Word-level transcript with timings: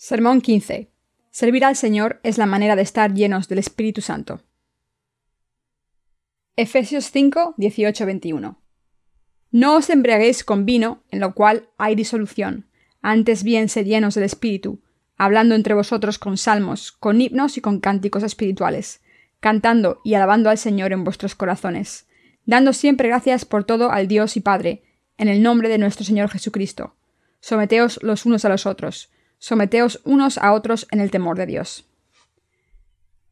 Sermón 0.00 0.42
15. 0.42 0.92
Servir 1.32 1.64
al 1.64 1.74
Señor 1.74 2.20
es 2.22 2.38
la 2.38 2.46
manera 2.46 2.76
de 2.76 2.82
estar 2.82 3.12
llenos 3.12 3.48
del 3.48 3.58
Espíritu 3.58 4.00
Santo. 4.00 4.40
Efesios 6.54 7.10
5, 7.10 7.54
18, 7.56 8.06
21. 8.06 8.62
No 9.50 9.74
os 9.74 9.90
embriaguéis 9.90 10.44
con 10.44 10.64
vino, 10.64 11.02
en 11.10 11.18
lo 11.18 11.34
cual 11.34 11.68
hay 11.78 11.96
disolución, 11.96 12.68
antes 13.02 13.42
bien 13.42 13.68
sed 13.68 13.86
llenos 13.86 14.14
del 14.14 14.22
Espíritu, 14.22 14.80
hablando 15.16 15.56
entre 15.56 15.74
vosotros 15.74 16.20
con 16.20 16.36
salmos, 16.36 16.92
con 16.92 17.20
himnos 17.20 17.56
y 17.56 17.60
con 17.60 17.80
cánticos 17.80 18.22
espirituales, 18.22 19.00
cantando 19.40 20.00
y 20.04 20.14
alabando 20.14 20.48
al 20.48 20.58
Señor 20.58 20.92
en 20.92 21.02
vuestros 21.02 21.34
corazones, 21.34 22.06
dando 22.46 22.72
siempre 22.72 23.08
gracias 23.08 23.44
por 23.44 23.64
todo 23.64 23.90
al 23.90 24.06
Dios 24.06 24.36
y 24.36 24.40
Padre, 24.40 24.84
en 25.16 25.26
el 25.26 25.42
nombre 25.42 25.68
de 25.68 25.78
nuestro 25.78 26.04
Señor 26.04 26.30
Jesucristo. 26.30 26.94
Someteos 27.40 27.98
los 28.04 28.26
unos 28.26 28.44
a 28.44 28.48
los 28.48 28.64
otros, 28.64 29.10
Someteos 29.38 30.00
unos 30.04 30.38
a 30.38 30.52
otros 30.52 30.86
en 30.90 31.00
el 31.00 31.10
temor 31.10 31.38
de 31.38 31.46
Dios. 31.46 31.88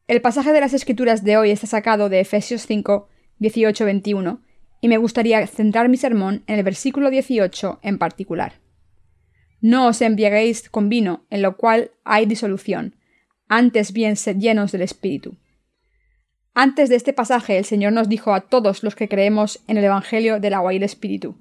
El 0.07 0.21
pasaje 0.23 0.53
de 0.53 0.61
las 0.61 0.73
Escrituras 0.73 1.25
de 1.25 1.37
hoy 1.37 1.51
está 1.51 1.67
sacado 1.67 2.09
de 2.09 2.21
Efesios 2.21 2.63
5, 2.67 3.09
18-21, 3.41 4.41
y 4.81 4.89
me 4.89 4.99
gustaría 4.99 5.45
centrar 5.49 5.89
mi 5.89 5.97
sermón 5.97 6.45
en 6.47 6.59
el 6.59 6.63
versículo 6.63 7.11
18 7.11 7.81
en 7.83 7.99
particular. 7.99 8.61
No 9.61 9.89
os 9.89 10.01
embriaguéis 10.01 10.71
con 10.71 10.89
vino, 10.89 11.27
en 11.29 11.43
lo 11.43 11.57
cual 11.57 11.91
hay 12.05 12.27
disolución, 12.27 12.95
antes 13.49 13.93
bien 13.93 14.15
sed 14.17 14.37
llenos 14.37 14.71
del 14.71 14.83
Espíritu. 14.83 15.37
Antes 16.55 16.89
de 16.89 16.97
este 16.97 17.13
pasaje 17.13 17.59
el 17.59 17.65
Señor 17.65 17.93
nos 17.93 18.09
dijo 18.09 18.33
a 18.33 18.43
todos 18.43 18.85
los 18.85 18.95
que 18.95 19.09
creemos 19.09 19.61
en 19.67 19.77
el 19.77 19.85
Evangelio 19.85 20.39
del 20.39 20.55
agua 20.55 20.73
y 20.73 20.77
el 20.77 20.85
Espíritu, 20.85 21.37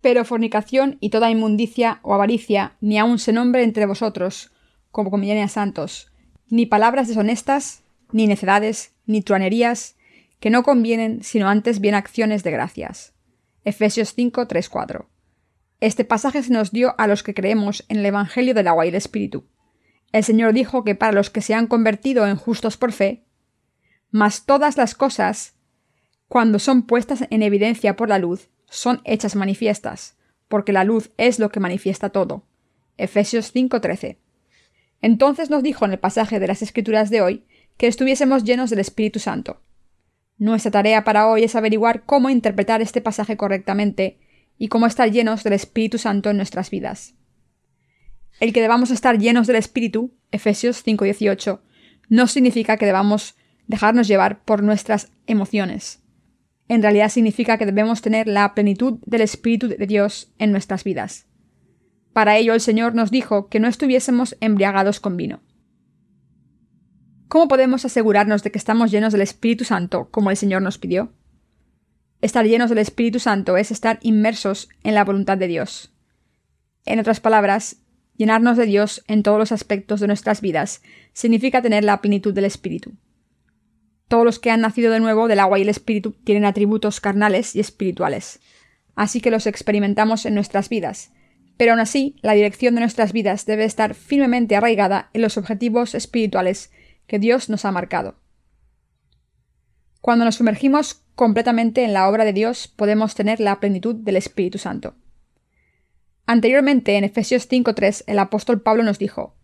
pero 0.00 0.24
fornicación 0.24 0.96
y 1.00 1.10
toda 1.10 1.30
inmundicia 1.30 2.00
o 2.02 2.14
avaricia 2.14 2.76
ni 2.80 2.98
aun 2.98 3.18
se 3.18 3.32
nombre 3.32 3.62
entre 3.62 3.86
vosotros, 3.86 4.52
como 4.90 5.10
conviene 5.10 5.42
a 5.42 5.48
santos, 5.48 6.12
ni 6.48 6.66
palabras 6.66 7.08
deshonestas, 7.08 7.82
ni 8.12 8.26
necedades, 8.26 8.94
ni 9.06 9.22
truanerías, 9.22 9.96
que 10.40 10.50
no 10.50 10.62
convienen, 10.62 11.22
sino 11.22 11.48
antes 11.48 11.80
bien 11.80 11.94
acciones 11.94 12.42
de 12.44 12.50
gracias. 12.52 13.12
Efesios 13.64 14.14
5, 14.14 14.46
3, 14.46 14.68
4. 14.68 15.08
Este 15.80 16.04
pasaje 16.04 16.42
se 16.42 16.52
nos 16.52 16.72
dio 16.72 16.94
a 16.98 17.06
los 17.06 17.22
que 17.22 17.34
creemos 17.34 17.84
en 17.88 17.98
el 17.98 18.06
Evangelio 18.06 18.54
del 18.54 18.68
agua 18.68 18.86
y 18.86 18.88
el 18.88 18.94
Espíritu. 18.94 19.44
El 20.12 20.24
Señor 20.24 20.52
dijo 20.52 20.84
que 20.84 20.94
para 20.94 21.12
los 21.12 21.30
que 21.30 21.42
se 21.42 21.54
han 21.54 21.66
convertido 21.66 22.26
en 22.26 22.36
justos 22.36 22.76
por 22.76 22.92
fe, 22.92 23.24
mas 24.10 24.46
todas 24.46 24.76
las 24.76 24.94
cosas, 24.94 25.54
cuando 26.28 26.58
son 26.58 26.82
puestas 26.82 27.26
en 27.30 27.42
evidencia 27.42 27.96
por 27.96 28.08
la 28.08 28.18
luz, 28.18 28.48
son 28.68 29.00
hechas 29.04 29.34
manifiestas, 29.36 30.16
porque 30.48 30.72
la 30.72 30.84
luz 30.84 31.10
es 31.16 31.38
lo 31.38 31.50
que 31.50 31.60
manifiesta 31.60 32.10
todo. 32.10 32.44
Efesios 32.96 33.52
5:13. 33.52 34.18
Entonces 35.00 35.50
nos 35.50 35.62
dijo 35.62 35.84
en 35.84 35.92
el 35.92 35.98
pasaje 35.98 36.40
de 36.40 36.48
las 36.48 36.62
Escrituras 36.62 37.10
de 37.10 37.22
hoy 37.22 37.44
que 37.76 37.86
estuviésemos 37.86 38.44
llenos 38.44 38.70
del 38.70 38.80
Espíritu 38.80 39.20
Santo. 39.20 39.62
Nuestra 40.36 40.70
tarea 40.70 41.04
para 41.04 41.28
hoy 41.28 41.44
es 41.44 41.54
averiguar 41.54 42.04
cómo 42.04 42.30
interpretar 42.30 42.82
este 42.82 43.00
pasaje 43.00 43.36
correctamente 43.36 44.18
y 44.56 44.68
cómo 44.68 44.86
estar 44.86 45.10
llenos 45.10 45.44
del 45.44 45.52
Espíritu 45.52 45.98
Santo 45.98 46.30
en 46.30 46.36
nuestras 46.36 46.70
vidas. 46.70 47.14
El 48.40 48.52
que 48.52 48.60
debamos 48.60 48.90
estar 48.90 49.18
llenos 49.18 49.46
del 49.46 49.56
Espíritu, 49.56 50.12
Efesios 50.30 50.82
5:18, 50.84 51.60
no 52.08 52.26
significa 52.26 52.76
que 52.76 52.86
debamos 52.86 53.36
dejarnos 53.66 54.08
llevar 54.08 54.42
por 54.44 54.62
nuestras 54.62 55.12
emociones 55.26 56.02
en 56.68 56.82
realidad 56.82 57.08
significa 57.08 57.58
que 57.58 57.66
debemos 57.66 58.02
tener 58.02 58.28
la 58.28 58.54
plenitud 58.54 58.98
del 59.06 59.22
Espíritu 59.22 59.68
de 59.68 59.86
Dios 59.86 60.32
en 60.38 60.52
nuestras 60.52 60.84
vidas. 60.84 61.26
Para 62.12 62.36
ello 62.36 62.52
el 62.52 62.60
Señor 62.60 62.94
nos 62.94 63.10
dijo 63.10 63.48
que 63.48 63.60
no 63.60 63.68
estuviésemos 63.68 64.36
embriagados 64.40 65.00
con 65.00 65.16
vino. 65.16 65.40
¿Cómo 67.28 67.48
podemos 67.48 67.84
asegurarnos 67.84 68.42
de 68.42 68.50
que 68.50 68.58
estamos 68.58 68.90
llenos 68.90 69.12
del 69.12 69.22
Espíritu 69.22 69.64
Santo 69.64 70.08
como 70.10 70.30
el 70.30 70.36
Señor 70.36 70.62
nos 70.62 70.78
pidió? 70.78 71.12
Estar 72.20 72.46
llenos 72.46 72.70
del 72.70 72.78
Espíritu 72.78 73.18
Santo 73.18 73.56
es 73.56 73.70
estar 73.70 73.98
inmersos 74.02 74.68
en 74.82 74.94
la 74.94 75.04
voluntad 75.04 75.38
de 75.38 75.46
Dios. 75.46 75.92
En 76.84 76.98
otras 76.98 77.20
palabras, 77.20 77.76
llenarnos 78.16 78.56
de 78.56 78.66
Dios 78.66 79.04
en 79.06 79.22
todos 79.22 79.38
los 79.38 79.52
aspectos 79.52 80.00
de 80.00 80.06
nuestras 80.06 80.40
vidas 80.40 80.82
significa 81.12 81.62
tener 81.62 81.84
la 81.84 82.00
plenitud 82.00 82.34
del 82.34 82.46
Espíritu. 82.46 82.94
Todos 84.08 84.24
los 84.24 84.38
que 84.38 84.50
han 84.50 84.62
nacido 84.62 84.90
de 84.90 85.00
nuevo 85.00 85.28
del 85.28 85.38
agua 85.38 85.58
y 85.58 85.62
el 85.62 85.68
espíritu 85.68 86.12
tienen 86.24 86.44
atributos 86.44 87.00
carnales 87.00 87.54
y 87.54 87.60
espirituales, 87.60 88.40
así 88.94 89.20
que 89.20 89.30
los 89.30 89.46
experimentamos 89.46 90.26
en 90.26 90.34
nuestras 90.34 90.68
vidas, 90.68 91.12
pero 91.58 91.72
aún 91.72 91.80
así 91.80 92.16
la 92.22 92.32
dirección 92.32 92.74
de 92.74 92.80
nuestras 92.80 93.12
vidas 93.12 93.44
debe 93.44 93.64
estar 93.64 93.94
firmemente 93.94 94.56
arraigada 94.56 95.10
en 95.12 95.22
los 95.22 95.36
objetivos 95.36 95.94
espirituales 95.94 96.70
que 97.06 97.18
Dios 97.18 97.50
nos 97.50 97.64
ha 97.64 97.72
marcado. 97.72 98.16
Cuando 100.00 100.24
nos 100.24 100.36
sumergimos 100.36 101.02
completamente 101.16 101.84
en 101.84 101.92
la 101.92 102.08
obra 102.08 102.24
de 102.24 102.32
Dios 102.32 102.68
podemos 102.68 103.14
tener 103.14 103.40
la 103.40 103.60
plenitud 103.60 103.94
del 103.94 104.16
Espíritu 104.16 104.58
Santo. 104.58 104.94
Anteriormente, 106.26 106.96
en 106.96 107.04
Efesios 107.04 107.48
5.3, 107.50 108.04
el 108.06 108.18
apóstol 108.18 108.60
Pablo 108.60 108.84
nos 108.84 108.98
dijo, 108.98 109.34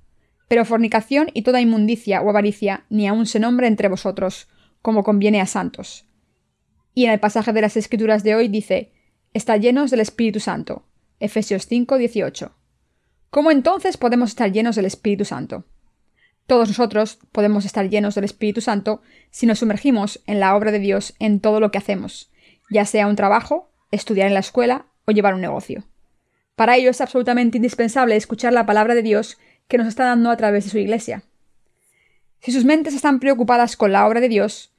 Pero 0.48 0.64
fornicación 0.64 1.28
y 1.34 1.42
toda 1.42 1.60
inmundicia 1.60 2.20
o 2.22 2.30
avaricia 2.30 2.84
ni 2.90 3.08
aun 3.08 3.26
se 3.26 3.40
nombre 3.40 3.66
entre 3.66 3.88
vosotros, 3.88 4.48
como 4.84 5.02
conviene 5.02 5.40
a 5.40 5.46
santos. 5.46 6.04
Y 6.92 7.06
en 7.06 7.12
el 7.12 7.18
pasaje 7.18 7.54
de 7.54 7.62
las 7.62 7.74
Escrituras 7.74 8.22
de 8.22 8.34
hoy 8.34 8.48
dice, 8.48 8.92
está 9.32 9.56
llenos 9.56 9.90
del 9.90 10.00
Espíritu 10.00 10.40
Santo. 10.40 10.84
Efesios 11.20 11.66
5, 11.66 11.96
18. 11.96 12.54
¿Cómo 13.30 13.50
entonces 13.50 13.96
podemos 13.96 14.28
estar 14.28 14.52
llenos 14.52 14.76
del 14.76 14.84
Espíritu 14.84 15.24
Santo? 15.24 15.64
Todos 16.46 16.68
nosotros 16.68 17.18
podemos 17.32 17.64
estar 17.64 17.88
llenos 17.88 18.14
del 18.14 18.24
Espíritu 18.24 18.60
Santo 18.60 19.00
si 19.30 19.46
nos 19.46 19.60
sumergimos 19.60 20.22
en 20.26 20.38
la 20.38 20.54
obra 20.54 20.70
de 20.70 20.80
Dios 20.80 21.14
en 21.18 21.40
todo 21.40 21.60
lo 21.60 21.70
que 21.70 21.78
hacemos, 21.78 22.30
ya 22.68 22.84
sea 22.84 23.06
un 23.06 23.16
trabajo, 23.16 23.72
estudiar 23.90 24.28
en 24.28 24.34
la 24.34 24.40
escuela 24.40 24.84
o 25.06 25.12
llevar 25.12 25.32
un 25.32 25.40
negocio. 25.40 25.84
Para 26.56 26.76
ello 26.76 26.90
es 26.90 27.00
absolutamente 27.00 27.56
indispensable 27.56 28.16
escuchar 28.16 28.52
la 28.52 28.66
palabra 28.66 28.94
de 28.94 29.02
Dios 29.02 29.38
que 29.66 29.78
nos 29.78 29.86
está 29.88 30.04
dando 30.04 30.28
a 30.28 30.36
través 30.36 30.64
de 30.64 30.70
su 30.70 30.76
Iglesia. 30.76 31.22
Si 32.40 32.52
sus 32.52 32.66
mentes 32.66 32.92
están 32.94 33.18
preocupadas 33.18 33.78
con 33.78 33.90
la 33.90 34.06
obra 34.06 34.20
de 34.20 34.28
Dios, 34.28 34.73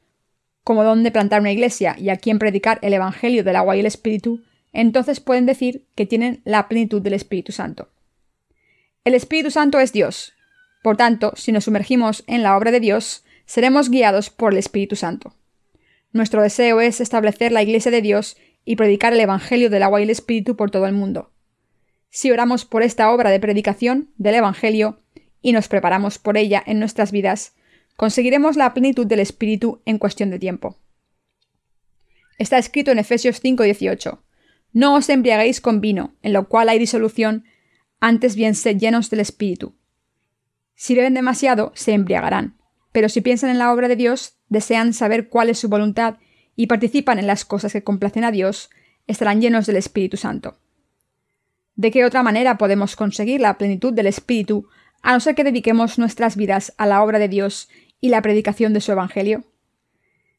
como 0.65 0.83
dónde 0.83 1.11
plantar 1.11 1.41
una 1.41 1.51
iglesia 1.51 1.95
y 1.97 2.09
a 2.09 2.17
quién 2.17 2.39
predicar 2.39 2.79
el 2.81 2.91
Evangelio 2.91 3.43
del 3.43 3.55
agua 3.55 3.77
y 3.77 3.81
el 3.81 3.85
Espíritu, 3.85 4.41
entonces 4.73 5.19
pueden 5.19 5.45
decir 5.45 5.85
que 5.93 6.07
tienen 6.07 6.41
la 6.43 6.67
plenitud 6.67 7.03
del 7.03 7.13
Espíritu 7.13 7.51
Santo. 7.51 7.89
El 9.03 9.13
Espíritu 9.13 9.51
Santo 9.51 9.79
es 9.79 9.93
Dios. 9.93 10.33
Por 10.81 10.97
tanto, 10.97 11.33
si 11.35 11.51
nos 11.51 11.65
sumergimos 11.65 12.23
en 12.25 12.41
la 12.41 12.57
obra 12.57 12.71
de 12.71 12.79
Dios, 12.79 13.23
seremos 13.45 13.91
guiados 13.91 14.31
por 14.31 14.53
el 14.53 14.57
Espíritu 14.57 14.95
Santo. 14.95 15.35
Nuestro 16.11 16.41
deseo 16.41 16.81
es 16.81 16.99
establecer 16.99 17.51
la 17.51 17.61
Iglesia 17.61 17.91
de 17.91 18.01
Dios 18.01 18.35
y 18.65 18.75
predicar 18.75 19.13
el 19.13 19.19
Evangelio 19.19 19.69
del 19.69 19.83
agua 19.83 19.99
y 19.99 20.03
el 20.05 20.09
Espíritu 20.09 20.55
por 20.55 20.71
todo 20.71 20.87
el 20.87 20.93
mundo. 20.93 21.29
Si 22.09 22.31
oramos 22.31 22.65
por 22.65 22.81
esta 22.81 23.11
obra 23.11 23.29
de 23.29 23.39
predicación 23.39 24.09
del 24.17 24.33
Evangelio 24.33 24.99
y 25.43 25.51
nos 25.51 25.67
preparamos 25.67 26.17
por 26.17 26.37
ella 26.37 26.63
en 26.65 26.79
nuestras 26.79 27.11
vidas, 27.11 27.53
conseguiremos 27.95 28.57
la 28.57 28.73
plenitud 28.73 29.05
del 29.05 29.19
Espíritu 29.19 29.81
en 29.85 29.97
cuestión 29.97 30.29
de 30.29 30.39
tiempo. 30.39 30.77
Está 32.37 32.57
escrito 32.57 32.91
en 32.91 32.99
Efesios 32.99 33.41
5:18, 33.41 34.21
No 34.73 34.95
os 34.95 35.09
embriaguéis 35.09 35.61
con 35.61 35.79
vino, 35.79 36.15
en 36.21 36.33
lo 36.33 36.49
cual 36.49 36.69
hay 36.69 36.79
disolución, 36.79 37.45
antes 37.99 38.35
bien 38.35 38.55
sed 38.55 38.77
llenos 38.77 39.09
del 39.09 39.21
Espíritu. 39.21 39.75
Si 40.75 40.95
beben 40.95 41.13
demasiado, 41.13 41.71
se 41.75 41.93
embriagarán, 41.93 42.57
pero 42.91 43.07
si 43.07 43.21
piensan 43.21 43.49
en 43.49 43.57
la 43.57 43.71
obra 43.71 43.87
de 43.87 43.95
Dios, 43.95 44.37
desean 44.49 44.93
saber 44.93 45.29
cuál 45.29 45.49
es 45.49 45.59
su 45.59 45.69
voluntad 45.69 46.17
y 46.57 46.67
participan 46.67 47.19
en 47.19 47.27
las 47.27 47.45
cosas 47.45 47.71
que 47.71 47.83
complacen 47.83 48.25
a 48.25 48.31
Dios, 48.31 48.69
estarán 49.07 49.41
llenos 49.41 49.65
del 49.65 49.77
Espíritu 49.77 50.17
Santo. 50.17 50.59
¿De 51.75 51.91
qué 51.91 52.05
otra 52.05 52.23
manera 52.23 52.57
podemos 52.57 52.95
conseguir 52.95 53.41
la 53.41 53.57
plenitud 53.57 53.93
del 53.93 54.07
Espíritu 54.07 54.67
a 55.01 55.13
no 55.13 55.19
ser 55.19 55.35
que 55.35 55.43
dediquemos 55.43 55.99
nuestras 55.99 56.35
vidas 56.35 56.73
a 56.77 56.85
la 56.85 57.03
obra 57.03 57.19
de 57.19 57.27
Dios 57.27 57.69
y 58.01 58.09
la 58.09 58.21
predicación 58.21 58.73
de 58.73 58.81
su 58.81 58.91
Evangelio. 58.91 59.43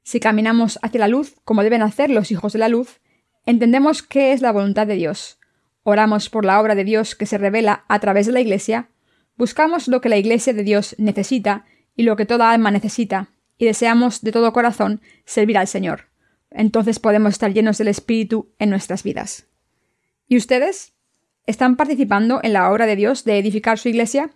Si 0.03 0.21
caminamos 0.21 0.79
hacia 0.83 1.01
la 1.01 1.09
luz, 1.09 1.35
como 1.45 1.63
deben 1.63 1.83
hacer 1.83 2.11
los 2.11 2.31
hijos 2.31 2.53
de 2.53 2.61
la 2.61 2.69
luz, 2.69 3.01
entendemos 3.45 4.03
qué 4.03 4.33
es 4.33 4.41
la 4.41 4.53
voluntad 4.53 4.87
de 4.87 4.95
Dios, 4.95 5.39
oramos 5.83 6.31
por 6.31 6.45
la 6.45 6.61
obra 6.61 6.75
de 6.75 6.85
Dios 6.85 7.15
que 7.15 7.27
se 7.27 7.39
revela 7.39 7.85
a 7.89 7.99
través 8.01 8.27
de 8.27 8.33
la 8.33 8.41
Iglesia, 8.41 8.89
buscamos 9.37 9.89
lo 9.89 10.01
que 10.01 10.09
la 10.09 10.17
Iglesia 10.17 10.53
de 10.53 10.63
Dios 10.63 10.95
necesita 10.99 11.65
y 11.95 12.03
lo 12.03 12.17
que 12.17 12.27
toda 12.27 12.51
alma 12.51 12.71
necesita, 12.71 13.31
y 13.59 13.65
deseamos 13.65 14.23
de 14.23 14.33
todo 14.33 14.53
corazón 14.53 15.01
servir 15.25 15.59
al 15.59 15.67
Señor. 15.67 16.09
Entonces 16.51 16.99
podemos 16.99 17.35
estar 17.35 17.53
llenos 17.53 17.79
del 17.79 17.89
Espíritu 17.89 18.53
en 18.59 18.71
nuestras 18.71 19.03
vidas. 19.03 19.47
¿Y 20.29 20.37
ustedes? 20.37 20.93
¿Están 21.47 21.77
participando 21.77 22.41
en 22.43 22.53
la 22.53 22.71
obra 22.71 22.87
de 22.87 22.97
Dios 22.97 23.25
de 23.25 23.39
edificar 23.39 23.79
su 23.79 23.89
Iglesia? 23.89 24.31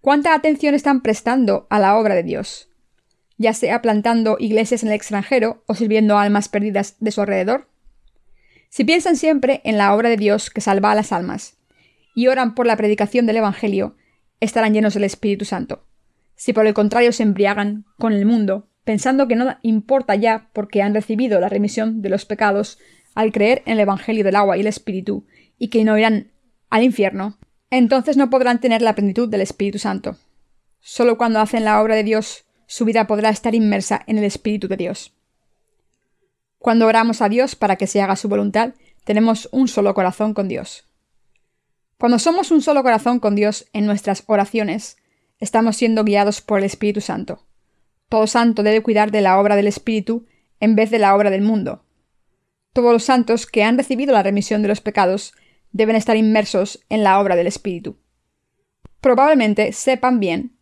¿Cuánta 0.00 0.32
atención 0.32 0.74
están 0.74 1.02
prestando 1.02 1.66
a 1.70 1.80
la 1.80 1.96
obra 1.98 2.14
de 2.14 2.22
Dios? 2.22 2.68
Ya 3.36 3.52
sea 3.52 3.82
plantando 3.82 4.36
iglesias 4.38 4.82
en 4.82 4.90
el 4.90 4.94
extranjero 4.94 5.64
o 5.66 5.74
sirviendo 5.74 6.16
a 6.16 6.22
almas 6.22 6.48
perdidas 6.48 6.96
de 7.00 7.10
su 7.10 7.20
alrededor. 7.20 7.68
Si 8.68 8.84
piensan 8.84 9.16
siempre 9.16 9.60
en 9.64 9.76
la 9.76 9.94
obra 9.94 10.08
de 10.08 10.16
Dios 10.16 10.50
que 10.50 10.60
salva 10.60 10.92
a 10.92 10.94
las 10.94 11.12
almas, 11.12 11.56
y 12.14 12.28
oran 12.28 12.54
por 12.54 12.66
la 12.66 12.76
predicación 12.76 13.26
del 13.26 13.38
Evangelio, 13.38 13.96
estarán 14.40 14.72
llenos 14.72 14.94
del 14.94 15.04
Espíritu 15.04 15.44
Santo. 15.44 15.84
Si 16.36 16.52
por 16.52 16.66
el 16.66 16.74
contrario 16.74 17.12
se 17.12 17.24
embriagan 17.24 17.84
con 17.98 18.12
el 18.12 18.24
mundo, 18.24 18.68
pensando 18.84 19.26
que 19.26 19.36
no 19.36 19.56
importa 19.62 20.14
ya 20.14 20.48
porque 20.52 20.80
han 20.80 20.94
recibido 20.94 21.40
la 21.40 21.48
remisión 21.48 22.02
de 22.02 22.08
los 22.08 22.24
pecados 22.24 22.78
al 23.14 23.32
creer 23.32 23.62
en 23.66 23.72
el 23.72 23.80
Evangelio 23.80 24.22
del 24.22 24.36
agua 24.36 24.56
y 24.56 24.60
el 24.60 24.68
Espíritu, 24.68 25.26
y 25.58 25.68
que 25.68 25.82
no 25.82 25.98
irán 25.98 26.30
al 26.70 26.84
infierno, 26.84 27.36
entonces 27.70 28.16
no 28.16 28.30
podrán 28.30 28.60
tener 28.60 28.82
la 28.82 28.94
plenitud 28.94 29.28
del 29.28 29.40
Espíritu 29.42 29.78
Santo. 29.78 30.16
Solo 30.80 31.18
cuando 31.18 31.40
hacen 31.40 31.64
la 31.64 31.80
obra 31.82 31.94
de 31.94 32.04
Dios, 32.04 32.44
su 32.66 32.84
vida 32.84 33.06
podrá 33.06 33.30
estar 33.30 33.54
inmersa 33.54 34.02
en 34.06 34.18
el 34.18 34.24
Espíritu 34.24 34.68
de 34.68 34.76
Dios. 34.76 35.14
Cuando 36.58 36.86
oramos 36.86 37.22
a 37.22 37.28
Dios 37.28 37.56
para 37.56 37.76
que 37.76 37.86
se 37.86 38.00
haga 38.00 38.16
su 38.16 38.28
voluntad, 38.28 38.74
tenemos 39.04 39.48
un 39.52 39.68
solo 39.68 39.94
corazón 39.94 40.34
con 40.34 40.48
Dios. 40.48 40.84
Cuando 41.98 42.18
somos 42.18 42.50
un 42.50 42.62
solo 42.62 42.82
corazón 42.82 43.20
con 43.20 43.34
Dios 43.34 43.66
en 43.72 43.86
nuestras 43.86 44.22
oraciones, 44.26 44.96
estamos 45.40 45.76
siendo 45.76 46.04
guiados 46.04 46.40
por 46.40 46.58
el 46.58 46.64
Espíritu 46.64 47.00
Santo. 47.00 47.46
Todo 48.08 48.26
santo 48.26 48.62
debe 48.62 48.82
cuidar 48.82 49.10
de 49.10 49.20
la 49.20 49.38
obra 49.38 49.56
del 49.56 49.66
Espíritu 49.66 50.26
en 50.60 50.76
vez 50.76 50.90
de 50.90 50.98
la 50.98 51.14
obra 51.14 51.30
del 51.30 51.42
mundo. 51.42 51.84
Todos 52.72 52.92
los 52.92 53.04
santos 53.04 53.46
que 53.46 53.64
han 53.64 53.76
recibido 53.76 54.12
la 54.12 54.22
remisión 54.22 54.62
de 54.62 54.68
los 54.68 54.80
pecados 54.80 55.32
deben 55.72 55.96
estar 55.96 56.16
inmersos 56.16 56.84
en 56.88 57.02
la 57.02 57.20
obra 57.20 57.36
del 57.36 57.46
Espíritu. 57.46 57.98
Probablemente 59.00 59.72
sepan 59.72 60.20
bien 60.20 60.56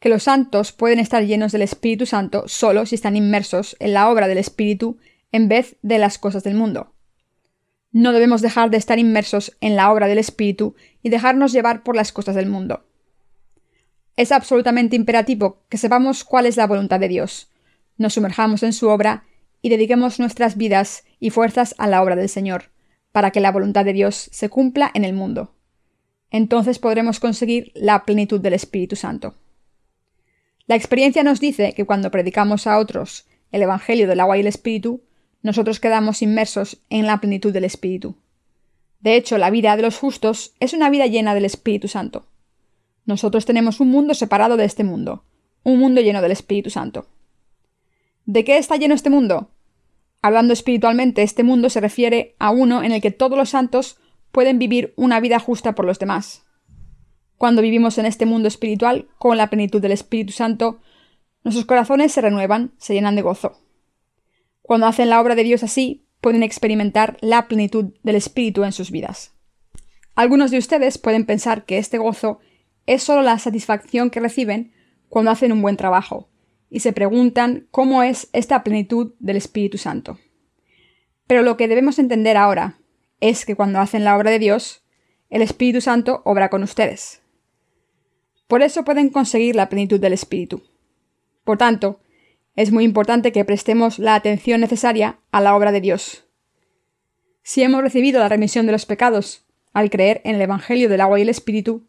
que 0.00 0.08
los 0.08 0.24
santos 0.24 0.72
pueden 0.72 0.98
estar 0.98 1.24
llenos 1.24 1.52
del 1.52 1.62
Espíritu 1.62 2.06
Santo 2.06 2.44
solo 2.46 2.86
si 2.86 2.94
están 2.94 3.16
inmersos 3.16 3.76
en 3.78 3.92
la 3.92 4.10
obra 4.10 4.28
del 4.28 4.38
Espíritu 4.38 4.98
en 5.30 5.48
vez 5.48 5.76
de 5.82 5.98
las 5.98 6.18
cosas 6.18 6.42
del 6.42 6.54
mundo. 6.54 6.94
No 7.92 8.12
debemos 8.12 8.40
dejar 8.40 8.70
de 8.70 8.78
estar 8.78 8.98
inmersos 8.98 9.56
en 9.60 9.76
la 9.76 9.92
obra 9.92 10.08
del 10.08 10.18
Espíritu 10.18 10.74
y 11.02 11.10
dejarnos 11.10 11.52
llevar 11.52 11.82
por 11.82 11.94
las 11.94 12.10
cosas 12.10 12.34
del 12.34 12.46
mundo. 12.46 12.86
Es 14.16 14.32
absolutamente 14.32 14.96
imperativo 14.96 15.62
que 15.68 15.78
sepamos 15.78 16.24
cuál 16.24 16.46
es 16.46 16.56
la 16.56 16.66
voluntad 16.66 17.00
de 17.00 17.08
Dios, 17.08 17.52
nos 17.96 18.14
sumerjamos 18.14 18.62
en 18.62 18.72
su 18.72 18.88
obra 18.88 19.24
y 19.62 19.68
dediquemos 19.68 20.18
nuestras 20.18 20.56
vidas 20.56 21.04
y 21.20 21.30
fuerzas 21.30 21.74
a 21.78 21.86
la 21.86 22.02
obra 22.02 22.16
del 22.16 22.28
Señor, 22.28 22.71
para 23.12 23.30
que 23.30 23.40
la 23.40 23.52
voluntad 23.52 23.84
de 23.84 23.92
Dios 23.92 24.28
se 24.32 24.48
cumpla 24.48 24.90
en 24.94 25.04
el 25.04 25.12
mundo. 25.12 25.54
Entonces 26.30 26.78
podremos 26.78 27.20
conseguir 27.20 27.72
la 27.74 28.04
plenitud 28.04 28.40
del 28.40 28.54
Espíritu 28.54 28.96
Santo. 28.96 29.34
La 30.66 30.76
experiencia 30.76 31.22
nos 31.22 31.40
dice 31.40 31.74
que 31.74 31.84
cuando 31.84 32.10
predicamos 32.10 32.66
a 32.66 32.78
otros 32.78 33.26
el 33.50 33.62
Evangelio 33.62 34.08
del 34.08 34.20
agua 34.20 34.38
y 34.38 34.40
el 34.40 34.46
Espíritu, 34.46 35.02
nosotros 35.42 35.78
quedamos 35.78 36.22
inmersos 36.22 36.82
en 36.88 37.06
la 37.06 37.20
plenitud 37.20 37.52
del 37.52 37.64
Espíritu. 37.64 38.16
De 39.00 39.16
hecho, 39.16 39.36
la 39.36 39.50
vida 39.50 39.76
de 39.76 39.82
los 39.82 39.98
justos 39.98 40.54
es 40.60 40.72
una 40.72 40.88
vida 40.88 41.06
llena 41.06 41.34
del 41.34 41.44
Espíritu 41.44 41.88
Santo. 41.88 42.26
Nosotros 43.04 43.44
tenemos 43.44 43.80
un 43.80 43.90
mundo 43.90 44.14
separado 44.14 44.56
de 44.56 44.64
este 44.64 44.84
mundo, 44.84 45.24
un 45.64 45.78
mundo 45.78 46.00
lleno 46.00 46.22
del 46.22 46.32
Espíritu 46.32 46.70
Santo. 46.70 47.08
¿De 48.24 48.44
qué 48.44 48.58
está 48.58 48.76
lleno 48.76 48.94
este 48.94 49.10
mundo? 49.10 49.50
Hablando 50.22 50.52
espiritualmente, 50.52 51.22
este 51.22 51.42
mundo 51.42 51.68
se 51.68 51.80
refiere 51.80 52.36
a 52.38 52.50
uno 52.50 52.84
en 52.84 52.92
el 52.92 53.02
que 53.02 53.10
todos 53.10 53.36
los 53.36 53.50
santos 53.50 53.98
pueden 54.30 54.60
vivir 54.60 54.94
una 54.96 55.18
vida 55.18 55.40
justa 55.40 55.74
por 55.74 55.84
los 55.84 55.98
demás. 55.98 56.44
Cuando 57.36 57.60
vivimos 57.60 57.98
en 57.98 58.06
este 58.06 58.24
mundo 58.24 58.46
espiritual, 58.46 59.08
con 59.18 59.36
la 59.36 59.50
plenitud 59.50 59.82
del 59.82 59.90
Espíritu 59.90 60.32
Santo, 60.32 60.80
nuestros 61.42 61.66
corazones 61.66 62.12
se 62.12 62.20
renuevan, 62.20 62.72
se 62.78 62.94
llenan 62.94 63.16
de 63.16 63.22
gozo. 63.22 63.58
Cuando 64.62 64.86
hacen 64.86 65.10
la 65.10 65.20
obra 65.20 65.34
de 65.34 65.42
Dios 65.42 65.64
así, 65.64 66.06
pueden 66.20 66.44
experimentar 66.44 67.16
la 67.20 67.48
plenitud 67.48 67.92
del 68.04 68.14
Espíritu 68.14 68.62
en 68.62 68.70
sus 68.70 68.92
vidas. 68.92 69.34
Algunos 70.14 70.52
de 70.52 70.58
ustedes 70.58 70.98
pueden 70.98 71.26
pensar 71.26 71.64
que 71.64 71.78
este 71.78 71.98
gozo 71.98 72.38
es 72.86 73.02
solo 73.02 73.22
la 73.22 73.40
satisfacción 73.40 74.08
que 74.10 74.20
reciben 74.20 74.72
cuando 75.08 75.32
hacen 75.32 75.50
un 75.50 75.62
buen 75.62 75.76
trabajo, 75.76 76.28
y 76.72 76.80
se 76.80 76.94
preguntan 76.94 77.66
cómo 77.70 78.02
es 78.02 78.28
esta 78.32 78.64
plenitud 78.64 79.12
del 79.18 79.36
Espíritu 79.36 79.76
Santo. 79.76 80.18
Pero 81.26 81.42
lo 81.42 81.58
que 81.58 81.68
debemos 81.68 81.98
entender 81.98 82.38
ahora 82.38 82.78
es 83.20 83.44
que 83.44 83.54
cuando 83.54 83.78
hacen 83.78 84.04
la 84.04 84.16
obra 84.16 84.30
de 84.30 84.38
Dios, 84.38 84.82
el 85.28 85.42
Espíritu 85.42 85.82
Santo 85.82 86.22
obra 86.24 86.48
con 86.48 86.62
ustedes. 86.62 87.20
Por 88.48 88.62
eso 88.62 88.84
pueden 88.84 89.10
conseguir 89.10 89.54
la 89.54 89.68
plenitud 89.68 90.00
del 90.00 90.14
Espíritu. 90.14 90.62
Por 91.44 91.58
tanto, 91.58 92.00
es 92.56 92.72
muy 92.72 92.84
importante 92.84 93.32
que 93.32 93.44
prestemos 93.44 93.98
la 93.98 94.14
atención 94.14 94.62
necesaria 94.62 95.18
a 95.30 95.42
la 95.42 95.54
obra 95.54 95.72
de 95.72 95.82
Dios. 95.82 96.24
Si 97.42 97.62
hemos 97.62 97.82
recibido 97.82 98.18
la 98.18 98.30
remisión 98.30 98.64
de 98.64 98.72
los 98.72 98.86
pecados 98.86 99.44
al 99.74 99.90
creer 99.90 100.22
en 100.24 100.36
el 100.36 100.40
Evangelio 100.40 100.88
del 100.88 101.02
agua 101.02 101.18
y 101.18 101.22
el 101.22 101.28
Espíritu, 101.28 101.86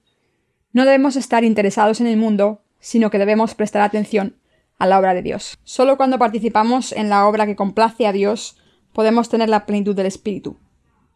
no 0.73 0.83
debemos 0.83 1.15
estar 1.15 1.45
interesados 1.45 2.01
en 2.01 2.07
el 2.07 2.17
mundo, 2.17 2.63
sino 2.81 3.09
que 3.09 3.19
debemos 3.19 3.55
prestar 3.55 3.81
atención 3.81 4.35
a 4.77 4.87
la 4.87 4.99
obra 4.99 5.13
de 5.13 5.21
Dios. 5.21 5.57
Solo 5.63 5.97
cuando 5.97 6.19
participamos 6.19 6.91
en 6.91 7.09
la 7.09 7.27
obra 7.27 7.45
que 7.45 7.55
complace 7.55 8.07
a 8.07 8.11
Dios 8.11 8.57
podemos 8.93 9.29
tener 9.29 9.49
la 9.49 9.65
plenitud 9.65 9.95
del 9.95 10.05
Espíritu. 10.05 10.57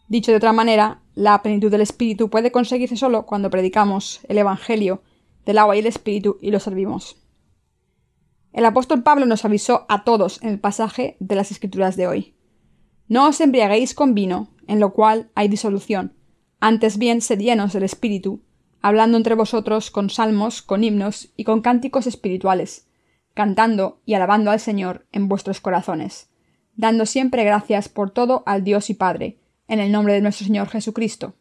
Dicho 0.08 0.32
de 0.32 0.38
otra 0.38 0.54
manera, 0.54 1.02
la 1.16 1.42
plenitud 1.42 1.70
del 1.70 1.82
Espíritu 1.82 2.30
puede 2.30 2.52
conseguirse 2.52 2.96
solo 2.96 3.26
cuando 3.26 3.50
predicamos 3.50 4.22
el 4.30 4.38
Evangelio 4.38 5.02
del 5.46 5.58
agua 5.58 5.76
y 5.76 5.80
el 5.80 5.88
Espíritu 5.88 6.38
y 6.42 6.52
lo 6.52 6.60
servimos. 6.60 7.18
El 8.54 8.66
apóstol 8.66 9.04
Pablo 9.04 9.26
nos 9.26 9.46
avisó 9.46 9.86
a 9.90 10.04
todos 10.04 10.42
en 10.42 10.50
el 10.50 10.60
pasaje 10.60 11.18
de 11.20 11.36
las 11.36 11.52
Escrituras 11.52 11.96
de 11.96 12.08
hoy. 12.08 12.36
No 13.08 13.28
os 13.28 13.40
embriaguéis 13.40 13.94
con 13.94 14.14
vino, 14.14 14.50
en 14.68 14.80
lo 14.80 14.94
cual 14.94 15.30
hay 15.36 15.48
disolución, 15.48 16.18
antes 16.60 16.98
bien 16.98 17.22
sed 17.22 17.40
llenos 17.40 17.74
del 17.74 17.84
Espíritu, 17.84 18.42
hablando 18.82 19.18
entre 19.18 19.36
vosotros 19.36 19.92
con 19.92 20.10
salmos, 20.10 20.62
con 20.62 20.84
himnos 20.84 21.30
y 21.36 21.44
con 21.44 21.62
cánticos 21.62 22.08
espirituales, 22.08 22.87
cantando 23.38 24.02
y 24.04 24.16
alabando 24.16 24.50
al 24.50 24.60
Señor 24.60 25.06
en 25.12 25.28
vuestros 25.28 25.62
corazones, 25.62 26.28
dando 26.76 27.06
siempre 27.06 27.44
gracias 27.44 27.88
por 27.88 28.10
todo 28.10 28.42
al 28.48 28.64
Dios 28.64 28.90
y 28.90 28.96
Padre, 28.96 29.38
en 29.68 29.80
el 29.80 29.92
nombre 29.92 30.14
de 30.14 30.22
nuestro 30.22 30.48
Señor 30.48 30.70
Jesucristo. 30.70 31.36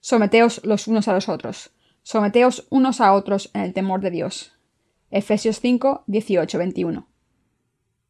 Someteos 0.00 0.60
los 0.64 0.88
unos 0.88 1.06
a 1.06 1.12
los 1.12 1.28
otros, 1.28 1.70
someteos 2.02 2.66
unos 2.70 3.00
a 3.00 3.12
otros 3.12 3.52
en 3.54 3.60
el 3.60 3.72
temor 3.72 4.00
de 4.00 4.10
Dios. 4.10 4.58
Efesios 5.12 5.60
5, 5.60 6.02
18, 6.08 6.58
21. 6.58 7.06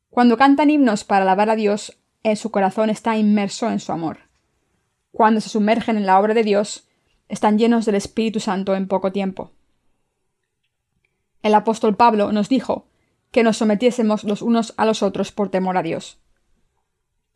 Cuando 0.08 0.38
cantan 0.38 0.70
himnos 0.70 1.04
para 1.04 1.24
alabar 1.24 1.50
a 1.50 1.56
Dios, 1.56 1.98
en 2.22 2.36
su 2.36 2.50
corazón 2.50 2.88
está 2.88 3.18
inmerso 3.18 3.70
en 3.70 3.78
su 3.78 3.92
amor. 3.92 4.20
Cuando 5.12 5.42
se 5.42 5.50
sumergen 5.50 5.98
en 5.98 6.06
la 6.06 6.18
obra 6.18 6.32
de 6.32 6.44
Dios, 6.44 6.88
están 7.28 7.58
llenos 7.58 7.84
del 7.84 7.96
Espíritu 7.96 8.40
Santo 8.40 8.74
en 8.74 8.88
poco 8.88 9.12
tiempo. 9.12 9.52
El 11.42 11.54
apóstol 11.54 11.94
Pablo 11.94 12.32
nos 12.32 12.48
dijo 12.48 12.88
que 13.30 13.42
nos 13.42 13.56
sometiésemos 13.58 14.24
los 14.24 14.42
unos 14.42 14.74
a 14.76 14.84
los 14.84 15.02
otros 15.02 15.32
por 15.32 15.50
temor 15.50 15.76
a 15.76 15.82
Dios. 15.82 16.18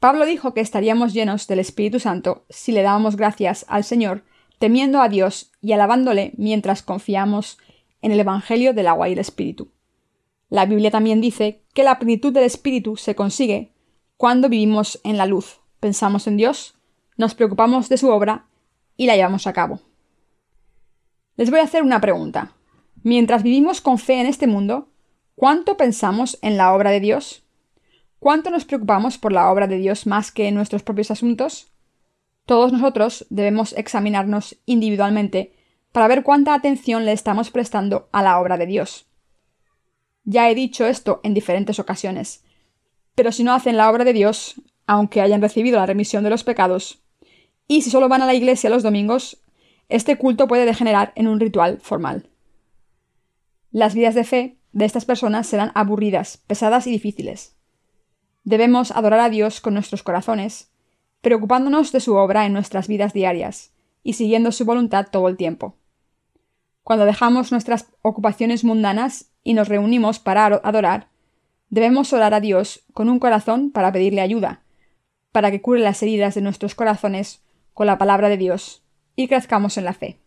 Pablo 0.00 0.26
dijo 0.26 0.52
que 0.52 0.60
estaríamos 0.60 1.12
llenos 1.12 1.46
del 1.46 1.60
Espíritu 1.60 2.00
Santo 2.00 2.44
si 2.48 2.72
le 2.72 2.82
dábamos 2.82 3.16
gracias 3.16 3.64
al 3.68 3.84
Señor, 3.84 4.24
temiendo 4.58 5.00
a 5.00 5.08
Dios 5.08 5.52
y 5.60 5.72
alabándole 5.72 6.32
mientras 6.36 6.82
confiamos 6.82 7.58
en 8.00 8.12
el 8.12 8.20
Evangelio 8.20 8.74
del 8.74 8.88
agua 8.88 9.08
y 9.08 9.12
el 9.12 9.18
Espíritu. 9.18 9.70
La 10.48 10.66
Biblia 10.66 10.90
también 10.90 11.20
dice 11.20 11.62
que 11.72 11.84
la 11.84 11.98
plenitud 11.98 12.32
del 12.32 12.44
Espíritu 12.44 12.96
se 12.96 13.14
consigue 13.14 13.72
cuando 14.16 14.48
vivimos 14.48 15.00
en 15.02 15.16
la 15.16 15.26
luz, 15.26 15.60
pensamos 15.80 16.26
en 16.26 16.36
Dios, 16.36 16.74
nos 17.16 17.34
preocupamos 17.34 17.88
de 17.88 17.96
su 17.96 18.08
obra 18.08 18.46
y 18.96 19.06
la 19.06 19.16
llevamos 19.16 19.46
a 19.46 19.52
cabo. 19.52 19.80
Les 21.36 21.50
voy 21.50 21.60
a 21.60 21.64
hacer 21.64 21.82
una 21.82 22.00
pregunta. 22.00 22.52
Mientras 23.02 23.42
vivimos 23.42 23.80
con 23.80 23.98
fe 23.98 24.20
en 24.20 24.26
este 24.26 24.46
mundo, 24.46 24.91
¿cuánto 25.42 25.76
pensamos 25.76 26.38
en 26.40 26.56
la 26.56 26.72
obra 26.72 26.92
de 26.92 27.00
Dios? 27.00 27.42
¿Cuánto 28.20 28.48
nos 28.50 28.64
preocupamos 28.64 29.18
por 29.18 29.32
la 29.32 29.50
obra 29.50 29.66
de 29.66 29.76
Dios 29.76 30.06
más 30.06 30.30
que 30.30 30.46
en 30.46 30.54
nuestros 30.54 30.84
propios 30.84 31.10
asuntos? 31.10 31.72
Todos 32.46 32.72
nosotros 32.72 33.26
debemos 33.28 33.72
examinarnos 33.72 34.56
individualmente 34.66 35.52
para 35.90 36.06
ver 36.06 36.22
cuánta 36.22 36.54
atención 36.54 37.04
le 37.04 37.10
estamos 37.10 37.50
prestando 37.50 38.08
a 38.12 38.22
la 38.22 38.38
obra 38.38 38.56
de 38.56 38.66
Dios. 38.66 39.08
Ya 40.22 40.48
he 40.48 40.54
dicho 40.54 40.86
esto 40.86 41.20
en 41.24 41.34
diferentes 41.34 41.80
ocasiones, 41.80 42.44
pero 43.16 43.32
si 43.32 43.42
no 43.42 43.52
hacen 43.52 43.76
la 43.76 43.90
obra 43.90 44.04
de 44.04 44.12
Dios, 44.12 44.54
aunque 44.86 45.22
hayan 45.22 45.42
recibido 45.42 45.80
la 45.80 45.86
remisión 45.86 46.22
de 46.22 46.30
los 46.30 46.44
pecados, 46.44 47.02
y 47.66 47.82
si 47.82 47.90
solo 47.90 48.08
van 48.08 48.22
a 48.22 48.26
la 48.26 48.34
iglesia 48.34 48.70
los 48.70 48.84
domingos, 48.84 49.42
este 49.88 50.16
culto 50.16 50.46
puede 50.46 50.66
degenerar 50.66 51.12
en 51.16 51.26
un 51.26 51.40
ritual 51.40 51.80
formal. 51.82 52.30
Las 53.72 53.96
vidas 53.96 54.14
de 54.14 54.22
fe 54.22 54.61
de 54.72 54.84
estas 54.84 55.04
personas 55.04 55.46
serán 55.46 55.72
aburridas, 55.74 56.38
pesadas 56.46 56.86
y 56.86 56.90
difíciles. 56.90 57.56
Debemos 58.44 58.90
adorar 58.90 59.20
a 59.20 59.30
Dios 59.30 59.60
con 59.60 59.74
nuestros 59.74 60.02
corazones, 60.02 60.70
preocupándonos 61.20 61.92
de 61.92 62.00
su 62.00 62.16
obra 62.16 62.46
en 62.46 62.52
nuestras 62.52 62.88
vidas 62.88 63.12
diarias 63.12 63.72
y 64.02 64.14
siguiendo 64.14 64.50
su 64.50 64.64
voluntad 64.64 65.06
todo 65.10 65.28
el 65.28 65.36
tiempo. 65.36 65.76
Cuando 66.82 67.04
dejamos 67.04 67.52
nuestras 67.52 67.86
ocupaciones 68.02 68.64
mundanas 68.64 69.30
y 69.44 69.54
nos 69.54 69.68
reunimos 69.68 70.18
para 70.18 70.46
adorar, 70.46 71.08
debemos 71.68 72.12
orar 72.12 72.34
a 72.34 72.40
Dios 72.40 72.84
con 72.92 73.08
un 73.08 73.20
corazón 73.20 73.70
para 73.70 73.92
pedirle 73.92 74.20
ayuda, 74.20 74.62
para 75.30 75.50
que 75.50 75.62
cure 75.62 75.80
las 75.80 76.02
heridas 76.02 76.34
de 76.34 76.40
nuestros 76.40 76.74
corazones 76.74 77.42
con 77.72 77.86
la 77.86 77.98
palabra 77.98 78.28
de 78.28 78.36
Dios 78.36 78.82
y 79.14 79.28
crezcamos 79.28 79.78
en 79.78 79.84
la 79.84 79.92
fe. 79.92 80.18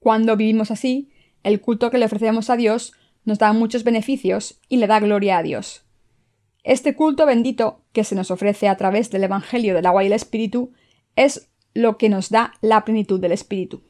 Cuando 0.00 0.36
vivimos 0.36 0.70
así, 0.70 1.10
el 1.46 1.60
culto 1.60 1.92
que 1.92 1.98
le 1.98 2.06
ofrecemos 2.06 2.50
a 2.50 2.56
Dios 2.56 2.92
nos 3.24 3.38
da 3.38 3.52
muchos 3.52 3.84
beneficios 3.84 4.60
y 4.68 4.78
le 4.78 4.88
da 4.88 4.98
gloria 4.98 5.38
a 5.38 5.44
Dios. 5.44 5.84
Este 6.64 6.96
culto 6.96 7.24
bendito 7.24 7.84
que 7.92 8.02
se 8.02 8.16
nos 8.16 8.32
ofrece 8.32 8.66
a 8.66 8.76
través 8.76 9.12
del 9.12 9.22
Evangelio 9.22 9.72
del 9.72 9.86
agua 9.86 10.02
y 10.02 10.08
el 10.08 10.12
Espíritu 10.12 10.72
es 11.14 11.48
lo 11.72 11.98
que 11.98 12.08
nos 12.08 12.30
da 12.30 12.54
la 12.62 12.84
plenitud 12.84 13.20
del 13.20 13.30
Espíritu. 13.30 13.84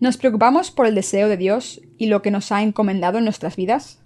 ¿Nos 0.00 0.16
preocupamos 0.16 0.72
por 0.72 0.86
el 0.86 0.96
deseo 0.96 1.28
de 1.28 1.36
Dios 1.36 1.80
y 1.96 2.06
lo 2.06 2.20
que 2.20 2.32
nos 2.32 2.50
ha 2.50 2.62
encomendado 2.62 3.18
en 3.18 3.24
nuestras 3.24 3.54
vidas? 3.54 4.02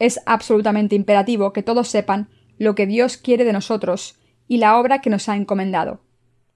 Es 0.00 0.18
absolutamente 0.26 0.96
imperativo 0.96 1.52
que 1.52 1.62
todos 1.62 1.86
sepan 1.86 2.30
lo 2.58 2.74
que 2.74 2.86
Dios 2.86 3.16
quiere 3.16 3.44
de 3.44 3.52
nosotros 3.52 4.18
y 4.48 4.56
la 4.56 4.76
obra 4.76 5.00
que 5.00 5.10
nos 5.10 5.28
ha 5.28 5.36
encomendado, 5.36 6.02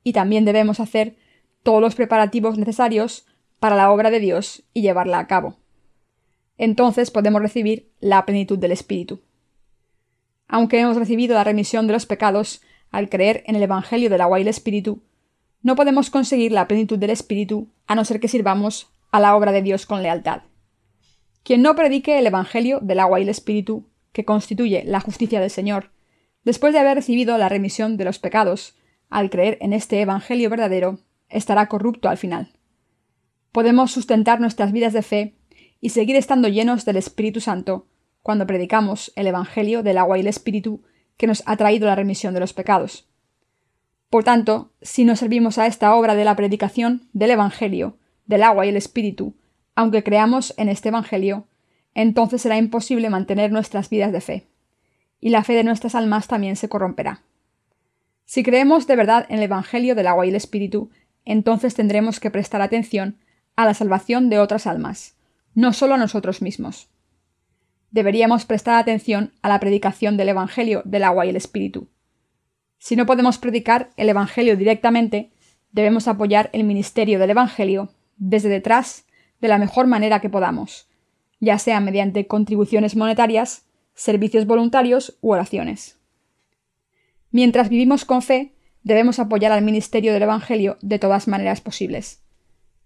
y 0.02 0.12
también 0.12 0.44
debemos 0.44 0.80
hacer 0.80 1.16
todos 1.62 1.80
los 1.80 1.94
preparativos 1.94 2.58
necesarios 2.58 3.27
para 3.60 3.76
la 3.76 3.90
obra 3.90 4.10
de 4.10 4.20
Dios 4.20 4.62
y 4.72 4.82
llevarla 4.82 5.18
a 5.18 5.26
cabo. 5.26 5.56
Entonces 6.56 7.10
podemos 7.10 7.40
recibir 7.40 7.90
la 8.00 8.24
plenitud 8.26 8.58
del 8.58 8.72
Espíritu. 8.72 9.20
Aunque 10.48 10.80
hemos 10.80 10.96
recibido 10.96 11.34
la 11.34 11.44
remisión 11.44 11.86
de 11.86 11.92
los 11.92 12.06
pecados 12.06 12.62
al 12.90 13.08
creer 13.08 13.44
en 13.46 13.54
el 13.54 13.62
Evangelio 13.62 14.10
del 14.10 14.20
agua 14.20 14.38
y 14.38 14.42
el 14.42 14.48
Espíritu, 14.48 15.02
no 15.62 15.76
podemos 15.76 16.10
conseguir 16.10 16.52
la 16.52 16.66
plenitud 16.66 16.98
del 16.98 17.10
Espíritu 17.10 17.68
a 17.86 17.94
no 17.94 18.04
ser 18.04 18.20
que 18.20 18.28
sirvamos 18.28 18.90
a 19.10 19.20
la 19.20 19.36
obra 19.36 19.52
de 19.52 19.62
Dios 19.62 19.86
con 19.86 20.02
lealtad. 20.02 20.42
Quien 21.42 21.62
no 21.62 21.74
predique 21.74 22.18
el 22.18 22.26
Evangelio 22.26 22.80
del 22.80 23.00
agua 23.00 23.20
y 23.20 23.22
el 23.22 23.28
Espíritu, 23.28 23.88
que 24.12 24.24
constituye 24.24 24.84
la 24.84 25.00
justicia 25.00 25.40
del 25.40 25.50
Señor, 25.50 25.90
después 26.44 26.72
de 26.72 26.78
haber 26.78 26.96
recibido 26.96 27.38
la 27.38 27.48
remisión 27.48 27.96
de 27.96 28.04
los 28.04 28.18
pecados, 28.18 28.76
al 29.10 29.30
creer 29.30 29.58
en 29.60 29.72
este 29.72 30.00
Evangelio 30.00 30.50
verdadero, 30.50 30.98
estará 31.28 31.68
corrupto 31.68 32.08
al 32.08 32.18
final. 32.18 32.57
Podemos 33.52 33.92
sustentar 33.92 34.40
nuestras 34.40 34.72
vidas 34.72 34.92
de 34.92 35.02
fe 35.02 35.34
y 35.80 35.90
seguir 35.90 36.16
estando 36.16 36.48
llenos 36.48 36.84
del 36.84 36.96
Espíritu 36.96 37.40
Santo 37.40 37.86
cuando 38.22 38.46
predicamos 38.46 39.12
el 39.16 39.26
Evangelio 39.26 39.82
del 39.82 39.98
agua 39.98 40.18
y 40.18 40.20
el 40.20 40.26
Espíritu 40.26 40.82
que 41.16 41.26
nos 41.26 41.42
ha 41.46 41.56
traído 41.56 41.86
la 41.86 41.94
remisión 41.94 42.34
de 42.34 42.40
los 42.40 42.52
pecados. 42.52 43.08
Por 44.10 44.24
tanto, 44.24 44.72
si 44.80 45.04
no 45.04 45.16
servimos 45.16 45.58
a 45.58 45.66
esta 45.66 45.94
obra 45.94 46.14
de 46.14 46.24
la 46.24 46.36
predicación 46.36 47.08
del 47.12 47.32
Evangelio, 47.32 47.96
del 48.26 48.42
agua 48.42 48.66
y 48.66 48.70
el 48.70 48.76
Espíritu, 48.76 49.34
aunque 49.74 50.02
creamos 50.02 50.54
en 50.56 50.68
este 50.68 50.88
Evangelio, 50.88 51.46
entonces 51.94 52.42
será 52.42 52.56
imposible 52.56 53.10
mantener 53.10 53.52
nuestras 53.52 53.90
vidas 53.90 54.12
de 54.12 54.20
fe, 54.20 54.46
y 55.20 55.30
la 55.30 55.44
fe 55.44 55.54
de 55.54 55.64
nuestras 55.64 55.94
almas 55.94 56.28
también 56.28 56.56
se 56.56 56.68
corromperá. 56.68 57.22
Si 58.24 58.42
creemos 58.42 58.86
de 58.86 58.96
verdad 58.96 59.26
en 59.28 59.38
el 59.38 59.44
Evangelio 59.44 59.94
del 59.94 60.06
agua 60.06 60.26
y 60.26 60.30
el 60.30 60.36
Espíritu, 60.36 60.90
entonces 61.24 61.74
tendremos 61.74 62.20
que 62.20 62.30
prestar 62.30 62.62
atención 62.62 63.16
a 63.58 63.64
la 63.64 63.74
salvación 63.74 64.30
de 64.30 64.38
otras 64.38 64.68
almas, 64.68 65.16
no 65.52 65.72
solo 65.72 65.94
a 65.94 65.98
nosotros 65.98 66.42
mismos. 66.42 66.88
Deberíamos 67.90 68.44
prestar 68.44 68.76
atención 68.76 69.32
a 69.42 69.48
la 69.48 69.58
predicación 69.58 70.16
del 70.16 70.28
Evangelio 70.28 70.82
del 70.84 71.02
agua 71.02 71.26
y 71.26 71.30
el 71.30 71.36
Espíritu. 71.36 71.88
Si 72.78 72.94
no 72.94 73.04
podemos 73.04 73.38
predicar 73.38 73.90
el 73.96 74.10
Evangelio 74.10 74.56
directamente, 74.56 75.32
debemos 75.72 76.06
apoyar 76.06 76.50
el 76.52 76.62
ministerio 76.62 77.18
del 77.18 77.30
Evangelio 77.30 77.88
desde 78.16 78.48
detrás 78.48 79.06
de 79.40 79.48
la 79.48 79.58
mejor 79.58 79.88
manera 79.88 80.20
que 80.20 80.30
podamos, 80.30 80.86
ya 81.40 81.58
sea 81.58 81.80
mediante 81.80 82.28
contribuciones 82.28 82.94
monetarias, 82.94 83.66
servicios 83.92 84.46
voluntarios 84.46 85.18
u 85.20 85.32
oraciones. 85.32 85.98
Mientras 87.32 87.70
vivimos 87.70 88.04
con 88.04 88.22
fe, 88.22 88.54
debemos 88.84 89.18
apoyar 89.18 89.50
al 89.50 89.62
ministerio 89.64 90.12
del 90.12 90.22
Evangelio 90.22 90.78
de 90.80 91.00
todas 91.00 91.26
maneras 91.26 91.60
posibles. 91.60 92.22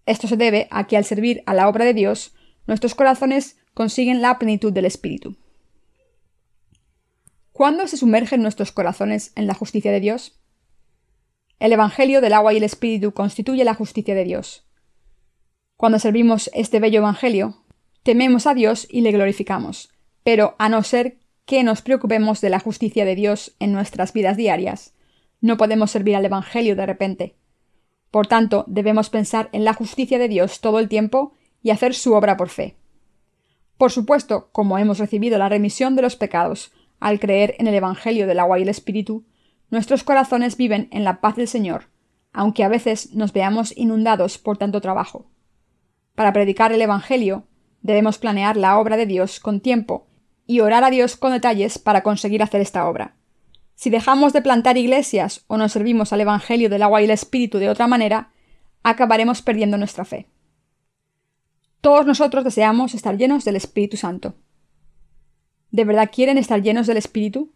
Esto 0.07 0.27
se 0.29 0.37
debe 0.37 0.69
a 0.71 0.87
que 0.87 0.97
al 0.97 1.05
servir 1.05 1.43
a 1.47 1.55
la 1.55 1.69
obra 1.69 1.85
de 1.85 1.95
Dios, 1.95 2.35
nuestros 2.67 2.95
corazones 2.95 3.57
consiguen 3.75 4.23
la 4.23 4.39
plenitud 4.39 4.73
del 4.73 4.85
Espíritu. 4.85 5.37
¿Cuándo 7.53 7.87
se 7.87 7.97
sumergen 7.97 8.43
nuestros 8.43 8.73
corazones 8.73 9.33
en 9.37 9.47
la 9.47 9.55
justicia 9.55 9.93
de 9.93 10.01
Dios? 10.01 10.41
El 11.59 11.73
Evangelio 11.73 12.21
del 12.21 12.33
agua 12.33 12.53
y 12.53 12.57
el 12.57 12.65
Espíritu 12.65 13.13
constituye 13.13 13.65
la 13.65 13.75
justicia 13.75 14.15
de 14.15 14.25
Dios. 14.25 14.67
Cuando 15.77 15.99
servimos 15.99 16.51
este 16.55 16.81
bello 16.81 17.01
Evangelio, 17.01 17.63
tememos 18.03 18.47
a 18.47 18.55
Dios 18.55 18.89
y 18.91 19.03
le 19.03 19.13
glorificamos, 19.13 19.91
pero 20.25 20.57
a 20.59 20.69
no 20.69 20.83
ser 20.83 21.19
que 21.45 21.63
nos 21.63 21.83
preocupemos 21.83 22.41
de 22.41 22.51
la 22.51 22.61
justicia 22.61 23.05
de 23.05 23.15
Dios 23.15 23.55
en 23.59 23.73
nuestras 23.73 24.13
vidas 24.13 24.37
diarias, 24.37 24.95
no 25.41 25.57
podemos 25.57 25.91
servir 25.91 26.17
al 26.17 26.25
Evangelio 26.25 26.77
de 26.77 26.87
repente. 26.87 27.37
Por 28.13 28.27
tanto, 28.27 28.65
debemos 28.69 29.09
pensar 29.09 29.49
en 29.53 29.65
la 29.65 29.73
justicia 29.73 30.19
de 30.19 30.29
Dios 30.29 30.61
todo 30.61 30.79
el 30.79 30.89
tiempo 30.89 31.33
y 31.63 31.71
hacer 31.71 31.95
su 31.95 32.13
obra 32.13 32.37
por 32.37 32.51
fe. 32.51 32.77
Por 33.79 33.91
supuesto, 33.91 34.51
como 34.53 34.79
hemos 34.79 34.99
recibido 34.99 35.39
la 35.39 35.49
remisión 35.49 35.97
de 35.97 36.03
los 36.03 36.15
pecados 36.15 36.73
al 37.01 37.19
creer 37.19 37.57
en 37.59 37.67
el 37.67 37.75
Evangelio 37.75 38.27
del 38.27 38.39
agua 38.39 38.59
y 38.59 38.63
el 38.63 38.69
Espíritu, 38.69 39.25
nuestros 39.71 40.05
corazones 40.05 40.59
viven 40.59 40.89
en 40.93 41.05
la 41.05 41.23
paz 41.23 41.37
del 41.37 41.49
Señor, 41.49 41.87
aunque 42.35 42.65
a 42.65 42.69
veces 42.69 43.15
nos 43.15 43.33
veamos 43.33 43.75
inundados 43.77 44.37
por 44.37 44.59
tanto 44.59 44.83
trabajo. 44.83 45.25
Para 46.15 46.35
predicar 46.35 46.71
el 46.71 46.83
Evangelio, 46.83 47.45
debemos 47.81 48.19
planear 48.19 48.59
la 48.59 48.79
obra 48.79 48.99
de 48.99 49.07
Dios 49.07 49.41
con 49.41 49.61
tiempo 49.61 50.07
y 50.47 50.61
orar 50.61 50.85
a 50.85 50.91
Dios 50.91 51.17
con 51.17 51.33
detalles 51.33 51.79
para 51.79 52.03
conseguir 52.03 52.43
hacer 52.43 52.61
esta 52.61 52.87
obra. 52.87 53.17
Si 53.83 53.91
dejamos 53.91 54.33
de 54.33 54.43
plantar 54.43 54.79
iglesias 54.79 55.43
o 55.49 55.57
nos 55.57 55.73
servimos 55.73 56.13
al 56.13 56.21
Evangelio 56.21 56.71
del 56.71 56.85
agua 56.85 57.01
y 57.01 57.05
el 57.07 57.11
Espíritu 57.11 57.59
de 57.59 57.69
otra 57.69 57.89
manera, 57.89 58.31
acabaremos 58.85 59.43
perdiendo 59.43 59.77
nuestra 59.77 60.05
fe. 60.05 60.29
Todos 61.81 62.07
nosotros 62.07 62.45
deseamos 62.45 62.95
estar 62.95 63.17
llenos 63.19 63.45
del 63.45 63.57
Espíritu 63.57 63.97
Santo. 63.97 64.37
¿De 65.73 65.85
verdad 65.85 66.11
quieren 66.15 66.39
estar 66.39 66.63
llenos 66.63 66.87
del 66.87 66.97
Espíritu? 66.97 67.51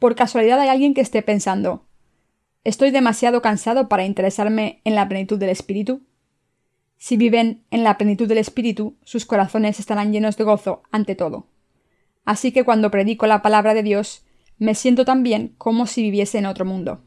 ¿Por 0.00 0.16
casualidad 0.16 0.58
hay 0.58 0.70
alguien 0.70 0.92
que 0.92 1.02
esté 1.02 1.22
pensando 1.22 1.86
¿Estoy 2.64 2.90
demasiado 2.90 3.40
cansado 3.40 3.88
para 3.88 4.06
interesarme 4.06 4.80
en 4.82 4.96
la 4.96 5.08
plenitud 5.08 5.38
del 5.38 5.50
Espíritu? 5.50 6.02
Si 6.96 7.16
viven 7.16 7.62
en 7.70 7.84
la 7.84 7.96
plenitud 7.96 8.26
del 8.26 8.38
Espíritu, 8.38 8.96
sus 9.04 9.24
corazones 9.24 9.78
estarán 9.78 10.12
llenos 10.12 10.36
de 10.36 10.42
gozo 10.42 10.82
ante 10.90 11.14
todo. 11.14 11.46
Así 12.24 12.50
que 12.50 12.64
cuando 12.64 12.90
predico 12.90 13.28
la 13.28 13.40
palabra 13.40 13.72
de 13.74 13.84
Dios, 13.84 14.24
me 14.58 14.74
siento 14.74 15.04
tan 15.04 15.22
bien 15.22 15.54
como 15.58 15.86
si 15.86 16.02
viviese 16.02 16.38
en 16.38 16.46
otro 16.46 16.64
mundo. 16.64 17.02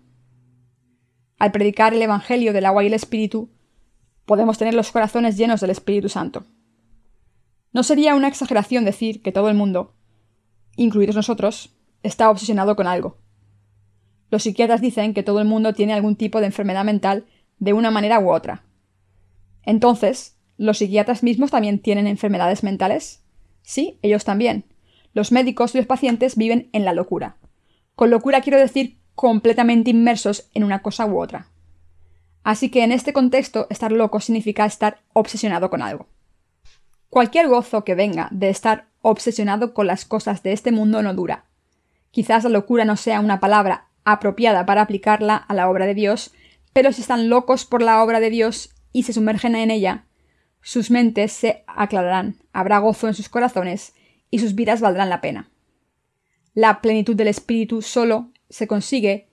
Al 1.37 1.51
predicar 1.51 1.93
el 1.93 2.01
Evangelio 2.01 2.53
del 2.53 2.65
agua 2.65 2.83
y 2.83 2.87
el 2.87 2.93
Espíritu, 2.93 3.49
podemos 4.25 4.57
tener 4.57 4.73
los 4.73 4.91
corazones 4.91 5.37
llenos 5.37 5.61
del 5.61 5.71
Espíritu 5.71 6.07
Santo. 6.07 6.45
No 7.73 7.83
sería 7.83 8.15
una 8.15 8.27
exageración 8.27 8.85
decir 8.85 9.21
que 9.21 9.31
todo 9.31 9.49
el 9.49 9.55
mundo, 9.55 9.95
incluidos 10.75 11.15
nosotros, 11.15 11.75
está 12.03 12.29
obsesionado 12.29 12.75
con 12.75 12.87
algo. 12.87 13.17
Los 14.29 14.43
psiquiatras 14.43 14.81
dicen 14.81 15.13
que 15.13 15.23
todo 15.23 15.39
el 15.39 15.47
mundo 15.47 15.73
tiene 15.73 15.93
algún 15.93 16.15
tipo 16.15 16.39
de 16.39 16.45
enfermedad 16.47 16.85
mental 16.85 17.25
de 17.59 17.73
una 17.73 17.91
manera 17.91 18.19
u 18.19 18.31
otra. 18.31 18.63
Entonces, 19.63 20.37
¿los 20.57 20.77
psiquiatras 20.77 21.23
mismos 21.23 21.51
también 21.51 21.79
tienen 21.79 22.07
enfermedades 22.07 22.63
mentales? 22.63 23.23
Sí, 23.61 23.99
ellos 24.01 24.23
también. 24.23 24.65
Los 25.13 25.31
médicos 25.31 25.73
y 25.73 25.77
los 25.77 25.87
pacientes 25.87 26.35
viven 26.35 26.69
en 26.73 26.85
la 26.85 26.93
locura. 26.93 27.37
Con 27.95 28.09
locura 28.09 28.41
quiero 28.41 28.59
decir 28.59 28.97
completamente 29.15 29.91
inmersos 29.91 30.49
en 30.53 30.63
una 30.63 30.81
cosa 30.81 31.05
u 31.05 31.21
otra. 31.21 31.47
Así 32.43 32.69
que 32.69 32.83
en 32.83 32.91
este 32.91 33.13
contexto, 33.13 33.67
estar 33.69 33.91
loco 33.91 34.19
significa 34.19 34.65
estar 34.65 35.01
obsesionado 35.13 35.69
con 35.69 35.81
algo. 35.81 36.07
Cualquier 37.09 37.47
gozo 37.47 37.83
que 37.83 37.93
venga 37.93 38.29
de 38.31 38.49
estar 38.49 38.87
obsesionado 39.01 39.73
con 39.73 39.85
las 39.85 40.05
cosas 40.05 40.43
de 40.43 40.53
este 40.53 40.71
mundo 40.71 41.01
no 41.03 41.13
dura. 41.13 41.45
Quizás 42.11 42.43
la 42.43 42.49
locura 42.49 42.85
no 42.85 42.97
sea 42.97 43.19
una 43.19 43.39
palabra 43.39 43.87
apropiada 44.05 44.65
para 44.65 44.81
aplicarla 44.81 45.35
a 45.35 45.53
la 45.53 45.69
obra 45.69 45.85
de 45.85 45.93
Dios, 45.93 46.33
pero 46.73 46.91
si 46.91 47.01
están 47.01 47.29
locos 47.29 47.65
por 47.65 47.81
la 47.81 48.01
obra 48.03 48.19
de 48.19 48.29
Dios 48.29 48.73
y 48.91 49.03
se 49.03 49.13
sumergen 49.13 49.55
en 49.55 49.71
ella, 49.71 50.05
sus 50.61 50.91
mentes 50.91 51.31
se 51.31 51.63
aclararán, 51.67 52.37
habrá 52.53 52.79
gozo 52.79 53.07
en 53.07 53.13
sus 53.13 53.29
corazones 53.29 53.93
y 54.31 54.39
sus 54.39 54.55
vidas 54.55 54.81
valdrán 54.81 55.09
la 55.09 55.21
pena. 55.21 55.51
La 56.55 56.81
plenitud 56.81 57.15
del 57.15 57.27
Espíritu 57.27 57.81
solo 57.81 58.31
se 58.49 58.67
consigue 58.67 59.29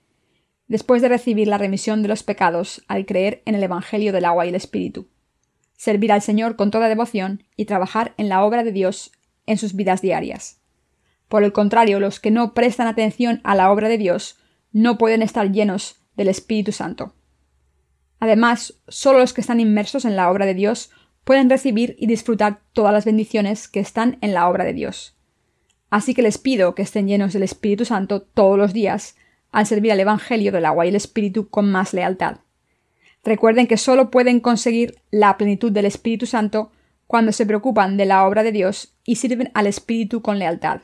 después 0.67 1.01
de 1.01 1.09
recibir 1.09 1.47
la 1.47 1.57
remisión 1.57 2.01
de 2.03 2.07
los 2.07 2.21
pecados 2.23 2.83
al 2.87 3.05
creer 3.05 3.41
en 3.45 3.55
el 3.55 3.63
Evangelio 3.63 4.13
del 4.13 4.25
agua 4.25 4.45
y 4.45 4.49
el 4.49 4.55
Espíritu, 4.55 5.09
servir 5.75 6.11
al 6.11 6.21
Señor 6.21 6.55
con 6.55 6.69
toda 6.69 6.87
devoción 6.87 7.43
y 7.55 7.65
trabajar 7.65 8.13
en 8.17 8.29
la 8.29 8.43
obra 8.43 8.63
de 8.63 8.71
Dios 8.71 9.11
en 9.47 9.57
sus 9.57 9.73
vidas 9.73 10.01
diarias. 10.01 10.61
Por 11.27 11.43
el 11.43 11.53
contrario, 11.53 11.99
los 11.99 12.19
que 12.19 12.31
no 12.31 12.53
prestan 12.53 12.87
atención 12.87 13.41
a 13.43 13.55
la 13.55 13.71
obra 13.71 13.89
de 13.89 13.97
Dios 13.97 14.37
no 14.71 14.97
pueden 14.97 15.21
estar 15.21 15.51
llenos 15.51 15.97
del 16.15 16.27
Espíritu 16.27 16.71
Santo. 16.71 17.15
Además, 18.19 18.75
solo 18.87 19.19
los 19.19 19.33
que 19.33 19.41
están 19.41 19.59
inmersos 19.59 20.05
en 20.05 20.15
la 20.15 20.29
obra 20.29 20.45
de 20.45 20.53
Dios 20.53 20.91
pueden 21.23 21.49
recibir 21.49 21.95
y 21.99 22.07
disfrutar 22.07 22.61
todas 22.73 22.93
las 22.93 23.05
bendiciones 23.05 23.67
que 23.67 23.79
están 23.79 24.17
en 24.21 24.33
la 24.33 24.47
obra 24.49 24.63
de 24.63 24.73
Dios. 24.73 25.15
Así 25.89 26.13
que 26.13 26.21
les 26.21 26.37
pido 26.37 26.75
que 26.75 26.81
estén 26.81 27.07
llenos 27.07 27.33
del 27.33 27.43
Espíritu 27.43 27.85
Santo 27.85 28.21
todos 28.21 28.57
los 28.57 28.73
días 28.73 29.15
al 29.51 29.65
servir 29.65 29.91
al 29.91 29.99
Evangelio 29.99 30.51
del 30.51 30.65
agua 30.65 30.85
y 30.85 30.89
el 30.89 30.95
Espíritu 30.95 31.49
con 31.49 31.71
más 31.71 31.93
lealtad. 31.93 32.37
Recuerden 33.23 33.67
que 33.67 33.77
solo 33.77 34.11
pueden 34.11 34.39
conseguir 34.39 35.01
la 35.11 35.37
plenitud 35.37 35.71
del 35.71 35.85
Espíritu 35.85 36.25
Santo 36.25 36.71
cuando 37.07 37.31
se 37.31 37.45
preocupan 37.45 37.97
de 37.97 38.05
la 38.05 38.25
obra 38.25 38.43
de 38.43 38.51
Dios 38.51 38.93
y 39.03 39.15
sirven 39.15 39.51
al 39.55 39.67
Espíritu 39.67 40.21
con 40.21 40.39
lealtad. 40.39 40.81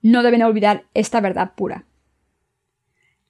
No 0.00 0.22
deben 0.22 0.42
olvidar 0.42 0.84
esta 0.94 1.20
verdad 1.20 1.52
pura. 1.56 1.84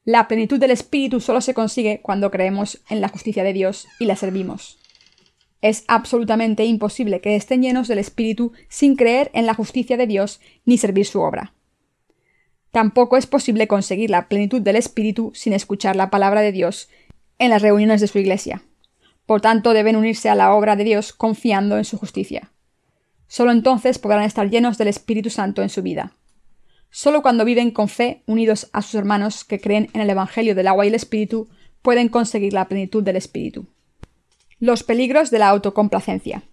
La 0.04 0.28
plenitud 0.28 0.58
del 0.58 0.72
Espíritu 0.72 1.20
solo 1.20 1.40
se 1.40 1.54
consigue 1.54 2.00
cuando 2.02 2.30
creemos 2.30 2.82
en 2.88 3.00
la 3.00 3.08
justicia 3.08 3.44
de 3.44 3.52
Dios 3.52 3.86
y 3.98 4.04
la 4.04 4.16
servimos. 4.16 4.81
Es 5.62 5.84
absolutamente 5.88 6.64
imposible 6.64 7.20
que 7.20 7.36
estén 7.36 7.62
llenos 7.62 7.88
del 7.88 8.00
Espíritu 8.00 8.52
sin 8.68 8.96
creer 8.96 9.30
en 9.32 9.46
la 9.46 9.54
justicia 9.54 9.96
de 9.96 10.06
Dios 10.06 10.40
ni 10.64 10.76
servir 10.76 11.06
su 11.06 11.20
obra. 11.20 11.54
Tampoco 12.72 13.16
es 13.16 13.26
posible 13.26 13.68
conseguir 13.68 14.10
la 14.10 14.28
plenitud 14.28 14.60
del 14.60 14.76
Espíritu 14.76 15.30
sin 15.34 15.52
escuchar 15.52 15.94
la 15.94 16.10
palabra 16.10 16.40
de 16.40 16.52
Dios 16.52 16.88
en 17.38 17.50
las 17.50 17.62
reuniones 17.62 18.00
de 18.00 18.08
su 18.08 18.18
iglesia. 18.18 18.62
Por 19.24 19.40
tanto, 19.40 19.72
deben 19.72 19.96
unirse 19.96 20.28
a 20.28 20.34
la 20.34 20.52
obra 20.52 20.74
de 20.74 20.84
Dios 20.84 21.12
confiando 21.12 21.78
en 21.78 21.84
su 21.84 21.96
justicia. 21.96 22.50
Solo 23.28 23.52
entonces 23.52 23.98
podrán 23.98 24.24
estar 24.24 24.50
llenos 24.50 24.78
del 24.78 24.88
Espíritu 24.88 25.30
Santo 25.30 25.62
en 25.62 25.68
su 25.68 25.82
vida. 25.82 26.16
Solo 26.90 27.22
cuando 27.22 27.44
viven 27.44 27.70
con 27.70 27.88
fe, 27.88 28.22
unidos 28.26 28.68
a 28.72 28.82
sus 28.82 28.96
hermanos 28.96 29.44
que 29.44 29.60
creen 29.60 29.88
en 29.94 30.00
el 30.00 30.10
Evangelio 30.10 30.54
del 30.54 30.66
agua 30.66 30.84
y 30.84 30.88
el 30.88 30.94
Espíritu, 30.94 31.48
pueden 31.82 32.08
conseguir 32.08 32.52
la 32.52 32.68
plenitud 32.68 33.02
del 33.02 33.16
Espíritu. 33.16 33.66
Los 34.64 34.84
peligros 34.84 35.32
de 35.32 35.40
la 35.40 35.48
autocomplacencia. 35.48 36.44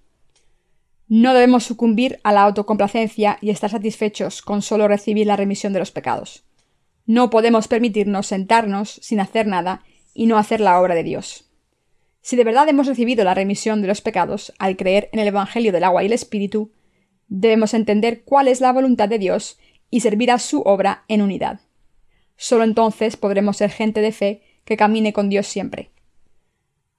No 1.08 1.36
debemos 1.36 1.63
sucumbir 1.63 2.20
a 2.24 2.34
la 2.34 2.42
autocomplacencia 2.42 3.38
y 3.39 3.51
estar 3.51 3.70
satisfechos 3.70 4.42
con 4.42 4.63
solo 4.63 4.88
recibir 4.88 5.28
la 5.28 5.36
remisión 5.36 5.74
de 5.74 5.80
los 5.80 5.92
pecados. 5.92 6.44
No 7.06 7.30
podemos 7.30 7.68
permitirnos 7.68 8.25
sentarnos 8.25 8.89
sin 9.04 9.20
hacer 9.20 9.46
nada 9.46 9.84
y 10.16 10.25
no 10.25 10.39
hacer 10.39 10.60
la 10.60 10.82
obra 10.82 10.96
de 10.96 11.04
Dios. 11.04 11.51
Si 12.24 12.36
de 12.36 12.44
verdad 12.44 12.68
hemos 12.68 12.88
recibido 12.88 13.24
la 13.24 13.36
remisión 13.36 13.80
de 13.84 13.88
los 13.89 14.01
pecados 14.01 14.54
al 14.58 14.75
creer 14.75 15.10
en 15.13 15.20
el 15.20 15.28
Evangelio 15.28 15.72
del 15.72 15.84
agua 15.84 16.01
y 16.01 16.08
el 16.08 16.13
Espíritu, 16.13 16.72
debemos 17.28 17.75
entender 17.75 18.24
cuál 18.24 18.48
es 18.48 18.60
la 18.60 18.74
voluntad 18.74 19.08
de 19.08 19.20
Dios 19.20 19.60
y 19.92 20.00
servir 20.00 20.32
a 20.32 20.39
su 20.39 20.62
obra 20.62 21.04
en 21.10 21.22
unidad. 21.22 21.60
Solo 22.38 22.63
entonces 22.63 23.18
podremos 23.18 23.58
ser 23.58 23.70
gente 23.70 24.01
de 24.01 24.13
fe 24.13 24.42
que 24.66 24.78
camine 24.78 25.13
con 25.13 25.30
Dios 25.30 25.46
siempre. 25.46 25.92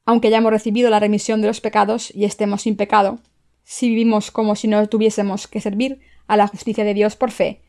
Aunque 0.05 0.29
hayamos 0.29 0.51
recibido 0.51 0.91
la 0.91 1.01
remisión 1.01 1.41
de 1.41 1.49
los 1.49 1.61
pecados 1.61 2.15
y 2.15 2.25
estemos 2.25 2.63
sin 2.63 2.77
pecado, 2.77 3.21
si 3.63 3.89
vivimos 3.89 4.31
como 4.31 4.57
si 4.57 4.69
no 4.69 4.89
tuviésemos 4.89 5.47
que 5.47 5.61
servir 5.61 6.01
a 6.27 6.37
la 6.37 6.47
justicia 6.47 6.85
de 6.85 6.95
Dios 6.95 7.17
por 7.17 7.31
fe, 7.31 7.63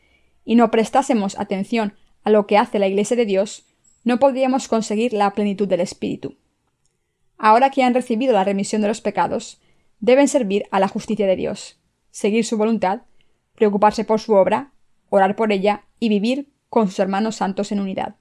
y 0.44 0.56
no 0.56 0.72
prestásemos 0.72 1.38
atención 1.40 1.94
a 2.24 2.30
lo 2.30 2.48
que 2.48 2.58
hace 2.58 2.80
la 2.80 2.88
Iglesia 2.88 3.18
de 3.18 3.26
Dios, 3.26 3.66
no 4.04 4.20
podríamos 4.20 4.68
conseguir 4.68 5.14
la 5.14 5.32
plenitud 5.34 5.68
del 5.68 5.82
Espíritu. 5.82 6.38
Ahora 7.38 7.70
que 7.70 7.84
han 7.84 7.94
recibido 7.94 8.34
la 8.34 8.44
remisión 8.44 8.82
de 8.82 8.88
los 8.88 9.02
pecados, 9.02 9.62
deben 10.00 10.28
servir 10.28 10.66
a 10.72 10.80
la 10.80 10.88
justicia 10.88 11.28
de 11.28 11.36
Dios, 11.36 11.80
seguir 12.10 12.46
su 12.46 12.58
voluntad, 12.58 13.02
preocuparse 13.56 14.04
por 14.04 14.20
su 14.20 14.34
obra 14.34 14.72
orar 15.12 15.36
por 15.36 15.52
ella 15.52 15.84
y 16.00 16.10
vivir 16.10 16.50
con 16.70 16.88
sus 16.88 16.98
hermanos 17.00 17.36
santos 17.36 17.72
en 17.72 17.80
unidad. 17.80 18.16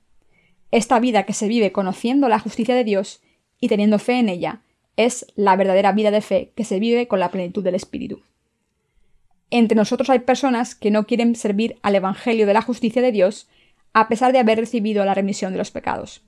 Esta 0.71 1.01
vida 1.01 1.25
que 1.25 1.33
se 1.33 1.49
vive 1.49 1.73
conociendo 1.73 2.29
la 2.29 2.39
justicia 2.39 2.75
de 2.75 2.85
Dios 2.85 3.23
y 3.61 3.69
teniendo 3.69 3.99
fe 3.99 4.19
en 4.19 4.29
ella 4.29 4.63
es 4.97 5.27
la 5.37 5.57
verdadera 5.57 5.93
vida 5.93 6.11
de 6.11 6.21
fe 6.21 6.53
que 6.57 6.65
se 6.65 6.81
vive 6.81 7.09
con 7.09 7.21
la 7.21 7.31
plenitud 7.31 7.63
del 7.63 7.75
Espíritu. 7.75 8.23
Entre 9.51 9.77
nosotros 9.77 10.11
hay 10.11 10.21
personas 10.21 10.75
que 10.75 10.91
no 10.91 11.07
quieren 11.07 11.35
servir 11.37 11.79
al 11.83 11.95
Evangelio 11.95 12.47
de 12.47 12.55
la 12.55 12.63
justicia 12.63 13.03
de 13.03 13.13
Dios 13.13 13.49
a 13.93 14.09
pesar 14.09 14.33
de 14.33 14.39
haber 14.39 14.59
recibido 14.59 15.05
la 15.05 15.15
remisión 15.15 15.53
de 15.53 15.59
los 15.59 15.71
pecados. 15.71 16.23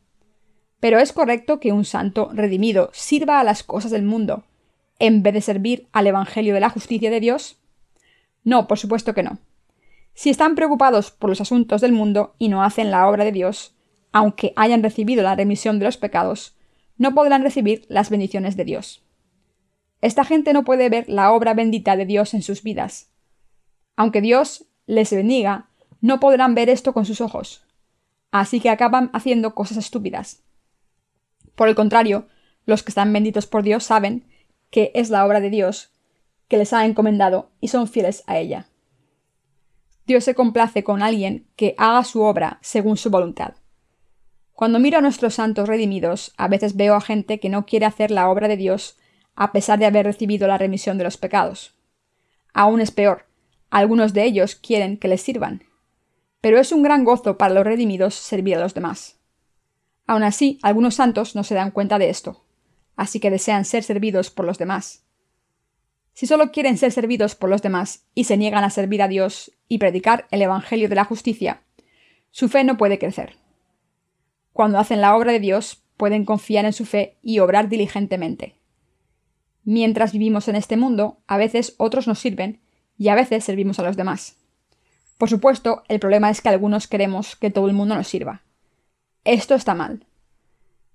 Pero 0.80 0.98
es 0.98 1.12
correcto 1.12 1.61
que 1.61 1.72
un 1.72 1.85
santo 1.85 2.30
redimido 2.33 2.90
sirva 2.92 3.38
a 3.38 3.44
las 3.44 3.62
cosas 3.62 3.92
del 3.92 4.02
mundo 4.02 4.44
en 4.98 5.22
vez 5.22 5.35
de 5.35 5.40
servir 5.40 5.88
al 5.92 6.07
Evangelio 6.07 6.54
de 6.54 6.61
la 6.61 6.70
justicia 6.70 7.11
de 7.11 7.18
Dios? 7.18 7.57
No, 8.44 8.68
por 8.68 8.78
supuesto 8.78 9.14
que 9.14 9.24
no. 9.24 9.38
Si 10.14 10.30
están 10.30 10.54
preocupados 10.54 11.11
por 11.11 11.30
los 11.30 11.40
asuntos 11.40 11.80
del 11.80 11.92
mundo 11.92 12.35
y 12.38 12.48
no 12.48 12.62
hacen 12.62 12.90
la 12.90 13.09
obra 13.09 13.24
de 13.24 13.33
Dios, 13.33 13.74
aunque 14.12 14.52
hayan 14.57 14.83
recibido 14.83 15.22
la 15.22 15.35
remisión 15.35 15.78
de 15.78 15.87
los 15.87 15.96
pecados, 15.96 16.54
no 16.96 17.14
podrán 17.14 17.42
recibir 17.42 17.85
las 17.88 18.11
bendiciones 18.11 18.57
de 18.57 18.64
Dios. 18.64 19.02
Esta 20.00 20.24
gente 20.24 20.52
no 20.52 20.64
puede 20.64 20.88
ver 20.88 21.09
la 21.09 21.33
obra 21.33 21.55
bendita 21.55 21.96
de 21.96 22.07
Dios 22.07 22.35
en 22.35 22.42
sus 22.42 22.62
vidas. 22.62 23.11
Aunque 23.96 24.20
Dios 24.20 24.66
les 24.87 25.12
bendiga, 25.12 25.68
no 26.00 26.20
podrán 26.20 26.55
ver 26.55 26.68
esto 26.68 26.92
con 26.92 27.07
sus 27.07 27.20
ojos. 27.20 27.64
Así 28.31 28.61
que 28.61 28.70
acaban 28.70 29.11
haciendo 29.12 29.55
cosas 29.55 29.78
estúpidas. 29.78 30.42
Por 31.55 31.68
el 31.68 31.74
contrario, 31.74 32.26
los 32.66 32.83
que 32.83 32.90
están 32.90 33.12
benditos 33.12 33.46
por 33.46 33.62
Dios 33.62 33.85
saben 33.85 34.24
que 34.70 34.90
es 34.94 35.11
la 35.11 35.24
obra 35.24 35.40
de 35.40 35.50
Dios 35.50 35.90
que 36.48 36.57
les 36.57 36.72
ha 36.72 36.85
encomendado 36.85 37.50
y 37.61 37.68
son 37.68 37.88
fieles 37.88 38.24
a 38.26 38.38
ella. 38.38 38.66
Dios 40.07 40.24
se 40.24 40.35
complace 40.35 40.83
con 40.83 41.02
alguien 41.02 41.46
que 41.57 41.74
haga 41.78 42.05
su 42.05 42.22
obra 42.22 42.59
según 42.61 42.96
su 42.96 43.11
voluntad. 43.11 43.55
Cuando 44.62 44.79
miro 44.79 44.98
a 44.98 45.01
nuestros 45.01 45.35
santos 45.35 45.66
redimidos, 45.68 46.33
a 46.37 46.46
veces 46.46 46.77
veo 46.77 46.94
a 46.94 47.01
gente 47.01 47.40
que 47.40 47.48
no 47.48 47.66
quiere 47.66 47.85
hacer 47.85 48.12
la 48.12 48.31
obra 48.31 48.46
de 48.46 48.57
Dios 48.57 48.96
a 49.35 49.51
pesar 49.51 49.81
de 49.81 49.87
haber 49.87 50.07
recibido 50.07 50.46
la 50.46 50.57
remisión 50.57 50.98
de 50.98 51.03
los 51.03 51.16
pecados. 51.16 51.75
Aún 52.55 52.81
es 52.81 52.92
peor, 52.92 53.27
algunos 53.70 54.12
de 54.12 54.22
ellos 54.22 54.55
quieren 54.55 54.98
que 54.98 55.09
les 55.09 55.20
sirvan. 55.20 55.64
Pero 56.40 56.61
es 56.61 56.70
un 56.70 56.85
gran 56.85 57.03
gozo 57.03 57.37
para 57.37 57.53
los 57.53 57.64
redimidos 57.64 58.14
servir 58.14 58.55
a 58.55 58.61
los 58.61 58.72
demás. 58.72 59.18
Aún 60.07 60.22
así, 60.22 60.61
algunos 60.62 60.94
santos 60.94 61.35
no 61.35 61.42
se 61.42 61.57
dan 61.57 61.72
cuenta 61.72 61.98
de 61.98 62.09
esto, 62.09 62.44
así 62.94 63.18
que 63.18 63.33
desean 63.33 63.64
ser 63.64 63.83
servidos 63.83 64.31
por 64.31 64.46
los 64.46 64.59
demás. 64.59 65.05
Si 66.14 66.29
solo 66.29 66.53
quieren 66.53 66.79
ser 66.79 66.92
servidos 66.92 67.35
por 67.35 67.51
los 67.51 67.62
demás 67.62 68.05
y 68.14 68.25
se 68.25 68.37
niegan 68.37 68.62
a 68.62 68.70
servir 68.70 69.03
a 69.03 69.09
Dios 69.09 69.51
y 69.66 69.79
predicar 69.79 70.29
el 70.31 70.40
Evangelio 70.40 70.88
de 70.88 70.94
la 70.94 71.05
justicia, 71.05 71.64
su 72.31 72.48
fe 72.48 72.62
no 72.62 72.77
puede 72.77 73.01
crecer. 73.01 73.41
Cuando 74.52 74.78
hacen 74.78 75.00
la 75.00 75.16
obra 75.16 75.32
de 75.32 75.40
Dios, 75.40 75.82
pueden 75.96 76.24
confiar 76.24 76.64
en 76.64 76.72
su 76.72 76.84
fe 76.84 77.16
y 77.22 77.38
obrar 77.38 77.68
diligentemente. 77.68 78.56
Mientras 79.64 80.12
vivimos 80.12 80.48
en 80.48 80.56
este 80.56 80.76
mundo, 80.76 81.20
a 81.26 81.36
veces 81.36 81.74
otros 81.78 82.08
nos 82.08 82.18
sirven 82.18 82.60
y 82.98 83.08
a 83.08 83.14
veces 83.14 83.44
servimos 83.44 83.78
a 83.78 83.82
los 83.82 83.96
demás. 83.96 84.36
Por 85.18 85.30
supuesto, 85.30 85.84
el 85.88 86.00
problema 86.00 86.30
es 86.30 86.40
que 86.40 86.48
algunos 86.48 86.88
queremos 86.88 87.36
que 87.36 87.50
todo 87.50 87.68
el 87.68 87.74
mundo 87.74 87.94
nos 87.94 88.08
sirva. 88.08 88.42
Esto 89.24 89.54
está 89.54 89.74
mal. 89.74 90.04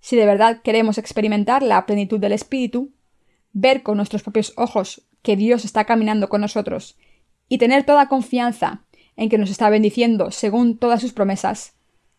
Si 0.02 0.18
de 0.18 0.26
verdad 0.26 0.62
queremos 0.62 0.98
experimentar 0.98 1.64
la 1.64 1.86
plenitud 1.86 2.20
del 2.20 2.34
Espíritu, 2.34 2.92
ver 3.54 3.84
con 3.84 3.96
nuestros 3.98 4.24
propios 4.24 4.54
ojos 4.58 5.08
que 5.22 5.38
Dios 5.38 5.64
está 5.64 5.86
caminando 5.86 6.28
con 6.28 6.42
nosotros 6.42 6.98
y 7.48 7.58
tener 7.58 7.86
toda 7.86 8.10
confianza 8.10 8.84
en 9.16 9.30
que 9.30 9.38
nos 9.38 9.50
está 9.50 9.70
bendiciendo 9.70 10.32
según 10.32 10.78
todas 10.78 11.00
sus 11.00 11.14
promesas, 11.14 11.77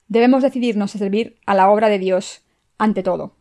debemos 0.09 0.43
decidirnos 0.43 0.95
a 0.95 0.99
servir 0.99 1.39
a 1.47 1.55
la 1.55 1.71
obra 1.71 1.89
de 1.89 1.99
Dios 1.99 2.43
ante 2.79 3.03
todo. 3.03 3.37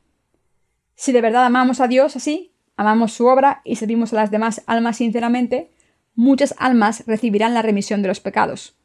Si 0.96 1.12
de 1.12 1.22
verdad 1.22 1.46
amamos 1.46 1.80
a 1.80 1.88
Dios 1.88 2.16
así, 2.16 2.54
amamos 2.76 3.14
su 3.14 3.26
obra 3.26 3.62
y 3.64 3.78
servimos 3.78 4.14
a 4.14 4.18
las 4.18 4.32
demás 4.32 4.62
almas 4.68 4.98
sinceramente, 4.98 5.72
muchas 6.16 6.54
almas 6.58 7.04
recibirán 7.08 7.54
la 7.54 7.62
remisión 7.62 8.02
de 8.02 8.08
los 8.08 8.20
pecados. 8.20 8.76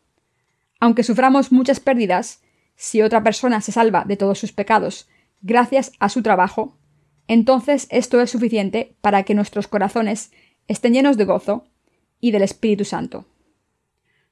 Aunque 0.81 1.03
suframos 1.03 1.53
muchas 1.53 1.81
pérdidas, 1.81 2.43
si 2.77 3.03
otra 3.03 3.23
persona 3.23 3.61
se 3.61 3.73
salva 3.73 4.05
de 4.05 4.17
todos 4.17 4.39
sus 4.39 4.53
pecados 4.53 5.09
gracias 5.43 5.93
a 5.99 6.09
su 6.09 6.23
trabajo, 6.23 6.77
entonces 7.29 7.87
esto 7.91 8.21
es 8.21 8.31
suficiente 8.31 8.97
para 9.01 9.23
que 9.23 9.35
nuestros 9.35 9.69
corazones 9.69 10.33
estén 10.69 10.95
llenos 10.95 11.17
de 11.17 11.25
gozo 11.25 11.65
y 12.21 12.31
del 12.31 12.43
Espíritu 12.43 12.85
Santo. 12.85 13.27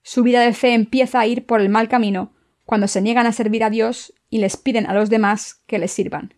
Su 0.02 0.22
vida 0.22 0.40
de 0.40 0.52
fe 0.52 0.74
empieza 0.74 1.20
a 1.20 1.26
ir 1.26 1.46
por 1.46 1.60
el 1.60 1.68
mal 1.68 1.88
camino 1.88 2.32
cuando 2.70 2.86
se 2.86 3.02
niegan 3.02 3.26
a 3.26 3.32
servir 3.32 3.64
a 3.64 3.68
Dios 3.68 4.14
y 4.28 4.38
les 4.38 4.56
piden 4.56 4.86
a 4.86 4.94
los 4.94 5.10
demás 5.10 5.60
que 5.66 5.80
les 5.80 5.90
sirvan. 5.90 6.34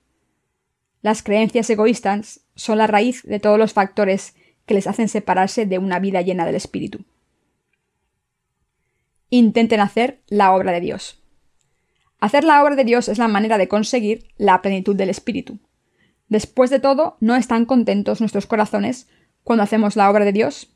Las 1.02 1.22
creencias 1.22 1.68
egoístas 1.68 2.40
son 2.54 2.78
la 2.78 2.86
raíz 2.86 3.22
de 3.24 3.38
todos 3.38 3.58
los 3.58 3.74
factores 3.74 4.34
que 4.64 4.72
les 4.72 4.86
hacen 4.86 5.10
separarse 5.10 5.66
de 5.66 5.76
una 5.76 5.98
vida 5.98 6.22
llena 6.22 6.46
del 6.46 6.54
Espíritu. 6.54 7.04
Intenten 9.28 9.80
hacer 9.80 10.22
la 10.26 10.54
obra 10.54 10.72
de 10.72 10.80
Dios. 10.80 11.22
Hacer 12.18 12.44
la 12.44 12.62
obra 12.62 12.76
de 12.76 12.84
Dios 12.84 13.10
es 13.10 13.18
la 13.18 13.28
manera 13.28 13.58
de 13.58 13.68
conseguir 13.68 14.28
la 14.38 14.62
plenitud 14.62 14.96
del 14.96 15.10
Espíritu. 15.10 15.58
Después 16.28 16.70
de 16.70 16.80
todo, 16.80 17.18
¿no 17.20 17.36
están 17.36 17.66
contentos 17.66 18.20
nuestros 18.20 18.46
corazones 18.46 19.06
cuando 19.44 19.64
hacemos 19.64 19.96
la 19.96 20.10
obra 20.10 20.24
de 20.24 20.32
Dios? 20.32 20.70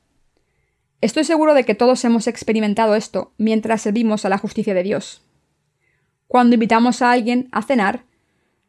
Estoy 1.01 1.25
seguro 1.25 1.55
de 1.55 1.64
que 1.64 1.75
todos 1.75 2.05
hemos 2.05 2.27
experimentado 2.27 2.95
esto 2.95 3.33
mientras 3.38 3.81
servimos 3.81 4.27
a 4.27 4.29
la 4.29 4.37
justicia 4.37 4.75
de 4.75 4.83
Dios. 4.83 5.23
Cuando 6.29 6.55
invitamos 6.55 7.03
a 7.03 7.12
alguien 7.12 7.49
a 7.53 7.62
cenar, 7.62 8.05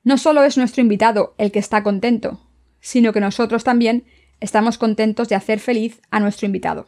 no 0.03 0.17
solo 0.17 0.43
es 0.43 0.57
nuestro 0.57 0.81
invitado 0.81 1.35
el 1.37 1.51
que 1.51 1.59
está 1.59 1.83
contento, 1.83 2.39
sino 2.79 3.13
que 3.13 3.19
nosotros 3.19 3.63
también 3.63 4.05
estamos 4.39 4.77
contentos 4.77 5.29
de 5.29 5.35
hacer 5.35 5.59
feliz 5.59 6.01
a 6.11 6.19
nuestro 6.19 6.45
invitado. 6.45 6.87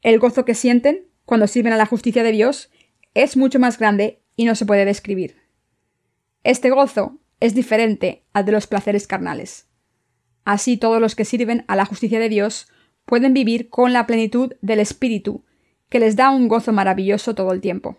El 0.00 0.18
gozo 0.18 0.44
que 0.44 0.54
sienten 0.54 1.06
cuando 1.24 1.46
sirven 1.46 1.72
a 1.72 1.76
la 1.76 1.86
justicia 1.86 2.22
de 2.22 2.32
Dios 2.32 2.70
es 3.14 3.36
mucho 3.36 3.58
más 3.58 3.78
grande 3.78 4.22
y 4.36 4.44
no 4.44 4.54
se 4.54 4.66
puede 4.66 4.84
describir. 4.84 5.36
Este 6.44 6.70
gozo 6.70 7.18
es 7.40 7.54
diferente 7.54 8.24
al 8.32 8.44
de 8.44 8.52
los 8.52 8.66
placeres 8.66 9.06
carnales. 9.06 9.68
Así 10.44 10.76
todos 10.76 11.00
los 11.00 11.14
que 11.14 11.24
sirven 11.24 11.64
a 11.68 11.76
la 11.76 11.84
justicia 11.84 12.18
de 12.18 12.28
Dios 12.28 12.68
pueden 13.04 13.34
vivir 13.34 13.68
con 13.68 13.92
la 13.92 14.06
plenitud 14.06 14.54
del 14.60 14.80
Espíritu, 14.80 15.44
que 15.88 16.00
les 16.00 16.16
da 16.16 16.30
un 16.30 16.48
gozo 16.48 16.72
maravilloso 16.72 17.34
todo 17.34 17.52
el 17.52 17.60
tiempo. 17.60 17.98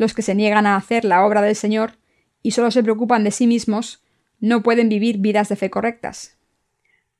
Los 0.00 0.14
que 0.14 0.22
se 0.22 0.34
niegan 0.34 0.64
a 0.64 0.76
hacer 0.76 1.04
la 1.04 1.26
obra 1.26 1.42
del 1.42 1.54
Señor 1.54 1.98
y 2.42 2.52
solo 2.52 2.70
se 2.70 2.82
preocupan 2.82 3.22
de 3.22 3.30
sí 3.30 3.46
mismos, 3.46 4.02
no 4.38 4.62
pueden 4.62 4.88
vivir 4.88 5.18
vidas 5.18 5.50
de 5.50 5.56
fe 5.56 5.68
correctas. 5.68 6.38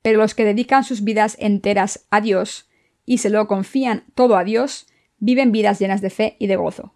Pero 0.01 0.17
los 0.17 0.33
que 0.33 0.45
dedican 0.45 0.83
sus 0.83 1.03
vidas 1.03 1.37
enteras 1.39 2.07
a 2.09 2.21
Dios 2.21 2.71
y 3.05 3.19
se 3.19 3.29
lo 3.29 3.45
confían 3.45 4.05
todo 4.15 4.35
a 4.35 4.43
Dios, 4.43 4.87
viven 5.19 5.51
vidas 5.51 5.77
llenas 5.77 6.01
de 6.01 6.09
fe 6.09 6.37
y 6.39 6.47
de 6.47 6.55
gozo. 6.55 6.95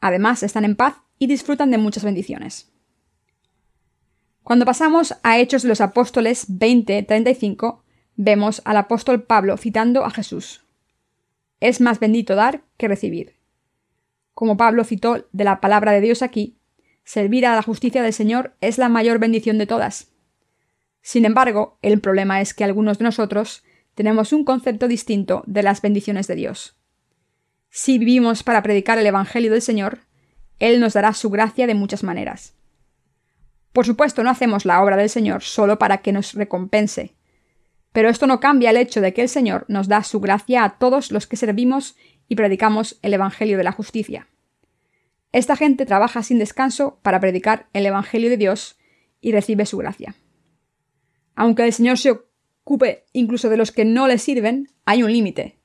Además, 0.00 0.42
están 0.42 0.64
en 0.64 0.74
paz 0.74 0.96
y 1.20 1.28
disfrutan 1.28 1.70
de 1.70 1.78
muchas 1.78 2.02
bendiciones. 2.02 2.72
Cuando 4.42 4.64
pasamos 4.64 5.14
a 5.22 5.38
Hechos 5.38 5.62
de 5.62 5.68
los 5.68 5.80
Apóstoles 5.80 6.50
20-35, 6.50 7.82
vemos 8.16 8.60
al 8.64 8.76
apóstol 8.76 9.22
Pablo 9.22 9.56
citando 9.56 10.04
a 10.04 10.10
Jesús. 10.10 10.64
Es 11.60 11.80
más 11.80 12.00
bendito 12.00 12.34
dar 12.34 12.64
que 12.76 12.88
recibir. 12.88 13.40
Como 14.34 14.56
Pablo 14.56 14.84
citó 14.84 15.26
de 15.32 15.44
la 15.44 15.60
palabra 15.60 15.92
de 15.92 16.00
Dios 16.00 16.22
aquí, 16.22 16.58
servir 17.04 17.46
a 17.46 17.54
la 17.54 17.62
justicia 17.62 18.02
del 18.02 18.12
Señor 18.12 18.54
es 18.60 18.78
la 18.78 18.88
mayor 18.88 19.18
bendición 19.18 19.58
de 19.58 19.66
todas. 19.66 20.12
Sin 21.02 21.24
embargo, 21.24 21.78
el 21.82 22.00
problema 22.00 22.40
es 22.40 22.54
que 22.54 22.64
algunos 22.64 22.98
de 22.98 23.04
nosotros 23.04 23.64
tenemos 23.94 24.32
un 24.32 24.44
concepto 24.44 24.88
distinto 24.88 25.42
de 25.46 25.62
las 25.62 25.82
bendiciones 25.82 26.26
de 26.26 26.36
Dios. 26.36 26.76
Si 27.70 27.98
vivimos 27.98 28.42
para 28.42 28.62
predicar 28.62 28.98
el 28.98 29.06
Evangelio 29.06 29.50
del 29.50 29.62
Señor, 29.62 30.00
Él 30.58 30.80
nos 30.80 30.92
dará 30.92 31.12
su 31.12 31.30
gracia 31.30 31.66
de 31.66 31.74
muchas 31.74 32.02
maneras. 32.02 32.54
Por 33.72 33.86
supuesto, 33.86 34.22
no 34.22 34.30
hacemos 34.30 34.64
la 34.64 34.82
obra 34.82 34.96
del 34.96 35.08
Señor 35.08 35.42
solo 35.42 35.78
para 35.78 35.98
que 35.98 36.12
nos 36.12 36.34
recompense. 36.34 37.14
Pero 37.92 38.08
esto 38.08 38.26
no 38.26 38.40
cambia 38.40 38.70
el 38.70 38.76
hecho 38.76 39.00
de 39.00 39.12
que 39.12 39.22
el 39.22 39.28
Señor 39.28 39.64
nos 39.68 39.88
da 39.88 40.02
su 40.02 40.20
gracia 40.20 40.64
a 40.64 40.78
todos 40.78 41.12
los 41.12 41.26
que 41.26 41.36
servimos 41.36 41.96
y 42.28 42.34
predicamos 42.34 42.98
el 43.02 43.14
Evangelio 43.14 43.58
de 43.58 43.64
la 43.64 43.72
justicia. 43.72 44.28
Esta 45.32 45.56
gente 45.56 45.86
trabaja 45.86 46.22
sin 46.22 46.38
descanso 46.38 46.98
para 47.02 47.20
predicar 47.20 47.68
el 47.72 47.86
Evangelio 47.86 48.30
de 48.30 48.36
Dios 48.36 48.78
y 49.20 49.32
recibe 49.32 49.66
su 49.66 49.78
gracia. 49.78 50.14
Aunque 51.34 51.64
el 51.64 51.72
Señor 51.72 51.98
se 51.98 52.10
ocupe 52.10 53.04
incluso 53.12 53.48
de 53.48 53.56
los 53.56 53.72
que 53.72 53.84
no 53.84 54.08
le 54.08 54.18
sirven, 54.18 54.68
hay 54.84 55.02
un 55.02 55.12
límite. 55.12 55.58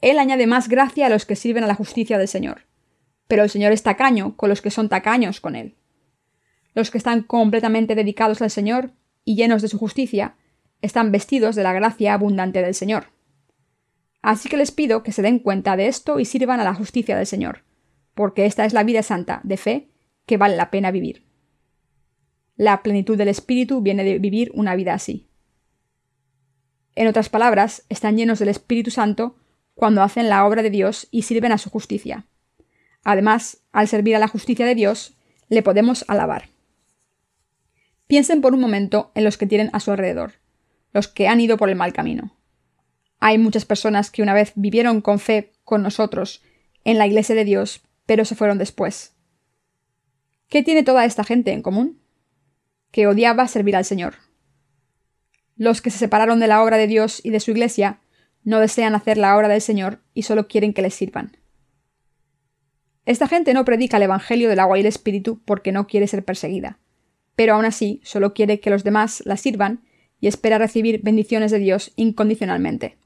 Él 0.00 0.18
añade 0.18 0.46
más 0.46 0.68
gracia 0.68 1.06
a 1.06 1.08
los 1.08 1.26
que 1.26 1.36
sirven 1.36 1.64
a 1.64 1.68
la 1.68 1.74
justicia 1.74 2.18
del 2.18 2.28
Señor. 2.28 2.66
Pero 3.28 3.44
el 3.44 3.50
Señor 3.50 3.72
es 3.72 3.82
tacaño 3.82 4.36
con 4.36 4.48
los 4.48 4.60
que 4.60 4.70
son 4.70 4.88
tacaños 4.88 5.40
con 5.40 5.56
Él. 5.56 5.76
Los 6.74 6.90
que 6.90 6.98
están 6.98 7.22
completamente 7.22 7.94
dedicados 7.94 8.42
al 8.42 8.50
Señor 8.50 8.92
y 9.24 9.36
llenos 9.36 9.62
de 9.62 9.68
su 9.68 9.78
justicia, 9.78 10.36
están 10.82 11.12
vestidos 11.12 11.56
de 11.56 11.62
la 11.62 11.72
gracia 11.72 12.12
abundante 12.12 12.60
del 12.60 12.74
Señor. 12.74 13.06
Así 14.20 14.48
que 14.48 14.56
les 14.56 14.70
pido 14.70 15.02
que 15.02 15.12
se 15.12 15.22
den 15.22 15.38
cuenta 15.38 15.76
de 15.76 15.88
esto 15.88 16.20
y 16.20 16.24
sirvan 16.24 16.60
a 16.60 16.64
la 16.64 16.74
justicia 16.74 17.16
del 17.16 17.26
Señor, 17.26 17.64
porque 18.14 18.46
esta 18.46 18.64
es 18.64 18.72
la 18.72 18.84
vida 18.84 19.02
santa, 19.02 19.40
de 19.42 19.56
fe, 19.56 19.88
que 20.26 20.36
vale 20.36 20.56
la 20.56 20.70
pena 20.70 20.90
vivir. 20.90 21.24
La 22.56 22.82
plenitud 22.82 23.16
del 23.16 23.28
Espíritu 23.28 23.80
viene 23.80 24.04
de 24.04 24.18
vivir 24.18 24.52
una 24.54 24.76
vida 24.76 24.94
así. 24.94 25.28
En 26.94 27.08
otras 27.08 27.28
palabras, 27.28 27.84
están 27.88 28.16
llenos 28.16 28.38
del 28.38 28.48
Espíritu 28.48 28.90
Santo 28.90 29.36
cuando 29.74 30.02
hacen 30.02 30.28
la 30.28 30.46
obra 30.46 30.62
de 30.62 30.70
Dios 30.70 31.08
y 31.10 31.22
sirven 31.22 31.52
a 31.52 31.58
su 31.58 31.70
justicia. 31.70 32.26
Además, 33.02 33.62
al 33.72 33.88
servir 33.88 34.14
a 34.14 34.18
la 34.18 34.28
justicia 34.28 34.66
de 34.66 34.74
Dios, 34.74 35.16
le 35.48 35.62
podemos 35.62 36.04
alabar. 36.08 36.50
Piensen 38.06 38.40
por 38.40 38.54
un 38.54 38.60
momento 38.60 39.10
en 39.14 39.24
los 39.24 39.38
que 39.38 39.46
tienen 39.46 39.70
a 39.72 39.80
su 39.80 39.90
alrededor, 39.90 40.34
los 40.92 41.08
que 41.08 41.28
han 41.28 41.40
ido 41.40 41.56
por 41.56 41.70
el 41.70 41.76
mal 41.76 41.92
camino. 41.92 42.36
Hay 43.20 43.38
muchas 43.38 43.64
personas 43.64 44.10
que 44.10 44.22
una 44.22 44.34
vez 44.34 44.52
vivieron 44.56 45.00
con 45.00 45.18
fe 45.18 45.52
con 45.64 45.82
nosotros 45.82 46.42
en 46.84 46.98
la 46.98 47.06
Iglesia 47.06 47.34
de 47.34 47.44
Dios, 47.44 47.82
pero 48.06 48.24
se 48.24 48.34
fueron 48.34 48.58
después. 48.58 49.14
¿Qué 50.48 50.62
tiene 50.62 50.82
toda 50.82 51.04
esta 51.04 51.24
gente 51.24 51.52
en 51.52 51.62
común? 51.62 52.00
Que 52.90 53.06
odiaba 53.06 53.48
servir 53.48 53.76
al 53.76 53.84
Señor. 53.84 54.16
Los 55.56 55.80
que 55.80 55.90
se 55.90 55.98
separaron 55.98 56.40
de 56.40 56.48
la 56.48 56.62
obra 56.62 56.76
de 56.76 56.86
Dios 56.86 57.20
y 57.24 57.30
de 57.30 57.40
su 57.40 57.52
Iglesia 57.52 58.00
no 58.44 58.58
desean 58.58 58.94
hacer 58.94 59.18
la 59.18 59.36
obra 59.36 59.48
del 59.48 59.60
Señor 59.60 60.00
y 60.14 60.22
solo 60.22 60.48
quieren 60.48 60.74
que 60.74 60.82
les 60.82 60.94
sirvan. 60.94 61.36
Esta 63.06 63.28
gente 63.28 63.54
no 63.54 63.64
predica 63.64 63.96
el 63.96 64.04
Evangelio 64.04 64.48
del 64.48 64.60
agua 64.60 64.78
y 64.78 64.80
el 64.80 64.86
Espíritu 64.86 65.40
porque 65.44 65.72
no 65.72 65.86
quiere 65.86 66.06
ser 66.06 66.24
perseguida, 66.24 66.78
pero 67.34 67.54
aún 67.54 67.64
así 67.64 68.00
solo 68.04 68.34
quiere 68.34 68.60
que 68.60 68.70
los 68.70 68.84
demás 68.84 69.22
la 69.26 69.36
sirvan 69.36 69.84
y 70.22 70.28
espera 70.28 70.56
recibir 70.56 71.02
bendiciones 71.02 71.50
de 71.50 71.58
Dios 71.58 71.90
incondicionalmente. 71.96 72.96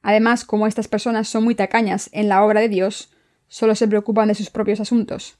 Además, 0.00 0.46
como 0.46 0.66
estas 0.66 0.88
personas 0.88 1.28
son 1.28 1.44
muy 1.44 1.54
tacañas 1.54 2.08
en 2.12 2.30
la 2.30 2.42
obra 2.42 2.62
de 2.62 2.70
Dios, 2.70 3.12
solo 3.46 3.74
se 3.74 3.86
preocupan 3.86 4.28
de 4.28 4.34
sus 4.34 4.48
propios 4.48 4.80
asuntos. 4.80 5.36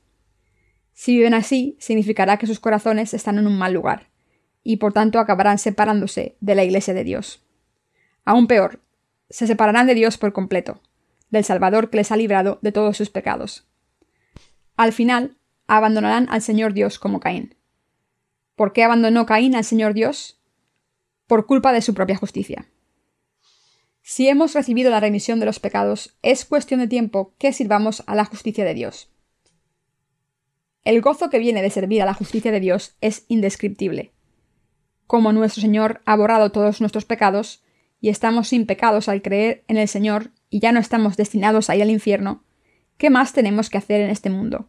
Si 0.93 1.17
viven 1.17 1.33
así, 1.33 1.79
significará 1.81 2.37
que 2.37 2.47
sus 2.47 2.61
corazones 2.61 3.15
están 3.15 3.39
en 3.39 3.47
un 3.47 3.57
mal 3.57 3.73
lugar, 3.73 4.11
y 4.63 4.77
por 4.77 4.93
tanto 4.93 5.19
acabarán 5.19 5.57
separándose 5.57 6.37
de 6.41 6.55
la 6.55 6.65
Iglesia 6.65 6.93
de 6.93 7.05
Dios. 7.05 7.43
Aún 8.27 8.47
peor, 8.47 8.81
se 9.31 9.47
separarán 9.47 9.87
de 9.87 9.95
Dios 9.95 10.19
por 10.19 10.35
completo, 10.35 10.83
del 11.31 11.45
Salvador 11.45 11.89
que 11.89 11.97
les 11.97 12.13
ha 12.13 12.17
librado 12.19 12.59
de 12.61 12.73
todos 12.73 12.99
sus 12.99 13.09
pecados. 13.09 13.67
Al 14.77 14.93
final, 14.93 15.39
abandonarán 15.67 16.29
al 16.29 16.43
Señor 16.43 16.75
Dios 16.75 16.99
como 16.99 17.21
Caín. 17.21 17.55
¿Por 18.55 18.75
qué 18.75 18.85
abandonó 18.85 19.25
Caín 19.25 19.55
al 19.55 19.65
Señor 19.65 19.95
Dios? 19.95 20.39
Por 21.27 21.47
culpa 21.47 21.73
de 21.73 21.81
su 21.81 21.95
propia 21.95 22.17
justicia. 22.17 22.69
Si 24.03 24.29
hemos 24.29 24.53
recibido 24.53 24.91
la 24.91 25.01
remisión 25.01 25.41
de 25.41 25.47
los 25.47 25.59
pecados, 25.59 26.17
es 26.23 26.45
cuestión 26.45 26.81
de 26.81 26.89
tiempo 26.89 27.35
que 27.39 27.55
sirvamos 27.55 28.03
a 28.07 28.15
la 28.15 28.27
justicia 28.27 28.65
de 28.65 28.75
Dios. 28.75 29.09
El 30.85 31.01
gozo 31.01 31.31
que 31.31 31.39
viene 31.39 31.63
de 31.63 31.71
servir 31.71 32.03
a 32.03 32.05
la 32.05 32.13
justicia 32.13 32.53
de 32.53 32.61
Dios 32.61 32.95
es 33.01 33.25
indescriptible. 33.29 34.13
Como 35.07 35.33
nuestro 35.33 35.63
Señor 35.63 36.03
ha 36.05 36.15
borrado 36.17 36.53
todos 36.53 36.81
nuestros 36.81 37.07
pecados, 37.07 37.63
y 38.05 38.11
estamos 38.11 38.49
sin 38.49 38.67
pecados 38.67 39.09
al 39.09 39.23
creer 39.23 39.65
en 39.67 39.79
el 39.79 39.89
Señor 39.89 40.31
y 40.51 40.61
ya 40.61 40.73
no 40.73 40.81
estamos 40.81 41.17
destinados 41.17 41.71
a 41.71 41.77
ir 41.77 41.81
al 41.81 41.89
infierno, 41.89 42.45
¿qué 42.99 43.09
más 43.09 43.33
tenemos 43.33 43.71
que 43.71 43.79
hacer 43.79 44.03
en 44.03 44.11
este 44.11 44.29
mundo? 44.29 44.69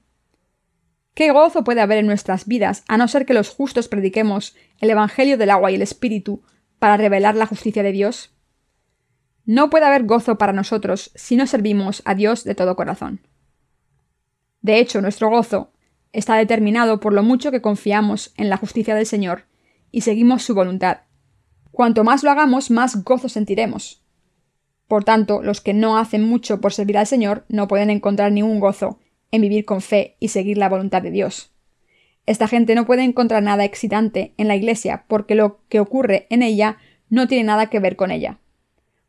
¿Qué 1.16 1.32
gozo 1.32 1.64
puede 1.64 1.80
haber 1.80 2.00
en 2.00 2.08
nuestras 2.08 2.46
vidas 2.46 2.84
a 2.90 2.98
no 2.98 3.08
ser 3.08 3.26
que 3.26 3.34
los 3.34 3.50
justos 3.50 3.88
prediquemos 3.88 4.54
el 4.82 4.90
Evangelio 4.90 5.38
del 5.38 5.50
agua 5.50 5.72
y 5.72 5.76
el 5.76 5.82
Espíritu 5.82 6.44
para 6.78 6.98
revelar 6.98 7.36
la 7.36 7.46
justicia 7.46 7.84
de 7.84 7.94
Dios? 7.94 8.36
No 9.46 9.70
puede 9.70 9.86
haber 9.86 10.04
gozo 10.04 10.38
para 10.38 10.52
nosotros 10.52 11.12
si 11.16 11.38
no 11.38 11.48
servimos 11.48 12.02
a 12.04 12.16
Dios 12.16 12.44
de 12.44 12.54
todo 12.54 12.76
corazón. 12.76 13.22
De 14.62 14.78
hecho, 14.78 15.02
nuestro 15.02 15.30
gozo 15.30 15.72
está 16.12 16.36
determinado 16.36 17.00
por 17.00 17.14
lo 17.14 17.24
mucho 17.24 17.50
que 17.50 17.62
confiamos 17.62 18.34
en 18.36 18.50
la 18.50 18.58
justicia 18.58 18.94
del 18.94 19.06
Señor 19.06 19.46
y 19.92 20.02
seguimos 20.02 20.44
su 20.44 20.54
voluntad. 20.54 21.04
Cuanto 21.72 22.04
más 22.04 22.24
lo 22.24 22.32
hagamos, 22.32 22.72
más 22.72 23.06
gozo 23.06 23.30
sentiremos. 23.30 24.04
Por 24.90 25.06
tanto, 25.06 25.42
los 25.42 25.62
que 25.62 25.74
no 25.74 25.98
hacen 25.98 26.24
mucho 26.24 26.60
por 26.60 26.74
servir 26.74 26.98
al 26.98 27.08
Señor 27.08 27.46
no 27.48 27.70
pueden 27.70 27.90
encontrar 27.90 28.34
ningún 28.34 28.60
gozo 28.60 29.00
en 29.32 29.42
vivir 29.42 29.66
con 29.66 29.82
fe 29.82 30.16
y 30.20 30.30
seguir 30.30 30.58
la 30.58 30.70
voluntad 30.70 31.02
de 31.02 31.12
Dios. 31.12 31.52
Esta 32.26 32.48
gente 32.48 32.74
no 32.76 32.86
puede 32.86 33.04
encontrar 33.04 33.44
nada 33.44 33.66
excitante 33.66 34.34
en 34.38 34.48
la 34.48 34.56
Iglesia 34.56 35.06
porque 35.08 35.36
lo 35.36 35.60
que 35.70 35.80
ocurre 35.80 36.26
en 36.30 36.42
ella 36.42 36.78
no 37.10 37.28
tiene 37.28 37.44
nada 37.44 37.68
que 37.68 37.80
ver 37.80 37.96
con 37.96 38.12
ella. 38.12 38.40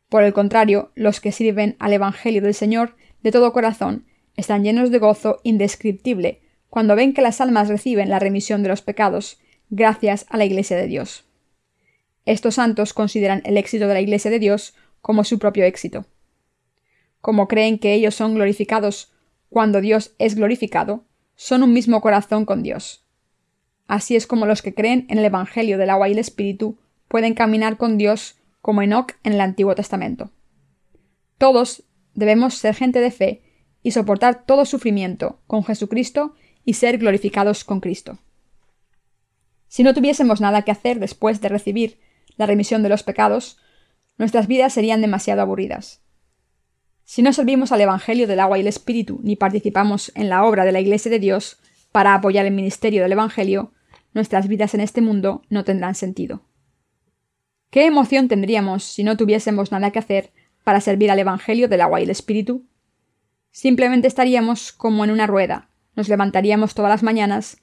Por 0.09 0.23
el 0.23 0.33
contrario, 0.33 0.93
los 0.95 1.21
que 1.21 1.33
sirven 1.33 1.77
al 1.79 1.93
Evangelio 1.93 2.43
del 2.43 2.55
Señor 2.55 2.95
de 3.23 3.33
todo 3.33 3.53
corazón 3.53 4.07
están 4.37 4.65
llenos 4.65 4.91
de 4.91 4.99
gozo 4.99 5.41
indescriptible 5.43 6.41
cuando 6.69 6.95
ven 6.95 7.15
que 7.15 7.23
las 7.23 7.41
almas 7.41 7.69
reciben 7.69 8.11
la 8.11 8.19
remisión 8.19 8.63
de 8.63 8.69
los 8.69 8.83
pecados 8.83 9.39
gracias 9.71 10.27
a 10.29 10.37
la 10.37 10.45
Iglesia 10.45 10.77
de 10.77 10.87
Dios. 10.87 11.25
Estos 12.27 12.57
santos 12.57 12.93
consideran 12.93 13.41
el 13.45 13.57
éxito 13.57 13.89
de 13.89 13.95
la 13.95 14.01
Iglesia 14.01 14.31
de 14.31 14.39
Dios 14.39 14.75
como 15.01 15.25
su 15.25 15.39
propio 15.39 15.65
éxito. 15.65 16.05
Como 17.21 17.49
creen 17.49 17.79
que 17.79 17.95
ellos 17.95 18.15
son 18.15 18.35
glorificados 18.35 19.13
cuando 19.57 19.81
Dios 19.81 20.15
es 20.19 20.35
glorificado, 20.35 21.07
son 21.35 21.63
un 21.63 21.73
mismo 21.73 22.03
corazón 22.03 22.45
con 22.45 22.63
Dios. 22.63 23.07
Así 23.87 24.15
es 24.15 24.27
como 24.27 24.45
los 24.45 24.61
que 24.61 24.75
creen 24.75 25.07
en 25.09 25.17
el 25.17 25.25
Evangelio 25.25 25.79
del 25.79 25.89
agua 25.89 26.11
y 26.11 26.13
el 26.13 26.19
Espíritu 26.19 26.77
pueden 27.09 27.33
caminar 27.33 27.79
con 27.79 27.97
Dios 27.97 28.37
como 28.61 28.83
Enoch 28.83 29.13
en 29.25 29.33
el 29.33 29.41
Antiguo 29.41 29.75
Testamento. 29.75 30.31
Todos 31.39 31.85
debemos 32.13 32.53
ser 32.57 32.75
gente 32.75 33.01
de 33.01 33.11
fe 33.11 33.45
y 33.83 33.93
soportar 33.93 34.45
todo 34.45 34.67
sufrimiento 34.67 35.41
con 35.47 35.65
Jesucristo 35.65 36.35
y 36.67 36.75
ser 36.75 36.99
glorificados 36.99 37.65
con 37.65 37.81
Cristo. 37.81 38.19
Si 39.69 39.83
no 39.83 39.95
tuviésemos 39.95 40.43
nada 40.43 40.67
que 40.67 40.73
hacer 40.73 41.01
después 41.01 41.41
de 41.41 41.49
recibir 41.49 41.99
la 42.37 42.45
remisión 42.45 42.83
de 42.83 42.91
los 42.91 43.03
pecados, 43.03 43.57
nuestras 44.19 44.49
vidas 44.49 44.75
serían 44.75 45.01
demasiado 45.01 45.41
aburridas. 45.41 46.03
Si 47.09 47.23
no 47.23 47.33
servimos 47.33 47.71
al 47.71 47.81
Evangelio 47.81 48.27
del 48.27 48.41
agua 48.41 48.59
y 48.59 48.63
el 48.63 48.67
Espíritu 48.67 49.21
ni 49.23 49.37
participamos 49.37 50.11
en 50.17 50.29
la 50.29 50.45
obra 50.45 50.65
de 50.65 50.73
la 50.73 50.81
Iglesia 50.81 51.09
de 51.09 51.21
Dios, 51.21 51.57
para 51.93 52.15
apoyar 52.15 52.45
el 52.47 52.53
ministerio 52.53 53.05
del 53.05 53.13
Evangelio, 53.13 53.73
nuestras 54.13 54.49
vidas 54.49 54.75
en 54.75 54.81
este 54.81 55.01
mundo 55.01 55.43
no 55.49 55.63
tendrán 55.63 55.95
sentido. 55.95 56.43
¿Qué 57.71 57.87
emoción 57.87 58.27
tendríamos 58.27 58.83
si 58.83 59.05
no 59.05 59.17
tuviésemos 59.17 59.71
nada 59.71 59.93
que 59.93 60.01
hacer 60.01 60.33
para 60.65 60.81
servir 60.81 61.13
al 61.13 61.21
Evangelio 61.21 61.69
del 61.69 61.83
agua 61.83 62.01
y 62.01 62.03
el 62.03 62.11
Espíritu? 62.11 62.67
Simplemente 63.53 64.09
estaríamos 64.09 64.73
como 64.73 65.05
en 65.05 65.13
una 65.13 65.29
rueda, 65.29 65.71
nos 65.95 66.09
levantaríamos 66.09 66.75
todas 66.75 66.91
las 66.91 67.05
mañanas, 67.05 67.59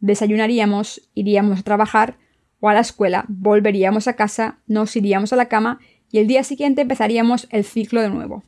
desayunaríamos, 0.00 1.08
iríamos 1.14 1.60
a 1.60 1.62
trabajar 1.62 2.18
o 2.58 2.68
a 2.68 2.74
la 2.74 2.80
escuela, 2.80 3.26
volveríamos 3.28 4.08
a 4.08 4.16
casa, 4.16 4.58
nos 4.66 4.96
iríamos 4.96 5.32
a 5.32 5.36
la 5.36 5.46
cama 5.46 5.78
y 6.10 6.18
el 6.18 6.26
día 6.26 6.42
siguiente 6.42 6.82
empezaríamos 6.82 7.46
el 7.50 7.62
ciclo 7.62 8.02
de 8.02 8.10
nuevo. 8.10 8.42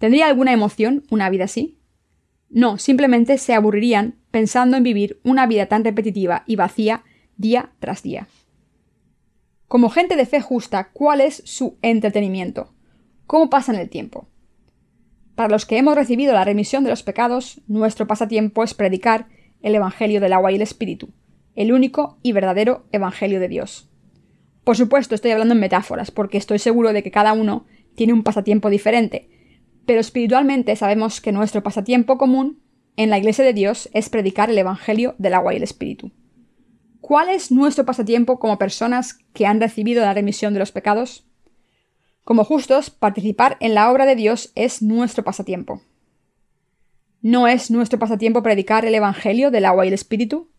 ¿Tendría 0.00 0.28
alguna 0.28 0.54
emoción 0.54 1.04
una 1.10 1.28
vida 1.28 1.44
así? 1.44 1.78
No, 2.48 2.78
simplemente 2.78 3.36
se 3.36 3.52
aburrirían 3.52 4.16
pensando 4.30 4.78
en 4.78 4.82
vivir 4.82 5.20
una 5.24 5.46
vida 5.46 5.66
tan 5.66 5.84
repetitiva 5.84 6.42
y 6.46 6.56
vacía 6.56 7.04
día 7.36 7.72
tras 7.80 8.02
día. 8.02 8.26
Como 9.68 9.90
gente 9.90 10.16
de 10.16 10.24
fe 10.24 10.40
justa, 10.40 10.88
¿cuál 10.94 11.20
es 11.20 11.42
su 11.44 11.76
entretenimiento? 11.82 12.72
¿Cómo 13.26 13.50
pasan 13.50 13.76
el 13.76 13.90
tiempo? 13.90 14.26
Para 15.34 15.50
los 15.50 15.66
que 15.66 15.76
hemos 15.76 15.96
recibido 15.96 16.32
la 16.32 16.46
remisión 16.46 16.82
de 16.82 16.88
los 16.88 17.02
pecados, 17.02 17.60
nuestro 17.68 18.06
pasatiempo 18.06 18.64
es 18.64 18.72
predicar 18.72 19.28
el 19.60 19.74
Evangelio 19.74 20.22
del 20.22 20.32
agua 20.32 20.50
y 20.50 20.54
el 20.54 20.62
Espíritu, 20.62 21.10
el 21.54 21.74
único 21.74 22.16
y 22.22 22.32
verdadero 22.32 22.86
Evangelio 22.90 23.38
de 23.38 23.48
Dios. 23.48 23.90
Por 24.64 24.78
supuesto, 24.78 25.14
estoy 25.14 25.32
hablando 25.32 25.52
en 25.52 25.60
metáforas, 25.60 26.10
porque 26.10 26.38
estoy 26.38 26.58
seguro 26.58 26.94
de 26.94 27.02
que 27.02 27.10
cada 27.10 27.34
uno 27.34 27.66
tiene 27.94 28.14
un 28.14 28.22
pasatiempo 28.22 28.70
diferente, 28.70 29.28
pero 29.90 30.02
espiritualmente 30.02 30.76
sabemos 30.76 31.20
que 31.20 31.32
nuestro 31.32 31.64
pasatiempo 31.64 32.16
común 32.16 32.62
en 32.94 33.10
la 33.10 33.18
Iglesia 33.18 33.44
de 33.44 33.52
Dios 33.52 33.90
es 33.92 34.08
predicar 34.08 34.48
el 34.48 34.56
Evangelio 34.56 35.16
del 35.18 35.34
agua 35.34 35.52
y 35.52 35.56
el 35.56 35.64
Espíritu. 35.64 36.12
¿Cuál 37.00 37.28
es 37.28 37.50
nuestro 37.50 37.84
pasatiempo 37.84 38.38
como 38.38 38.56
personas 38.56 39.18
que 39.32 39.46
han 39.46 39.60
recibido 39.60 40.02
la 40.02 40.14
remisión 40.14 40.52
de 40.52 40.60
los 40.60 40.70
pecados? 40.70 41.26
Como 42.22 42.44
justos, 42.44 42.90
participar 42.90 43.56
en 43.58 43.74
la 43.74 43.90
obra 43.90 44.06
de 44.06 44.14
Dios 44.14 44.52
es 44.54 44.80
nuestro 44.80 45.24
pasatiempo. 45.24 45.82
¿No 47.20 47.48
es 47.48 47.72
nuestro 47.72 47.98
pasatiempo 47.98 48.44
predicar 48.44 48.84
el 48.84 48.94
Evangelio 48.94 49.50
del 49.50 49.64
agua 49.64 49.86
y 49.86 49.88
el 49.88 49.94
Espíritu? 49.94 50.52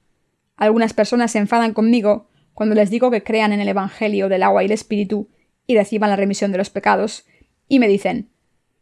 Algunas 0.58 0.92
personas 0.92 1.32
se 1.32 1.40
enfadan 1.40 1.74
conmigo 1.74 2.28
cuando 2.54 2.76
les 2.76 2.90
digo 2.90 3.10
que 3.12 3.24
crean 3.24 3.54
en 3.54 3.62
el 3.62 3.70
Evangelio 3.70 4.28
del 4.28 4.44
agua 4.44 4.62
y 4.62 4.66
el 4.66 4.74
Espíritu 4.74 5.30
y 5.68 5.78
reciban 5.78 6.10
la 6.10 6.18
remisión 6.18 6.52
de 6.52 6.58
los 6.58 6.70
pecados, 6.70 7.26
y 7.70 7.80
me 7.80 7.88
dicen 7.88 8.31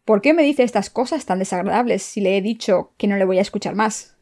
¿Por 0.05 0.21
qué 0.21 0.33
me 0.33 0.43
dice 0.43 0.63
estas 0.63 0.89
cosas 0.89 1.25
tan 1.25 1.39
desagradables 1.39 2.03
si 2.03 2.21
le 2.21 2.37
he 2.37 2.41
dicho 2.41 2.93
que 2.97 3.07
no 3.07 3.17
le 3.17 3.25
voy 3.25 3.37
a 3.37 3.41
escuchar 3.41 3.75
más? 3.75 4.17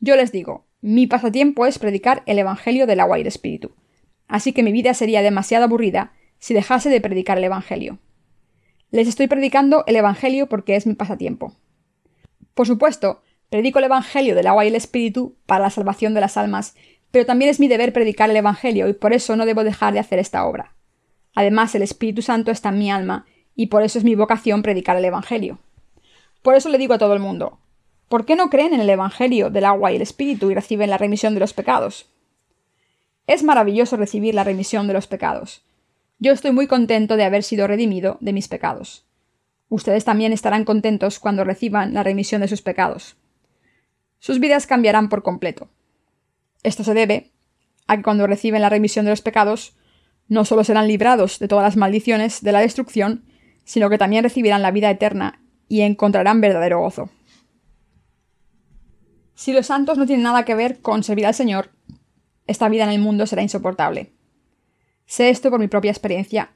Yo 0.00 0.16
les 0.16 0.32
digo, 0.32 0.66
mi 0.80 1.06
pasatiempo 1.06 1.66
es 1.66 1.78
predicar 1.78 2.22
el 2.26 2.38
Evangelio 2.38 2.86
del 2.86 3.00
agua 3.00 3.18
y 3.18 3.22
el 3.22 3.26
Espíritu, 3.26 3.74
así 4.28 4.52
que 4.52 4.62
mi 4.62 4.70
vida 4.70 4.92
sería 4.92 5.22
demasiado 5.22 5.64
aburrida 5.64 6.12
si 6.38 6.52
dejase 6.52 6.90
de 6.90 7.00
predicar 7.00 7.38
el 7.38 7.44
Evangelio. 7.44 7.98
Les 8.90 9.08
estoy 9.08 9.26
predicando 9.26 9.84
el 9.86 9.96
Evangelio 9.96 10.48
porque 10.48 10.76
es 10.76 10.86
mi 10.86 10.94
pasatiempo. 10.94 11.54
Por 12.52 12.66
supuesto, 12.66 13.22
predico 13.48 13.78
el 13.78 13.86
Evangelio 13.86 14.34
del 14.34 14.46
agua 14.46 14.64
y 14.64 14.68
el 14.68 14.74
Espíritu 14.74 15.36
para 15.46 15.64
la 15.64 15.70
salvación 15.70 16.14
de 16.14 16.20
las 16.20 16.36
almas, 16.36 16.76
pero 17.10 17.24
también 17.26 17.50
es 17.50 17.60
mi 17.60 17.68
deber 17.68 17.92
predicar 17.92 18.28
el 18.28 18.36
Evangelio 18.36 18.88
y 18.88 18.92
por 18.92 19.12
eso 19.12 19.36
no 19.36 19.46
debo 19.46 19.64
dejar 19.64 19.94
de 19.94 20.00
hacer 20.00 20.18
esta 20.18 20.44
obra. 20.44 20.74
Además, 21.34 21.74
el 21.74 21.82
Espíritu 21.82 22.22
Santo 22.22 22.50
está 22.50 22.68
en 22.68 22.78
mi 22.78 22.90
alma 22.90 23.26
y 23.54 23.66
por 23.66 23.82
eso 23.82 23.98
es 23.98 24.04
mi 24.04 24.14
vocación 24.14 24.62
predicar 24.62 24.96
el 24.96 25.04
Evangelio. 25.04 25.58
Por 26.42 26.54
eso 26.54 26.68
le 26.68 26.78
digo 26.78 26.94
a 26.94 26.98
todo 26.98 27.14
el 27.14 27.20
mundo, 27.20 27.58
¿por 28.08 28.26
qué 28.26 28.36
no 28.36 28.50
creen 28.50 28.74
en 28.74 28.80
el 28.80 28.90
Evangelio 28.90 29.50
del 29.50 29.64
agua 29.64 29.92
y 29.92 29.96
el 29.96 30.02
Espíritu 30.02 30.50
y 30.50 30.54
reciben 30.54 30.90
la 30.90 30.98
remisión 30.98 31.34
de 31.34 31.40
los 31.40 31.54
pecados? 31.54 32.06
Es 33.26 33.42
maravilloso 33.42 33.96
recibir 33.96 34.34
la 34.34 34.44
remisión 34.44 34.86
de 34.86 34.92
los 34.92 35.06
pecados. 35.06 35.64
Yo 36.18 36.32
estoy 36.32 36.52
muy 36.52 36.66
contento 36.66 37.16
de 37.16 37.24
haber 37.24 37.42
sido 37.42 37.66
redimido 37.66 38.18
de 38.20 38.32
mis 38.32 38.48
pecados. 38.48 39.04
Ustedes 39.68 40.04
también 40.04 40.32
estarán 40.32 40.64
contentos 40.64 41.18
cuando 41.18 41.44
reciban 41.44 41.94
la 41.94 42.02
remisión 42.02 42.42
de 42.42 42.48
sus 42.48 42.62
pecados. 42.62 43.16
Sus 44.18 44.40
vidas 44.40 44.66
cambiarán 44.66 45.08
por 45.08 45.22
completo. 45.22 45.68
Esto 46.62 46.84
se 46.84 46.94
debe 46.94 47.32
a 47.86 47.96
que 47.96 48.02
cuando 48.02 48.26
reciben 48.26 48.62
la 48.62 48.68
remisión 48.68 49.04
de 49.04 49.10
los 49.10 49.22
pecados, 49.22 49.76
no 50.28 50.44
solo 50.44 50.64
serán 50.64 50.88
librados 50.88 51.38
de 51.38 51.48
todas 51.48 51.64
las 51.64 51.76
maldiciones 51.76 52.42
de 52.42 52.52
la 52.52 52.60
destrucción, 52.60 53.24
sino 53.64 53.90
que 53.90 53.98
también 53.98 54.22
recibirán 54.22 54.62
la 54.62 54.70
vida 54.70 54.90
eterna 54.90 55.40
y 55.68 55.80
encontrarán 55.80 56.40
verdadero 56.40 56.80
gozo. 56.80 57.10
Si 59.34 59.52
los 59.52 59.66
santos 59.66 59.98
no 59.98 60.06
tienen 60.06 60.22
nada 60.22 60.44
que 60.44 60.54
ver 60.54 60.80
con 60.80 61.02
servir 61.02 61.26
al 61.26 61.34
Señor, 61.34 61.70
esta 62.46 62.68
vida 62.68 62.84
en 62.84 62.90
el 62.90 63.00
mundo 63.00 63.26
será 63.26 63.42
insoportable. 63.42 64.12
Sé 65.06 65.30
esto 65.30 65.50
por 65.50 65.60
mi 65.60 65.68
propia 65.68 65.90
experiencia, 65.90 66.50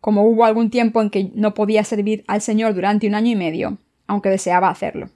como 0.00 0.24
hubo 0.24 0.44
algún 0.44 0.70
tiempo 0.70 1.02
en 1.02 1.10
que 1.10 1.30
no 1.34 1.54
podía 1.54 1.84
servir 1.84 2.24
al 2.26 2.40
Señor 2.40 2.74
durante 2.74 3.06
un 3.06 3.14
año 3.14 3.30
y 3.30 3.36
medio, 3.36 3.78
aunque 4.06 4.28
deseaba 4.28 4.70
hacerlo. 4.70 5.10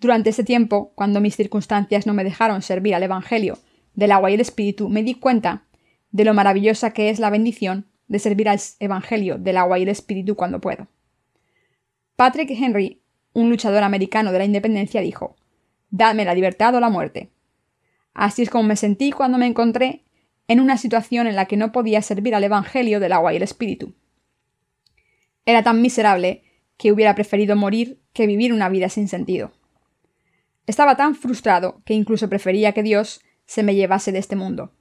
Durante 0.00 0.30
ese 0.30 0.44
tiempo, 0.44 0.92
cuando 0.94 1.20
mis 1.20 1.34
circunstancias 1.34 2.06
no 2.06 2.14
me 2.14 2.24
dejaron 2.24 2.62
servir 2.62 2.94
al 2.94 3.02
Evangelio 3.02 3.58
del 3.94 4.12
agua 4.12 4.30
y 4.30 4.34
el 4.34 4.40
Espíritu, 4.40 4.88
me 4.88 5.02
di 5.02 5.14
cuenta 5.14 5.64
de 6.10 6.24
lo 6.24 6.34
maravillosa 6.34 6.92
que 6.92 7.10
es 7.10 7.18
la 7.18 7.30
bendición 7.30 7.86
de 8.08 8.18
servir 8.18 8.48
al 8.48 8.60
Evangelio 8.80 9.38
del 9.38 9.56
agua 9.56 9.78
y 9.78 9.82
el 9.82 9.88
Espíritu 9.88 10.36
cuando 10.36 10.60
puedo. 10.60 10.88
Patrick 12.16 12.50
Henry, 12.50 13.00
un 13.32 13.50
luchador 13.50 13.82
americano 13.82 14.32
de 14.32 14.38
la 14.38 14.44
independencia, 14.44 15.00
dijo 15.00 15.36
Dame 15.90 16.24
la 16.24 16.34
libertad 16.34 16.74
o 16.74 16.80
la 16.80 16.90
muerte. 16.90 17.30
Así 18.12 18.42
es 18.42 18.50
como 18.50 18.64
me 18.64 18.76
sentí 18.76 19.10
cuando 19.12 19.38
me 19.38 19.46
encontré 19.46 20.04
en 20.48 20.60
una 20.60 20.76
situación 20.76 21.26
en 21.26 21.36
la 21.36 21.46
que 21.46 21.56
no 21.56 21.72
podía 21.72 22.02
servir 22.02 22.34
al 22.34 22.44
Evangelio 22.44 23.00
del 23.00 23.12
agua 23.12 23.32
y 23.32 23.36
el 23.36 23.42
Espíritu. 23.42 23.94
Era 25.46 25.62
tan 25.62 25.82
miserable 25.82 26.42
que 26.76 26.92
hubiera 26.92 27.14
preferido 27.14 27.56
morir 27.56 28.00
que 28.12 28.26
vivir 28.26 28.52
una 28.52 28.68
vida 28.68 28.88
sin 28.88 29.08
sentido. 29.08 29.52
Estaba 30.66 30.96
tan 30.96 31.14
frustrado 31.14 31.82
que 31.84 31.94
incluso 31.94 32.28
prefería 32.28 32.72
que 32.72 32.82
Dios 32.82 33.20
se 33.46 33.62
me 33.62 33.74
llevase 33.74 34.12
de 34.12 34.18
este 34.18 34.36
mundo. 34.36 34.72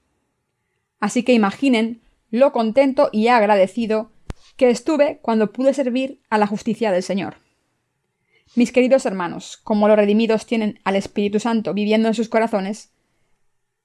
Así 1.00 1.24
que 1.24 1.34
imaginen 1.34 2.02
lo 2.34 2.52
contento 2.52 3.10
y 3.12 3.28
agradecido 3.28 4.10
que 4.58 4.72
estuve 4.72 5.20
cuando 5.22 5.54
pude 5.54 5.72
servir 5.76 6.20
a 6.32 6.40
la 6.40 6.48
justicia 6.48 6.92
del 6.92 7.04
Señor. 7.04 7.36
Mis 8.56 8.72
queridos 8.72 9.06
hermanos, 9.06 9.58
como 9.58 9.88
los 9.88 9.98
redimidos 9.98 10.48
tienen 10.48 10.80
al 10.84 10.96
Espíritu 10.96 11.40
Santo 11.40 11.76
viviendo 11.76 12.08
en 12.08 12.16
sus 12.16 12.30
corazones, 12.30 12.92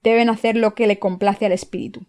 deben 0.03 0.31
hacer 0.31 0.57
lo 0.57 0.75
que 0.75 0.87
le 0.87 0.99
complace 0.99 1.45
al 1.45 1.53
Espíritu. 1.53 2.07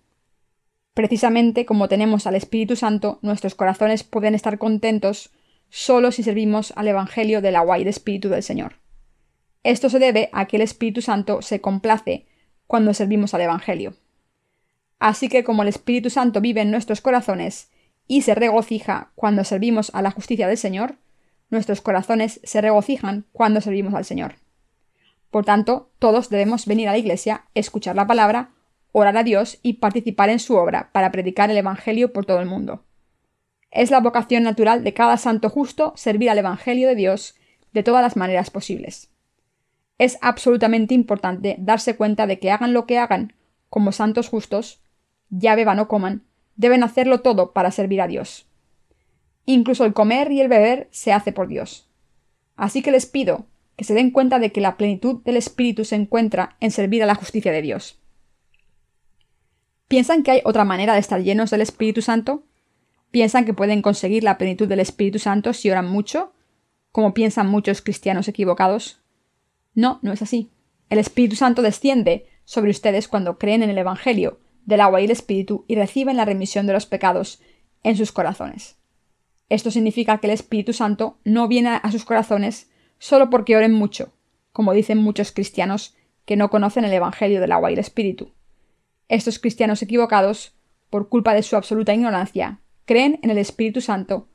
Precisamente 0.94 1.66
como 1.66 1.90
tenemos 1.90 2.26
al 2.26 2.36
Espíritu 2.36 2.78
Santo, 2.78 3.20
nuestros 3.22 3.54
corazones 3.54 4.06
pueden 4.06 4.34
estar 4.34 4.60
contentos 4.60 5.32
solo 5.70 6.14
si 6.14 6.24
servimos 6.24 6.72
al 6.78 6.88
Evangelio 6.88 7.42
del 7.42 7.58
agua 7.58 7.80
y 7.80 7.82
del 7.82 7.90
Espíritu 7.90 8.30
del 8.30 8.44
Señor. 8.44 8.76
Esto 9.64 9.90
se 9.90 10.00
debe 10.00 10.30
a 10.32 10.46
que 10.46 10.56
el 10.56 10.62
Espíritu 10.62 11.02
Santo 11.02 11.42
se 11.42 11.60
complace 11.60 12.28
cuando 12.66 12.94
servimos 12.94 13.34
al 13.34 13.42
Evangelio. 13.42 13.94
Así 15.00 15.30
que 15.30 15.44
como 15.44 15.64
el 15.64 15.70
Espíritu 15.70 16.10
Santo 16.10 16.42
vive 16.42 16.62
en 16.62 16.72
nuestros 16.72 17.02
corazones 17.02 17.72
y 18.08 18.24
se 18.24 18.36
regocija 18.36 19.12
cuando 19.16 19.44
servimos 19.44 19.92
a 19.94 20.02
la 20.02 20.12
justicia 20.12 20.48
del 20.48 20.58
Señor, 20.58 20.96
nuestros 21.50 21.82
corazones 21.82 22.42
se 22.44 22.62
regocijan 22.62 23.26
cuando 23.32 23.62
servimos 23.62 23.94
al 23.94 24.06
Señor. 24.06 24.36
Por 25.32 25.46
tanto, 25.46 25.92
todos 26.00 26.30
debemos 26.30 26.66
venir 26.66 26.90
a 26.90 26.92
la 26.92 26.98
Iglesia, 26.98 27.46
escuchar 27.54 27.96
la 27.96 28.08
palabra, 28.08 28.52
orar 28.92 29.16
a 29.18 29.24
Dios 29.24 29.60
y 29.62 29.74
participar 29.74 30.30
en 30.30 30.40
su 30.40 30.56
obra 30.56 30.90
para 30.92 31.12
predicar 31.12 31.50
el 31.50 31.58
Evangelio 31.58 32.12
por 32.12 32.26
todo 32.26 32.40
el 32.40 32.48
mundo. 32.48 32.84
Es 33.72 33.92
la 33.92 34.00
vocación 34.00 34.44
natural 34.44 34.84
de 34.84 34.94
cada 34.94 35.18
santo 35.18 35.50
justo 35.50 35.94
servir 35.96 36.30
al 36.30 36.40
Evangelio 36.40 36.88
de 36.88 36.96
Dios 36.96 37.36
de 37.72 37.84
todas 37.84 38.02
las 38.02 38.18
maneras 38.18 38.50
posibles. 38.50 39.12
Es 40.00 40.18
absolutamente 40.22 40.96
importante 40.96 41.56
darse 41.60 41.96
cuenta 41.96 42.26
de 42.26 42.40
que 42.40 42.52
hagan 42.52 42.74
lo 42.74 42.88
que 42.88 42.98
hagan, 42.98 43.34
como 43.70 43.92
santos 43.92 44.30
justos, 44.30 44.82
ya 45.30 45.56
beban 45.56 45.80
o 45.80 45.88
coman, 45.88 46.24
deben 46.56 46.84
hacerlo 46.84 47.22
todo 47.22 47.54
para 47.54 47.72
servir 47.72 48.02
a 48.02 48.08
Dios. 48.08 48.48
Incluso 49.46 49.86
el 49.86 49.94
comer 49.94 50.32
y 50.32 50.42
el 50.42 50.48
beber 50.48 50.88
se 50.92 51.12
hace 51.12 51.32
por 51.32 51.48
Dios. 51.48 51.90
Así 52.56 52.82
que 52.82 52.92
les 52.92 53.06
pido 53.06 53.46
que 53.76 53.86
se 53.86 53.94
den 53.94 54.12
cuenta 54.12 54.40
de 54.40 54.52
que 54.52 54.62
la 54.62 54.76
plenitud 54.76 55.24
del 55.24 55.38
Espíritu 55.38 55.86
se 55.86 55.96
encuentra 55.96 56.58
en 56.60 56.72
servir 56.72 57.02
a 57.02 57.06
la 57.06 57.16
justicia 57.16 57.52
de 57.52 57.62
Dios. 57.62 58.00
¿Piensan 59.88 60.22
que 60.22 60.32
hay 60.32 60.42
otra 60.44 60.66
manera 60.66 60.94
de 60.94 61.00
estar 61.00 61.22
llenos 61.24 61.50
del 61.50 61.62
Espíritu 61.62 62.02
Santo? 62.02 62.44
¿Piensan 63.10 63.46
que 63.46 63.54
pueden 63.54 63.82
conseguir 63.82 64.24
la 64.24 64.38
plenitud 64.38 64.68
del 64.68 64.82
Espíritu 64.82 65.18
Santo 65.18 65.54
si 65.54 65.72
oran 65.72 65.88
mucho? 65.88 66.34
como 66.92 67.14
piensan 67.14 67.48
muchos 67.48 67.82
cristianos 67.82 68.28
equivocados. 68.28 69.00
No, 69.74 70.00
no 70.02 70.12
es 70.12 70.22
así. 70.22 70.50
El 70.90 71.00
Espíritu 71.00 71.36
Santo 71.36 71.62
desciende 71.62 72.26
sobre 72.46 72.72
ustedes 72.72 73.08
cuando 73.08 73.38
creen 73.38 73.64
en 73.64 73.70
el 73.70 73.78
Evangelio 73.78 74.40
del 74.70 74.82
agua 74.82 75.02
y 75.02 75.06
el 75.06 75.12
Espíritu 75.12 75.66
y 75.68 75.76
reciben 75.76 76.16
la 76.16 76.26
remisión 76.26 76.68
de 76.68 76.74
los 76.74 76.86
pecados 76.86 77.42
en 77.84 77.98
sus 77.98 78.12
corazones. 78.12 78.78
Esto 79.50 79.72
significa 79.72 80.20
que 80.20 80.28
el 80.28 80.34
Espíritu 80.34 80.74
Santo 80.74 81.18
no 81.24 81.48
viene 81.48 81.80
a 81.82 81.92
sus 81.92 82.06
corazones 82.06 82.70
solo 83.00 83.32
porque 83.32 83.58
oren 83.58 83.74
mucho, 83.74 84.14
como 84.54 84.74
dicen 84.74 85.00
muchos 85.00 85.32
cristianos 85.32 85.96
que 86.26 86.36
no 86.36 86.52
conocen 86.52 86.86
el 86.86 86.94
Evangelio 86.94 87.42
del 87.42 87.52
agua 87.52 87.72
y 87.72 87.74
el 87.74 87.80
Espíritu. 87.80 88.32
Estos 89.08 89.40
cristianos 89.40 89.82
equivocados, 89.82 90.54
por 90.92 91.10
culpa 91.10 91.34
de 91.34 91.42
su 91.42 91.56
absoluta 91.56 91.94
ignorancia, 91.94 92.60
creen 92.86 93.20
en 93.24 93.32
el 93.32 93.40
Espíritu 93.40 93.82
Santo 93.82 94.28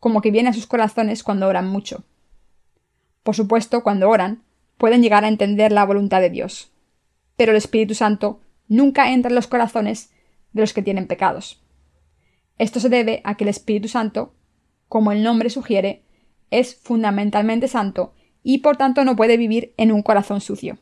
como 0.00 0.20
que 0.20 0.32
viene 0.32 0.48
a 0.48 0.52
sus 0.52 0.66
corazones 0.66 1.22
cuando 1.22 1.46
oran 1.46 1.68
mucho. 1.68 2.02
Por 3.22 3.36
supuesto, 3.36 3.84
cuando 3.84 4.10
oran, 4.10 4.42
pueden 4.78 5.02
llegar 5.02 5.24
a 5.24 5.28
entender 5.28 5.70
la 5.70 5.84
voluntad 5.84 6.20
de 6.20 6.30
Dios. 6.30 6.72
Pero 7.36 7.52
el 7.52 7.58
Espíritu 7.58 7.94
Santo 7.94 8.40
nunca 8.70 9.12
entra 9.12 9.28
en 9.28 9.34
los 9.34 9.48
corazones 9.48 10.10
de 10.52 10.62
los 10.62 10.72
que 10.72 10.80
tienen 10.80 11.06
pecados. 11.06 11.60
Esto 12.56 12.80
se 12.80 12.88
debe 12.88 13.20
a 13.24 13.36
que 13.36 13.44
el 13.44 13.50
Espíritu 13.50 13.88
Santo, 13.88 14.32
como 14.88 15.12
el 15.12 15.22
nombre 15.22 15.50
sugiere, 15.50 16.04
es 16.50 16.76
fundamentalmente 16.76 17.68
santo 17.68 18.14
y 18.42 18.58
por 18.58 18.76
tanto 18.76 19.04
no 19.04 19.16
puede 19.16 19.36
vivir 19.36 19.74
en 19.76 19.92
un 19.92 20.02
corazón 20.02 20.40
sucio. 20.40 20.78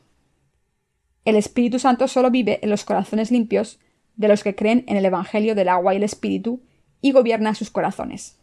El 1.25 1.35
Espíritu 1.35 1.79
Santo 1.79 2.07
solo 2.07 2.31
vive 2.31 2.59
en 2.61 2.69
los 2.69 2.85
corazones 2.85 3.31
limpios 3.31 3.79
de 4.15 4.27
los 4.27 4.43
que 4.43 4.55
creen 4.55 4.83
en 4.87 4.95
el 4.95 5.05
Evangelio 5.05 5.55
del 5.55 5.69
agua 5.69 5.93
y 5.93 5.97
el 5.97 6.03
Espíritu 6.03 6.61
y 7.01 7.11
gobierna 7.11 7.55
sus 7.55 7.71
corazones. 7.71 8.37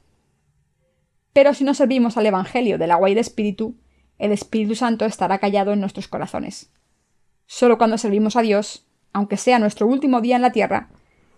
Pero 1.33 1.55
si 1.55 1.65
no 1.65 1.75
servimos 1.75 2.17
al 2.17 2.27
Evangelio 2.27 2.79
del 2.79 2.91
agua 2.91 3.11
y 3.11 3.13
el 3.13 3.19
Espíritu, 3.19 3.77
el 4.19 4.33
Espíritu 4.33 4.75
Santo 4.75 5.05
estará 5.05 5.39
callado 5.39 5.73
en 5.73 5.81
nuestros 5.81 6.09
corazones. 6.09 6.73
Solo 7.47 7.79
cuando 7.79 7.99
servimos 7.99 8.37
a 8.37 8.43
Dios, 8.43 8.86
aunque 9.13 9.37
sea 9.37 9.59
nuestro 9.59 9.87
último 9.87 10.21
día 10.21 10.37
en 10.37 10.43
la 10.43 10.53
tierra, 10.53 10.89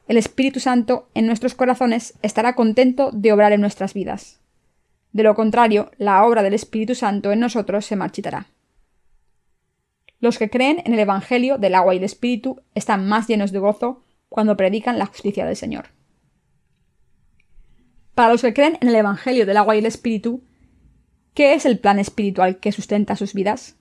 el 0.08 0.16
Espíritu 0.16 0.58
Santo 0.58 1.10
en 1.14 1.26
nuestros 1.26 1.54
corazones 1.54 2.14
estará 2.22 2.54
contento 2.54 3.10
de 3.12 3.30
obrar 3.30 3.52
en 3.52 3.60
nuestras 3.60 3.92
vidas. 3.92 4.40
De 5.12 5.22
lo 5.22 5.34
contrario, 5.34 5.90
la 5.98 6.24
obra 6.24 6.42
del 6.42 6.54
Espíritu 6.54 6.94
Santo 6.94 7.30
en 7.30 7.40
nosotros 7.40 7.84
se 7.84 7.94
marchitará. 7.94 8.46
Los 10.18 10.38
que 10.38 10.48
creen 10.48 10.82
en 10.86 10.94
el 10.94 10.98
Evangelio 10.98 11.58
del 11.58 11.74
agua 11.74 11.94
y 11.94 11.98
el 11.98 12.04
Espíritu 12.04 12.62
están 12.74 13.06
más 13.06 13.28
llenos 13.28 13.52
de 13.52 13.58
gozo 13.58 14.02
cuando 14.30 14.56
predican 14.56 14.98
la 14.98 15.06
justicia 15.06 15.44
del 15.44 15.56
Señor. 15.56 15.90
Para 18.14 18.32
los 18.32 18.40
que 18.40 18.54
creen 18.54 18.78
en 18.80 18.88
el 18.88 18.94
Evangelio 18.94 19.44
del 19.44 19.58
agua 19.58 19.76
y 19.76 19.80
el 19.80 19.86
Espíritu, 19.86 20.42
¿qué 21.34 21.52
es 21.52 21.66
el 21.66 21.78
plan 21.78 21.98
espiritual 21.98 22.58
que 22.58 22.72
sustenta 22.72 23.14
sus 23.14 23.34
vidas? 23.34 23.76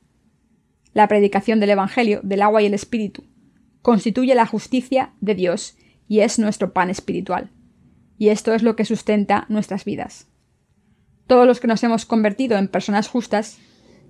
La 0.93 1.07
predicación 1.07 1.59
del 1.59 1.71
Evangelio 1.71 2.19
del 2.21 2.41
agua 2.41 2.61
y 2.61 2.65
el 2.65 2.73
Espíritu 2.73 3.23
constituye 3.87 4.35
la 4.35 4.45
justicia 4.45 5.13
de 5.21 5.33
Dios 5.33 5.77
y 6.09 6.19
es 6.19 6.39
nuestro 6.39 6.73
pan 6.73 6.89
espiritual. 6.89 7.51
Y 8.17 8.27
esto 8.27 8.53
es 8.53 8.61
lo 8.61 8.75
que 8.75 8.83
sustenta 8.83 9.45
nuestras 9.47 9.85
vidas. 9.85 10.27
Todos 11.25 11.47
los 11.47 11.61
que 11.61 11.67
nos 11.67 11.81
hemos 11.85 12.05
convertido 12.05 12.57
en 12.57 12.67
personas 12.67 13.07
justas, 13.07 13.59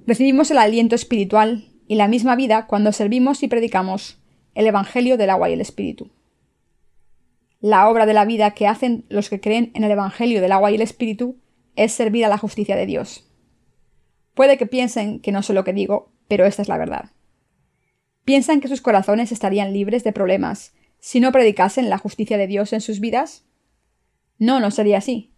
recibimos 0.08 0.50
el 0.50 0.58
aliento 0.58 0.96
espiritual 0.96 1.70
y 1.88 1.94
la 1.94 2.08
misma 2.08 2.36
vida 2.36 2.66
cuando 2.66 2.92
servimos 2.92 3.44
y 3.44 3.50
predicamos 3.50 4.18
el 4.56 4.66
Evangelio 4.66 5.16
del 5.16 5.30
agua 5.30 5.52
y 5.52 5.54
el 5.54 5.62
Espíritu. 5.62 6.10
La 7.60 7.88
obra 7.88 8.08
de 8.08 8.16
la 8.16 8.26
vida 8.26 8.56
que 8.56 8.66
hacen 8.66 9.06
los 9.10 9.30
que 9.30 9.40
creen 9.40 9.70
en 9.76 9.84
el 9.84 9.92
Evangelio 9.92 10.42
del 10.42 10.54
agua 10.54 10.72
y 10.72 10.76
el 10.76 10.82
Espíritu 10.82 11.38
es 11.76 11.92
servir 11.92 12.26
a 12.26 12.30
la 12.30 12.40
justicia 12.40 12.76
de 12.76 12.88
Dios. 12.88 13.30
Puede 14.34 14.58
que 14.58 14.66
piensen 14.66 15.20
que 15.20 15.32
no 15.32 15.44
sé 15.44 15.54
lo 15.54 15.64
que 15.64 15.74
digo, 15.74 16.12
pero 16.28 16.48
esta 16.48 16.64
es 16.64 16.68
la 16.68 16.80
verdad. 16.80 17.12
¿Piensan 18.28 18.60
que 18.60 18.68
sus 18.68 18.82
corazones 18.82 19.32
estarían 19.32 19.72
libres 19.72 20.04
de 20.04 20.12
problemas 20.12 20.74
si 21.00 21.22
no 21.22 21.32
predicasen 21.32 21.90
la 21.90 21.98
justicia 21.98 22.38
de 22.38 22.46
Dios 22.46 22.74
en 22.74 22.82
sus 22.82 23.00
vidas? 23.00 23.46
No, 24.38 24.60
no 24.60 24.70
sería 24.70 24.98
así. 24.98 25.32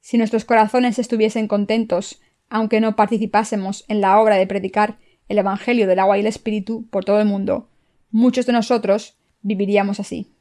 Si 0.00 0.16
nuestros 0.16 0.46
corazones 0.46 0.98
estuviesen 0.98 1.46
contentos, 1.46 2.22
aunque 2.48 2.80
no 2.80 2.96
participásemos 2.96 3.84
en 3.86 4.00
la 4.00 4.18
obra 4.18 4.36
de 4.36 4.46
predicar 4.46 4.96
el 5.28 5.36
Evangelio 5.36 5.86
del 5.86 5.98
agua 5.98 6.16
y 6.16 6.20
el 6.20 6.26
Espíritu 6.26 6.88
por 6.88 7.04
todo 7.04 7.20
el 7.20 7.26
mundo, 7.26 7.68
muchos 8.10 8.46
de 8.46 8.54
nosotros 8.54 9.18
viviríamos 9.42 10.00
así. 10.00 10.32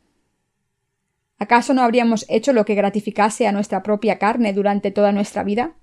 ¿Acaso 1.39 1.73
no 1.73 1.81
habríamos 1.81 2.25
hecho 2.29 2.53
lo 2.53 2.63
que 2.63 2.75
gratificase 2.75 3.47
a 3.47 3.51
nuestra 3.51 3.83
propia 3.83 4.17
carne 4.17 4.53
durante 4.53 4.91
toda 4.91 5.11
nuestra 5.11 5.43
vida? 5.43 5.75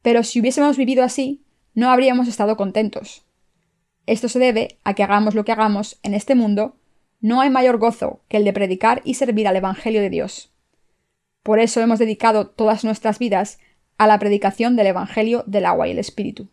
Pero 0.00 0.22
si 0.22 0.40
hubiésemos 0.40 0.78
vivido 0.78 1.04
así, 1.04 1.44
no 1.74 1.90
habríamos 1.90 2.26
estado 2.26 2.56
contentos. 2.56 3.26
Esto 4.06 4.28
se 4.28 4.38
debe 4.38 4.78
a 4.84 4.94
que 4.94 5.02
hagamos 5.02 5.34
lo 5.34 5.44
que 5.44 5.52
hagamos 5.52 5.98
en 6.02 6.14
este 6.14 6.34
mundo, 6.34 6.76
no 7.20 7.40
hay 7.40 7.48
mayor 7.48 7.78
gozo 7.78 8.20
que 8.28 8.36
el 8.36 8.44
de 8.44 8.52
predicar 8.52 9.00
y 9.04 9.14
servir 9.14 9.48
al 9.48 9.56
Evangelio 9.56 10.02
de 10.02 10.10
Dios. 10.10 10.52
Por 11.42 11.58
eso 11.58 11.80
hemos 11.80 11.98
dedicado 11.98 12.48
todas 12.48 12.84
nuestras 12.84 13.18
vidas 13.18 13.58
a 13.96 14.06
la 14.06 14.18
predicación 14.18 14.76
del 14.76 14.88
Evangelio 14.88 15.44
del 15.46 15.66
agua 15.66 15.88
y 15.88 15.92
el 15.92 15.98
Espíritu. 15.98 16.48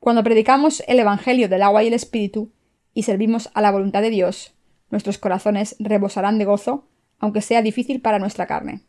Cuando 0.00 0.24
predicamos 0.24 0.82
el 0.88 0.98
Evangelio 0.98 1.48
del 1.48 1.62
agua 1.62 1.84
y 1.84 1.88
el 1.88 1.94
Espíritu 1.94 2.52
y 2.94 3.04
servimos 3.04 3.50
a 3.54 3.60
la 3.60 3.70
voluntad 3.70 4.02
de 4.02 4.10
Dios, 4.10 4.54
nuestros 4.90 5.18
corazones 5.18 5.76
rebosarán 5.78 6.38
de 6.38 6.44
gozo, 6.44 6.88
aunque 7.18 7.42
sea 7.42 7.62
difícil 7.62 8.00
para 8.00 8.18
nuestra 8.18 8.46
carne. 8.46 8.80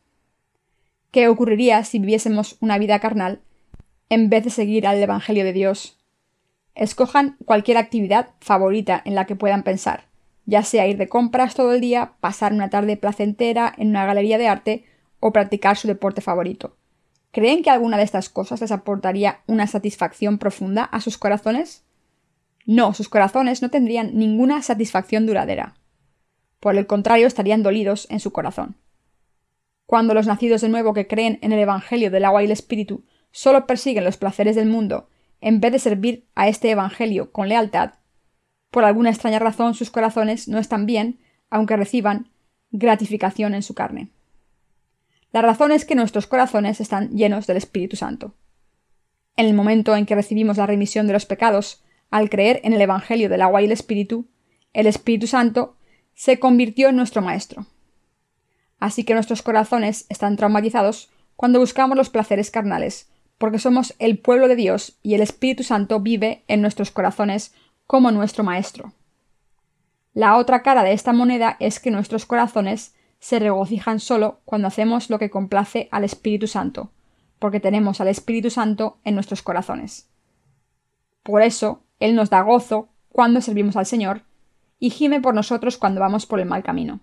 ¿Qué 1.11 1.27
ocurriría 1.27 1.83
si 1.83 1.99
viviésemos 1.99 2.57
una 2.61 2.77
vida 2.77 2.99
carnal 2.99 3.41
en 4.09 4.29
vez 4.29 4.43
de 4.45 4.49
seguir 4.49 4.87
al 4.87 5.01
Evangelio 5.03 5.43
de 5.43 5.53
Dios? 5.53 6.00
Escojan 6.75 7.37
cualquier 7.45 7.77
actividad 7.77 8.29
favorita 8.39 9.01
en 9.03 9.15
la 9.15 9.25
que 9.25 9.35
puedan 9.35 9.63
pensar 9.63 10.11
ya 10.45 10.63
sea 10.63 10.87
ir 10.87 10.97
de 10.97 11.07
compras 11.07 11.55
todo 11.55 11.73
el 11.73 11.81
día, 11.81 12.13
pasar 12.19 12.53
una 12.53 12.69
tarde 12.69 12.97
placentera 12.97 13.73
en 13.77 13.89
una 13.89 14.05
galería 14.05 14.37
de 14.37 14.47
arte 14.47 14.85
o 15.19 15.31
practicar 15.31 15.77
su 15.77 15.87
deporte 15.87 16.21
favorito. 16.21 16.75
¿Creen 17.31 17.63
que 17.63 17.69
alguna 17.69 17.97
de 17.97 18.03
estas 18.03 18.29
cosas 18.29 18.59
les 18.59 18.71
aportaría 18.71 19.39
una 19.47 19.67
satisfacción 19.67 20.37
profunda 20.37 20.83
a 20.83 20.99
sus 20.99 21.17
corazones? 21.17 21.85
No, 22.65 22.93
sus 22.93 23.07
corazones 23.07 23.61
no 23.61 23.69
tendrían 23.69 24.17
ninguna 24.17 24.61
satisfacción 24.61 25.25
duradera. 25.25 25.75
Por 26.59 26.75
el 26.75 26.85
contrario, 26.85 27.27
estarían 27.27 27.63
dolidos 27.63 28.07
en 28.09 28.19
su 28.19 28.31
corazón. 28.31 28.75
Cuando 29.85 30.13
los 30.13 30.27
nacidos 30.27 30.61
de 30.61 30.69
nuevo 30.69 30.93
que 30.93 31.07
creen 31.07 31.39
en 31.41 31.53
el 31.53 31.59
Evangelio 31.59 32.11
del 32.11 32.25
agua 32.25 32.41
y 32.41 32.45
el 32.45 32.51
Espíritu 32.51 33.03
solo 33.31 33.65
persiguen 33.65 34.03
los 34.03 34.17
placeres 34.17 34.55
del 34.55 34.67
mundo, 34.67 35.07
en 35.41 35.59
vez 35.59 35.71
de 35.71 35.79
servir 35.79 36.25
a 36.35 36.47
este 36.47 36.69
Evangelio 36.69 37.31
con 37.31 37.49
lealtad, 37.49 37.93
por 38.69 38.85
alguna 38.85 39.09
extraña 39.09 39.39
razón 39.39 39.73
sus 39.73 39.89
corazones 39.89 40.47
no 40.47 40.57
están 40.57 40.85
bien, 40.85 41.19
aunque 41.49 41.75
reciban 41.75 42.29
gratificación 42.71 43.53
en 43.53 43.63
su 43.63 43.73
carne. 43.73 44.09
La 45.33 45.41
razón 45.41 45.71
es 45.71 45.85
que 45.85 45.95
nuestros 45.95 46.27
corazones 46.27 46.79
están 46.79 47.09
llenos 47.09 47.47
del 47.47 47.57
Espíritu 47.57 47.97
Santo. 47.97 48.33
En 49.35 49.45
el 49.45 49.53
momento 49.53 49.95
en 49.95 50.05
que 50.05 50.15
recibimos 50.15 50.57
la 50.57 50.65
remisión 50.65 51.07
de 51.07 51.13
los 51.13 51.25
pecados, 51.25 51.83
al 52.09 52.29
creer 52.29 52.59
en 52.63 52.73
el 52.73 52.81
Evangelio 52.81 53.29
del 53.29 53.41
agua 53.41 53.61
y 53.61 53.65
el 53.65 53.71
Espíritu, 53.71 54.27
el 54.73 54.87
Espíritu 54.87 55.27
Santo 55.27 55.75
se 56.13 56.39
convirtió 56.39 56.89
en 56.89 56.97
nuestro 56.97 57.21
Maestro. 57.21 57.65
Así 58.79 59.03
que 59.03 59.13
nuestros 59.13 59.41
corazones 59.41 60.05
están 60.09 60.35
traumatizados 60.35 61.09
cuando 61.35 61.59
buscamos 61.59 61.97
los 61.97 62.09
placeres 62.09 62.51
carnales, 62.51 63.09
porque 63.41 63.57
somos 63.57 63.95
el 63.97 64.19
pueblo 64.19 64.47
de 64.47 64.55
Dios 64.55 64.99
y 65.01 65.15
el 65.15 65.21
Espíritu 65.21 65.63
Santo 65.63 65.99
vive 65.99 66.43
en 66.47 66.61
nuestros 66.61 66.91
corazones 66.91 67.55
como 67.87 68.11
nuestro 68.11 68.43
Maestro. 68.43 68.93
La 70.13 70.37
otra 70.37 70.61
cara 70.61 70.83
de 70.83 70.93
esta 70.93 71.11
moneda 71.11 71.57
es 71.59 71.79
que 71.79 71.89
nuestros 71.89 72.27
corazones 72.27 72.93
se 73.17 73.39
regocijan 73.39 73.99
solo 73.99 74.41
cuando 74.45 74.67
hacemos 74.67 75.09
lo 75.09 75.17
que 75.17 75.31
complace 75.31 75.89
al 75.91 76.03
Espíritu 76.03 76.45
Santo, 76.45 76.91
porque 77.39 77.59
tenemos 77.59 77.99
al 77.99 78.09
Espíritu 78.09 78.51
Santo 78.51 78.99
en 79.05 79.15
nuestros 79.15 79.41
corazones. 79.41 80.07
Por 81.23 81.41
eso, 81.41 81.81
Él 81.99 82.13
nos 82.13 82.29
da 82.29 82.43
gozo 82.43 82.89
cuando 83.09 83.41
servimos 83.41 83.75
al 83.75 83.87
Señor 83.87 84.21
y 84.77 84.91
gime 84.91 85.19
por 85.19 85.33
nosotros 85.33 85.79
cuando 85.79 85.99
vamos 85.99 86.27
por 86.27 86.39
el 86.39 86.45
mal 86.45 86.61
camino. 86.61 86.99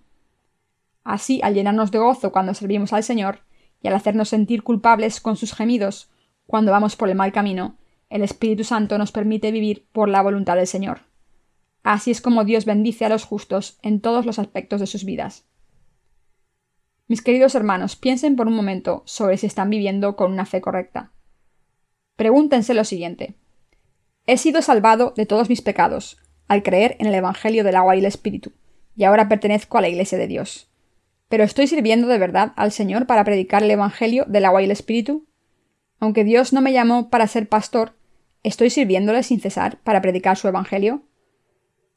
Así, 1.03 1.41
al 1.43 1.55
llenarnos 1.55 1.91
de 1.91 1.99
gozo 1.99 2.31
cuando 2.31 2.55
servimos 2.55 2.93
al 2.93 3.03
Señor, 3.03 3.41
y 3.83 3.89
al 3.89 3.95
hacernos 3.95 4.29
sentir 4.29 4.63
culpables 4.63 5.21
con 5.21 5.37
sus 5.37 5.53
gemidos 5.53 6.11
cuando 6.49 6.73
vamos 6.73 6.97
por 6.97 7.11
el 7.11 7.15
mal 7.15 7.31
camino, 7.31 7.77
el 8.09 8.23
Espíritu 8.23 8.65
Santo 8.65 8.97
nos 8.97 9.13
permite 9.13 9.53
vivir 9.53 9.87
por 9.93 10.09
la 10.09 10.23
voluntad 10.23 10.57
del 10.57 10.67
Señor. 10.67 11.01
Así 11.83 12.11
es 12.11 12.23
como 12.23 12.45
Dios 12.45 12.65
bendice 12.65 13.05
a 13.05 13.11
los 13.11 13.25
justos 13.25 13.79
en 13.83 14.01
todos 14.01 14.25
los 14.25 14.39
aspectos 14.39 14.81
de 14.81 14.87
sus 14.87 15.05
vidas. 15.05 15.45
Mis 17.07 17.21
queridos 17.21 17.55
hermanos, 17.55 17.97
piensen 17.97 18.35
por 18.35 18.47
un 18.47 18.55
momento 18.55 19.03
sobre 19.05 19.37
si 19.37 19.45
están 19.45 19.69
viviendo 19.69 20.17
con 20.17 20.33
una 20.33 20.47
fe 20.47 20.63
correcta. 20.63 21.13
Pregúntense 22.17 22.73
lo 22.73 22.85
siguiente. 22.85 23.35
He 24.25 24.39
sido 24.39 24.63
salvado 24.63 25.13
de 25.19 25.27
todos 25.27 25.51
mis 25.51 25.61
pecados 25.61 26.17
al 26.47 26.63
creer 26.63 26.97
en 26.99 27.09
el 27.09 27.15
Evangelio 27.15 27.63
del 27.63 27.77
agua 27.77 27.95
y 27.95 27.99
el 27.99 28.07
Espíritu, 28.07 28.53
y 28.97 29.05
ahora 29.05 29.29
pertenezco 29.29 29.77
a 29.77 29.83
la 29.83 29.91
Iglesia 29.91 30.17
de 30.17 30.29
Dios. 30.29 30.71
¿Pero 31.29 31.45
estoy 31.45 31.67
sirviendo 31.67 32.09
de 32.09 32.17
verdad 32.17 32.55
al 32.57 32.73
Señor 32.73 33.07
para 33.07 33.25
predicar 33.25 33.63
el 33.63 33.71
Evangelio 33.71 34.25
del 34.27 34.47
agua 34.47 34.63
y 34.63 34.65
el 34.65 34.71
Espíritu? 34.71 35.29
Aunque 36.01 36.25
Dios 36.25 36.53
no 36.53 36.61
me 36.61 36.73
llamó 36.73 37.11
para 37.11 37.27
ser 37.27 37.49
pastor, 37.49 37.93
¿Estoy 38.43 38.71
sirviéndole 38.71 39.23
sin 39.23 39.41
cesar 39.41 39.79
para 39.83 40.01
predicar 40.01 40.37
su 40.37 40.49
Evangelio? 40.49 41.03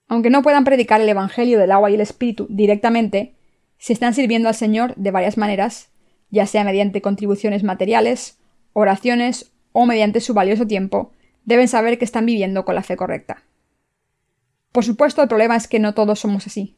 Aunque 0.08 0.30
no 0.30 0.42
puedan 0.42 0.64
predicar 0.64 1.00
el 1.00 1.10
Evangelio 1.10 1.60
del 1.60 1.72
agua 1.72 1.92
y 1.92 1.94
el 1.94 2.02
Espíritu 2.02 2.48
directamente, 2.50 3.36
si 3.78 3.94
están 3.94 4.14
sirviendo 4.14 4.50
al 4.50 4.56
Señor 4.56 4.96
de 4.96 5.12
varias 5.12 5.38
maneras, 5.38 5.90
ya 6.30 6.46
sea 6.46 6.64
mediante 6.64 7.02
contribuciones 7.02 7.64
materiales, 7.64 8.40
oraciones 8.74 9.52
o 9.72 9.86
mediante 9.86 10.20
su 10.20 10.34
valioso 10.34 10.66
tiempo, 10.66 11.12
deben 11.46 11.68
saber 11.68 11.98
que 11.98 12.06
están 12.06 12.26
viviendo 12.26 12.66
con 12.66 12.76
la 12.76 12.84
fe 12.84 12.98
correcta. 12.98 13.44
Por 14.72 14.84
supuesto, 14.84 15.22
el 15.22 15.28
problema 15.28 15.56
es 15.56 15.68
que 15.68 15.80
no 15.80 15.94
todos 15.94 16.20
somos 16.20 16.48
así. 16.48 16.76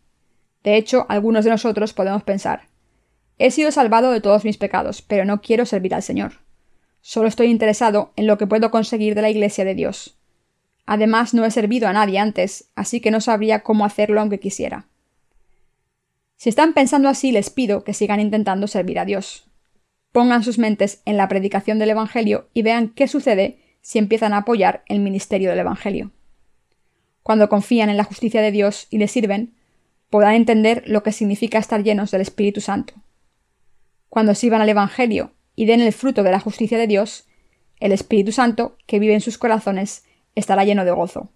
De 0.63 0.75
hecho, 0.75 1.05
algunos 1.09 1.45
de 1.45 1.51
nosotros 1.51 1.93
podemos 1.93 2.23
pensar 2.23 2.67
He 3.39 3.49
sido 3.49 3.71
salvado 3.71 4.11
de 4.11 4.21
todos 4.21 4.45
mis 4.45 4.57
pecados, 4.57 5.01
pero 5.01 5.25
no 5.25 5.41
quiero 5.41 5.65
servir 5.65 5.95
al 5.95 6.03
Señor. 6.03 6.42
Solo 7.05 7.27
estoy 7.27 7.47
interesado 7.47 8.13
en 8.15 8.27
lo 8.27 8.37
que 8.37 8.47
puedo 8.47 8.71
conseguir 8.71 9.13
de 9.13 9.21
la 9.21 9.29
Iglesia 9.29 9.65
de 9.65 9.75
Dios. 9.75 10.17
Además, 10.85 11.33
no 11.33 11.43
he 11.43 11.51
servido 11.51 11.89
a 11.89 11.93
nadie 11.93 12.17
antes, 12.17 12.69
así 12.75 13.01
que 13.01 13.11
no 13.11 13.19
sabría 13.19 13.59
cómo 13.59 13.83
hacerlo 13.83 14.21
aunque 14.21 14.39
quisiera. 14.39 14.87
Si 16.37 16.47
están 16.47 16.73
pensando 16.73 17.09
así, 17.09 17.33
les 17.33 17.49
pido 17.49 17.83
que 17.83 17.93
sigan 17.93 18.21
intentando 18.21 18.67
servir 18.67 18.99
a 18.99 19.05
Dios. 19.05 19.43
Pongan 20.13 20.45
sus 20.45 20.57
mentes 20.57 21.01
en 21.03 21.17
la 21.17 21.27
predicación 21.27 21.77
del 21.77 21.89
Evangelio 21.89 22.47
y 22.53 22.61
vean 22.61 22.87
qué 22.87 23.09
sucede 23.09 23.59
si 23.81 23.99
empiezan 23.99 24.31
a 24.31 24.37
apoyar 24.37 24.83
el 24.87 25.01
ministerio 25.01 25.49
del 25.49 25.59
Evangelio. 25.59 26.11
Cuando 27.21 27.49
confían 27.49 27.89
en 27.89 27.97
la 27.97 28.05
justicia 28.05 28.41
de 28.41 28.51
Dios 28.51 28.87
y 28.89 28.97
le 28.97 29.09
sirven, 29.09 29.55
podrán 30.09 30.35
entender 30.35 30.83
lo 30.87 31.03
que 31.03 31.11
significa 31.11 31.57
estar 31.57 31.83
llenos 31.83 32.11
del 32.11 32.21
Espíritu 32.21 32.61
Santo. 32.61 32.93
Cuando 34.07 34.35
sirvan 34.35 34.61
al 34.61 34.69
Evangelio 34.69 35.33
y 35.55 35.65
den 35.65 35.81
el 35.81 35.93
fruto 35.93 36.23
de 36.23 36.31
la 36.31 36.39
justicia 36.39 36.77
de 36.77 36.87
Dios, 36.87 37.27
el 37.79 37.91
Espíritu 37.91 38.31
Santo, 38.31 38.77
que 38.87 38.99
vive 38.99 39.13
en 39.13 39.21
sus 39.21 39.37
corazones, 39.37 40.05
estará 40.35 40.63
lleno 40.63 40.85
de 40.85 40.91
gozo. 40.91 41.29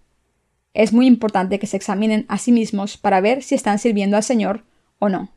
Es 0.74 0.92
muy 0.92 1.06
importante 1.06 1.58
que 1.58 1.66
se 1.66 1.76
examinen 1.76 2.24
a 2.28 2.38
sí 2.38 2.52
mismos 2.52 2.96
para 2.96 3.20
ver 3.20 3.42
si 3.42 3.54
están 3.54 3.78
sirviendo 3.78 4.16
al 4.16 4.22
Señor 4.22 4.64
o 4.98 5.08
no. 5.08 5.30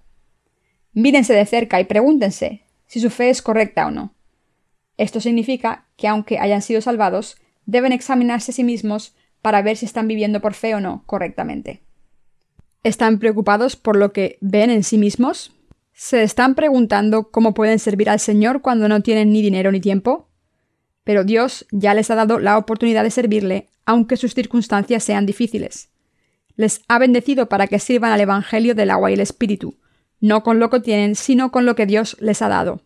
Mírense 0.93 1.33
de 1.33 1.45
cerca 1.45 1.79
y 1.79 1.85
pregúntense 1.85 2.63
si 2.87 2.99
su 2.99 3.09
fe 3.09 3.29
es 3.29 3.41
correcta 3.41 3.87
o 3.87 3.91
no. 3.91 4.13
Esto 4.97 5.19
significa 5.21 5.87
que 5.95 6.07
aunque 6.07 6.39
hayan 6.39 6.61
sido 6.61 6.81
salvados, 6.81 7.37
deben 7.65 7.91
examinarse 7.91 8.51
a 8.51 8.53
sí 8.53 8.63
mismos 8.63 9.15
para 9.41 9.61
ver 9.61 9.77
si 9.77 9.85
están 9.85 10.07
viviendo 10.07 10.41
por 10.41 10.53
fe 10.53 10.75
o 10.75 10.81
no 10.81 11.03
correctamente. 11.05 11.81
¿Están 12.83 13.19
preocupados 13.19 13.75
por 13.75 13.95
lo 13.95 14.11
que 14.11 14.37
ven 14.41 14.69
en 14.69 14.83
sí 14.83 14.97
mismos? 14.97 15.55
¿Se 16.03 16.23
están 16.23 16.55
preguntando 16.55 17.29
cómo 17.29 17.53
pueden 17.53 17.77
servir 17.77 18.09
al 18.09 18.19
Señor 18.19 18.63
cuando 18.63 18.87
no 18.87 19.01
tienen 19.01 19.31
ni 19.31 19.43
dinero 19.43 19.71
ni 19.71 19.79
tiempo? 19.79 20.31
Pero 21.03 21.23
Dios 21.23 21.67
ya 21.69 21.93
les 21.93 22.09
ha 22.09 22.15
dado 22.15 22.39
la 22.39 22.57
oportunidad 22.57 23.03
de 23.03 23.11
servirle, 23.11 23.69
aunque 23.85 24.17
sus 24.17 24.33
circunstancias 24.33 25.03
sean 25.03 25.27
difíciles. 25.27 25.91
Les 26.55 26.81
ha 26.87 26.97
bendecido 26.97 27.49
para 27.49 27.67
que 27.67 27.77
sirvan 27.77 28.11
al 28.11 28.19
Evangelio 28.19 28.73
del 28.73 28.89
agua 28.89 29.11
y 29.11 29.13
el 29.13 29.19
Espíritu, 29.19 29.77
no 30.19 30.41
con 30.41 30.57
lo 30.57 30.71
que 30.71 30.79
tienen, 30.79 31.13
sino 31.13 31.51
con 31.51 31.67
lo 31.67 31.75
que 31.75 31.85
Dios 31.85 32.17
les 32.19 32.41
ha 32.41 32.49
dado. 32.49 32.81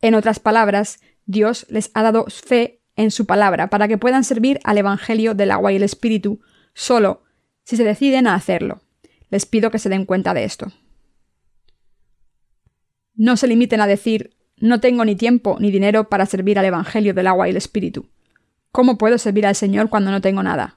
En 0.00 0.14
otras 0.14 0.40
palabras, 0.40 1.00
Dios 1.26 1.66
les 1.68 1.90
ha 1.92 2.02
dado 2.02 2.24
fe 2.28 2.80
en 2.96 3.10
su 3.10 3.26
palabra 3.26 3.68
para 3.68 3.88
que 3.88 3.98
puedan 3.98 4.24
servir 4.24 4.58
al 4.64 4.78
Evangelio 4.78 5.34
del 5.34 5.50
agua 5.50 5.70
y 5.70 5.76
el 5.76 5.82
Espíritu 5.82 6.40
solo 6.72 7.24
si 7.64 7.76
se 7.76 7.84
deciden 7.84 8.26
a 8.26 8.36
hacerlo. 8.36 8.80
Les 9.28 9.44
pido 9.44 9.70
que 9.70 9.78
se 9.78 9.90
den 9.90 10.06
cuenta 10.06 10.32
de 10.32 10.44
esto. 10.44 10.72
No 13.16 13.36
se 13.36 13.48
limiten 13.48 13.80
a 13.80 13.86
decir 13.86 14.36
no 14.58 14.80
tengo 14.80 15.04
ni 15.04 15.16
tiempo 15.16 15.56
ni 15.60 15.70
dinero 15.70 16.08
para 16.08 16.24
servir 16.24 16.58
al 16.58 16.64
Evangelio 16.64 17.12
del 17.12 17.26
agua 17.26 17.46
y 17.46 17.50
el 17.50 17.56
Espíritu. 17.56 18.06
¿Cómo 18.72 18.96
puedo 18.96 19.18
servir 19.18 19.46
al 19.46 19.54
Señor 19.54 19.90
cuando 19.90 20.10
no 20.10 20.20
tengo 20.20 20.42
nada? 20.42 20.76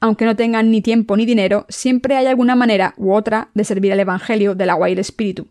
Aunque 0.00 0.26
no 0.26 0.36
tengan 0.36 0.70
ni 0.70 0.82
tiempo 0.82 1.16
ni 1.16 1.24
dinero, 1.24 1.64
siempre 1.68 2.16
hay 2.16 2.26
alguna 2.26 2.54
manera 2.54 2.94
u 2.98 3.14
otra 3.14 3.48
de 3.54 3.64
servir 3.64 3.92
al 3.92 4.00
Evangelio 4.00 4.54
del 4.54 4.70
agua 4.70 4.90
y 4.90 4.92
el 4.92 4.98
Espíritu. 4.98 5.48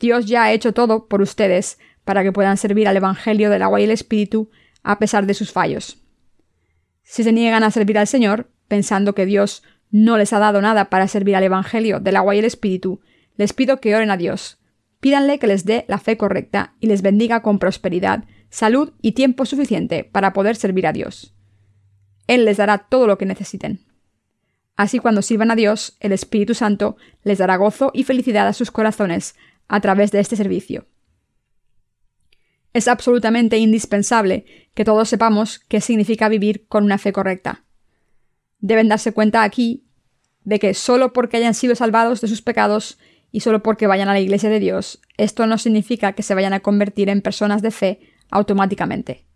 Dios 0.00 0.26
ya 0.26 0.44
ha 0.44 0.52
hecho 0.52 0.72
todo 0.72 1.06
por 1.06 1.22
ustedes 1.22 1.78
para 2.04 2.22
que 2.22 2.32
puedan 2.32 2.56
servir 2.56 2.88
al 2.88 2.96
Evangelio 2.96 3.50
del 3.50 3.62
agua 3.62 3.80
y 3.80 3.84
el 3.84 3.90
Espíritu 3.90 4.50
a 4.82 4.98
pesar 4.98 5.26
de 5.26 5.34
sus 5.34 5.52
fallos. 5.52 5.98
Si 7.02 7.22
se 7.22 7.32
niegan 7.32 7.62
a 7.62 7.70
servir 7.70 7.98
al 7.98 8.06
Señor, 8.06 8.48
pensando 8.66 9.14
que 9.14 9.26
Dios 9.26 9.62
no 9.90 10.18
les 10.18 10.32
ha 10.32 10.38
dado 10.38 10.60
nada 10.62 10.90
para 10.90 11.08
servir 11.08 11.36
al 11.36 11.44
Evangelio 11.44 12.00
del 12.00 12.16
agua 12.16 12.34
y 12.34 12.38
el 12.38 12.44
Espíritu, 12.44 13.00
les 13.36 13.52
pido 13.52 13.80
que 13.80 13.94
oren 13.94 14.10
a 14.10 14.16
Dios, 14.16 14.59
Pídanle 15.00 15.38
que 15.38 15.46
les 15.46 15.64
dé 15.64 15.84
la 15.88 15.98
fe 15.98 16.16
correcta 16.16 16.74
y 16.78 16.86
les 16.86 17.02
bendiga 17.02 17.42
con 17.42 17.58
prosperidad, 17.58 18.24
salud 18.50 18.92
y 19.00 19.12
tiempo 19.12 19.46
suficiente 19.46 20.04
para 20.04 20.32
poder 20.32 20.56
servir 20.56 20.86
a 20.86 20.92
Dios. 20.92 21.34
Él 22.26 22.44
les 22.44 22.58
dará 22.58 22.78
todo 22.78 23.06
lo 23.06 23.18
que 23.18 23.26
necesiten. 23.26 23.86
Así 24.76 24.98
cuando 24.98 25.22
sirvan 25.22 25.50
a 25.50 25.56
Dios, 25.56 25.96
el 26.00 26.12
Espíritu 26.12 26.54
Santo 26.54 26.96
les 27.22 27.38
dará 27.38 27.56
gozo 27.56 27.90
y 27.94 28.04
felicidad 28.04 28.46
a 28.46 28.52
sus 28.52 28.70
corazones 28.70 29.34
a 29.68 29.80
través 29.80 30.10
de 30.10 30.20
este 30.20 30.36
servicio. 30.36 30.86
Es 32.72 32.86
absolutamente 32.86 33.58
indispensable 33.58 34.44
que 34.74 34.84
todos 34.84 35.08
sepamos 35.08 35.58
qué 35.68 35.80
significa 35.80 36.28
vivir 36.28 36.66
con 36.68 36.84
una 36.84 36.98
fe 36.98 37.12
correcta. 37.12 37.64
Deben 38.58 38.88
darse 38.88 39.12
cuenta 39.12 39.42
aquí 39.42 39.84
de 40.44 40.58
que 40.58 40.74
solo 40.74 41.12
porque 41.12 41.38
hayan 41.38 41.54
sido 41.54 41.74
salvados 41.74 42.20
de 42.20 42.28
sus 42.28 42.42
pecados 42.42 42.98
y 43.32 43.40
solo 43.40 43.62
porque 43.62 43.86
vayan 43.86 44.08
a 44.08 44.12
la 44.12 44.20
Iglesia 44.20 44.50
de 44.50 44.60
Dios, 44.60 45.00
esto 45.16 45.46
no 45.46 45.58
significa 45.58 46.12
que 46.12 46.22
se 46.22 46.34
vayan 46.34 46.52
a 46.52 46.60
convertir 46.60 47.08
en 47.08 47.22
personas 47.22 47.62
de 47.62 47.70
fe 47.70 48.00
automáticamente. 48.30 49.26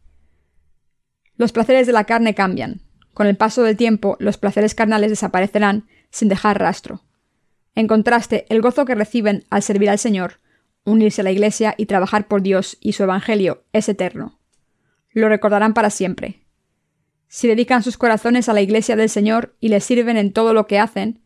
Los 1.36 1.52
placeres 1.52 1.86
de 1.86 1.92
la 1.92 2.04
carne 2.04 2.34
cambian. 2.34 2.80
Con 3.12 3.26
el 3.26 3.36
paso 3.36 3.62
del 3.62 3.76
tiempo, 3.76 4.16
los 4.18 4.38
placeres 4.38 4.74
carnales 4.74 5.10
desaparecerán 5.10 5.86
sin 6.10 6.28
dejar 6.28 6.58
rastro. 6.58 7.02
En 7.74 7.86
contraste, 7.86 8.46
el 8.48 8.60
gozo 8.60 8.84
que 8.84 8.94
reciben 8.94 9.44
al 9.50 9.62
servir 9.62 9.90
al 9.90 9.98
Señor, 9.98 10.40
unirse 10.84 11.22
a 11.22 11.24
la 11.24 11.32
Iglesia 11.32 11.74
y 11.76 11.86
trabajar 11.86 12.28
por 12.28 12.42
Dios 12.42 12.76
y 12.80 12.92
su 12.92 13.02
Evangelio 13.02 13.64
es 13.72 13.88
eterno. 13.88 14.38
Lo 15.10 15.28
recordarán 15.28 15.74
para 15.74 15.90
siempre. 15.90 16.40
Si 17.26 17.48
dedican 17.48 17.82
sus 17.82 17.96
corazones 17.96 18.48
a 18.48 18.52
la 18.52 18.60
Iglesia 18.60 18.94
del 18.96 19.08
Señor 19.08 19.56
y 19.58 19.68
le 19.68 19.80
sirven 19.80 20.16
en 20.16 20.32
todo 20.32 20.54
lo 20.54 20.66
que 20.66 20.78
hacen, 20.78 21.23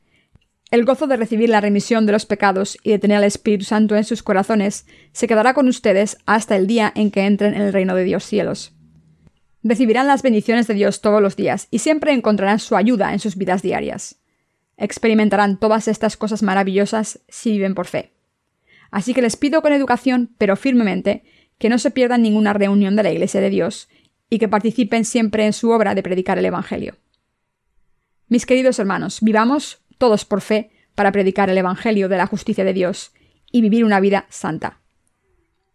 el 0.71 0.85
gozo 0.85 1.07
de 1.07 1.17
recibir 1.17 1.49
la 1.49 1.61
remisión 1.61 2.05
de 2.05 2.13
los 2.13 2.27
pecados 2.27 2.77
y 2.83 2.91
de 2.91 2.99
tener 2.99 3.17
al 3.17 3.25
Espíritu 3.25 3.65
Santo 3.65 3.97
en 3.97 4.05
sus 4.05 4.23
corazones 4.23 4.87
se 5.13 5.27
quedará 5.27 5.55
con 5.55 5.67
ustedes 5.69 6.19
hasta 6.27 6.57
el 6.57 6.67
día 6.67 6.93
en 6.95 7.11
que 7.11 7.25
entren 7.25 7.55
en 7.55 7.63
el 7.63 7.73
reino 7.73 7.95
de 7.95 8.05
Dios 8.05 8.25
cielos. 8.25 8.75
Recibirán 9.63 10.07
las 10.07 10.23
bendiciones 10.23 10.67
de 10.67 10.75
Dios 10.75 11.01
todos 11.01 11.23
los 11.23 11.37
días 11.37 11.69
y 11.71 11.79
siempre 11.79 12.13
encontrarán 12.13 12.59
su 12.59 12.77
ayuda 12.77 13.13
en 13.13 13.19
sus 13.19 13.37
vidas 13.37 13.63
diarias. 13.63 14.21
Experimentarán 14.77 15.59
todas 15.59 15.89
estas 15.89 16.17
cosas 16.17 16.43
maravillosas 16.43 17.21
si 17.29 17.53
viven 17.53 17.75
por 17.75 17.87
fe. 17.87 18.13
Así 18.91 19.15
que 19.15 19.23
les 19.23 19.37
pido 19.37 19.63
con 19.63 19.73
educación, 19.73 20.35
pero 20.39 20.57
firmemente, 20.57 21.25
que 21.59 21.69
no 21.69 21.79
se 21.79 21.91
pierdan 21.91 22.23
ninguna 22.23 22.53
reunión 22.53 22.95
de 22.95 23.03
la 23.03 23.11
Iglesia 23.11 23.41
de 23.41 23.51
Dios 23.51 23.89
y 24.31 24.39
que 24.39 24.49
participen 24.49 25.05
siempre 25.05 25.47
en 25.47 25.53
su 25.53 25.71
obra 25.71 25.95
de 25.95 26.03
predicar 26.03 26.39
el 26.39 26.47
Evangelio. 26.47 26.97
Mis 28.29 28.47
queridos 28.47 28.79
hermanos, 28.79 29.19
vivamos 29.23 29.81
todos 29.99 30.25
por 30.25 30.41
fe, 30.41 30.71
para 30.95 31.13
predicar 31.13 31.51
el 31.51 31.59
Evangelio 31.59 32.09
de 32.09 32.17
la 32.17 32.27
justicia 32.27 32.65
de 32.65 32.73
Dios 32.73 33.13
y 33.53 33.61
vivir 33.61 33.85
una 33.85 34.01
vida 34.01 34.27
santa. 34.31 34.81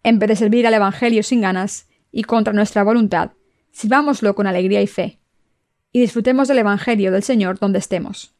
En 0.03 0.19
vez 0.19 0.27
de 0.27 0.35
servir 0.35 0.67
al 0.67 0.73
Evangelio 0.73 1.23
sin 1.23 1.41
ganas 1.41 1.87
y 2.11 2.23
contra 2.23 2.53
nuestra 2.53 2.83
voluntad, 2.83 3.31
sirvámoslo 3.71 4.35
con 4.35 4.47
alegría 4.47 4.81
y 4.81 4.87
fe, 4.87 5.19
y 5.91 6.01
disfrutemos 6.01 6.47
del 6.47 6.59
Evangelio 6.59 7.11
del 7.11 7.23
Señor 7.23 7.59
donde 7.59 7.79
estemos. 7.79 8.35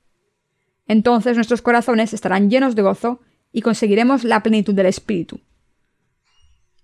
Entonces 0.88 1.36
nuestros 1.36 1.62
corazones 1.62 2.14
estarán 2.14 2.50
llenos 2.50 2.76
de 2.76 2.82
gozo 2.82 3.22
y 3.52 3.62
conseguiremos 3.62 4.24
la 4.24 4.44
plenitud 4.44 4.74
del 4.74 4.88
Espíritu. 4.88 5.40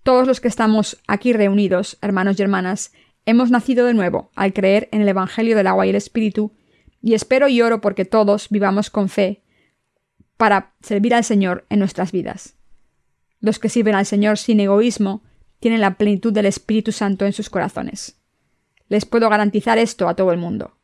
Todos 0.02 0.26
los 0.26 0.40
que 0.40 0.48
estamos 0.48 0.98
aquí 1.06 1.32
reunidos, 1.32 1.98
hermanos 2.00 2.38
y 2.38 2.42
hermanas, 2.42 2.92
hemos 3.26 3.50
nacido 3.50 3.84
de 3.84 3.92
nuevo 3.92 4.30
al 4.34 4.54
creer 4.54 4.88
en 4.92 5.02
el 5.02 5.08
Evangelio 5.08 5.56
del 5.56 5.66
agua 5.66 5.86
y 5.86 5.90
el 5.90 5.96
Espíritu 5.96 6.52
y 7.02 7.14
espero 7.14 7.48
y 7.48 7.62
oro 7.62 7.80
porque 7.80 8.04
todos 8.04 8.48
vivamos 8.50 8.90
con 8.90 9.08
fe 9.08 9.42
para 10.36 10.72
servir 10.80 11.14
al 11.14 11.24
Señor 11.24 11.66
en 11.70 11.78
nuestras 11.78 12.12
vidas. 12.12 12.54
Los 13.40 13.58
que 13.58 13.68
sirven 13.68 13.94
al 13.94 14.06
Señor 14.06 14.38
sin 14.38 14.60
egoísmo 14.60 15.22
tienen 15.60 15.80
la 15.80 15.96
plenitud 15.96 16.32
del 16.32 16.46
Espíritu 16.46 16.92
Santo 16.92 17.26
en 17.26 17.32
sus 17.32 17.50
corazones. 17.50 18.16
Les 18.88 19.04
puedo 19.04 19.28
garantizar 19.28 19.78
esto 19.78 20.08
a 20.08 20.16
todo 20.16 20.32
el 20.32 20.38
mundo. 20.38 20.76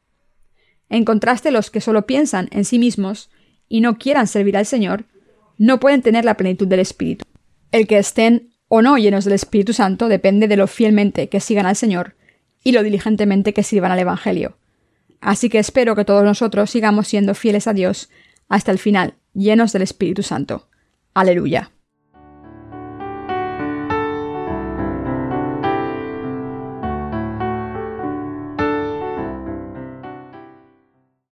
En 0.89 1.05
contraste, 1.05 1.51
los 1.51 1.71
que 1.71 1.81
solo 1.81 2.07
piensan 2.07 2.49
en 2.53 2.65
sí 2.65 2.79
mismos 2.79 3.31
y 3.69 3.81
no 3.81 3.99
quieran 3.99 4.27
servir 4.27 4.57
al 4.57 4.67
Señor, 4.67 5.05
no 5.59 5.81
pueden 5.81 6.03
tener 6.03 6.25
la 6.25 6.37
plenitud 6.37 6.69
del 6.69 6.81
Espíritu. 6.81 7.25
El 7.73 7.87
que 7.87 7.99
estén 7.99 8.53
o 8.69 8.83
no 8.83 8.97
llenos 8.97 9.25
del 9.25 9.35
Espíritu 9.35 9.73
Santo 9.73 10.09
depende 10.09 10.49
de 10.49 10.57
lo 10.57 10.67
fielmente 10.67 11.29
que 11.29 11.41
sigan 11.41 11.67
al 11.67 11.77
Señor 11.77 12.15
y 12.63 12.73
lo 12.73 12.83
diligentemente 12.83 13.53
que 13.53 13.63
sirvan 13.63 13.93
al 13.93 13.99
Evangelio. 13.99 14.57
Así 15.21 15.49
que 15.49 15.59
espero 15.59 15.97
que 15.97 16.05
todos 16.05 16.25
nosotros 16.25 16.71
sigamos 16.71 17.09
siendo 17.09 17.35
fieles 17.35 17.67
a 17.67 17.73
Dios 17.73 18.11
hasta 18.49 18.71
el 18.71 18.79
final, 18.79 19.15
llenos 19.35 19.73
del 19.73 19.83
Espíritu 19.83 20.23
Santo. 20.23 20.69
Aleluya. 21.15 21.71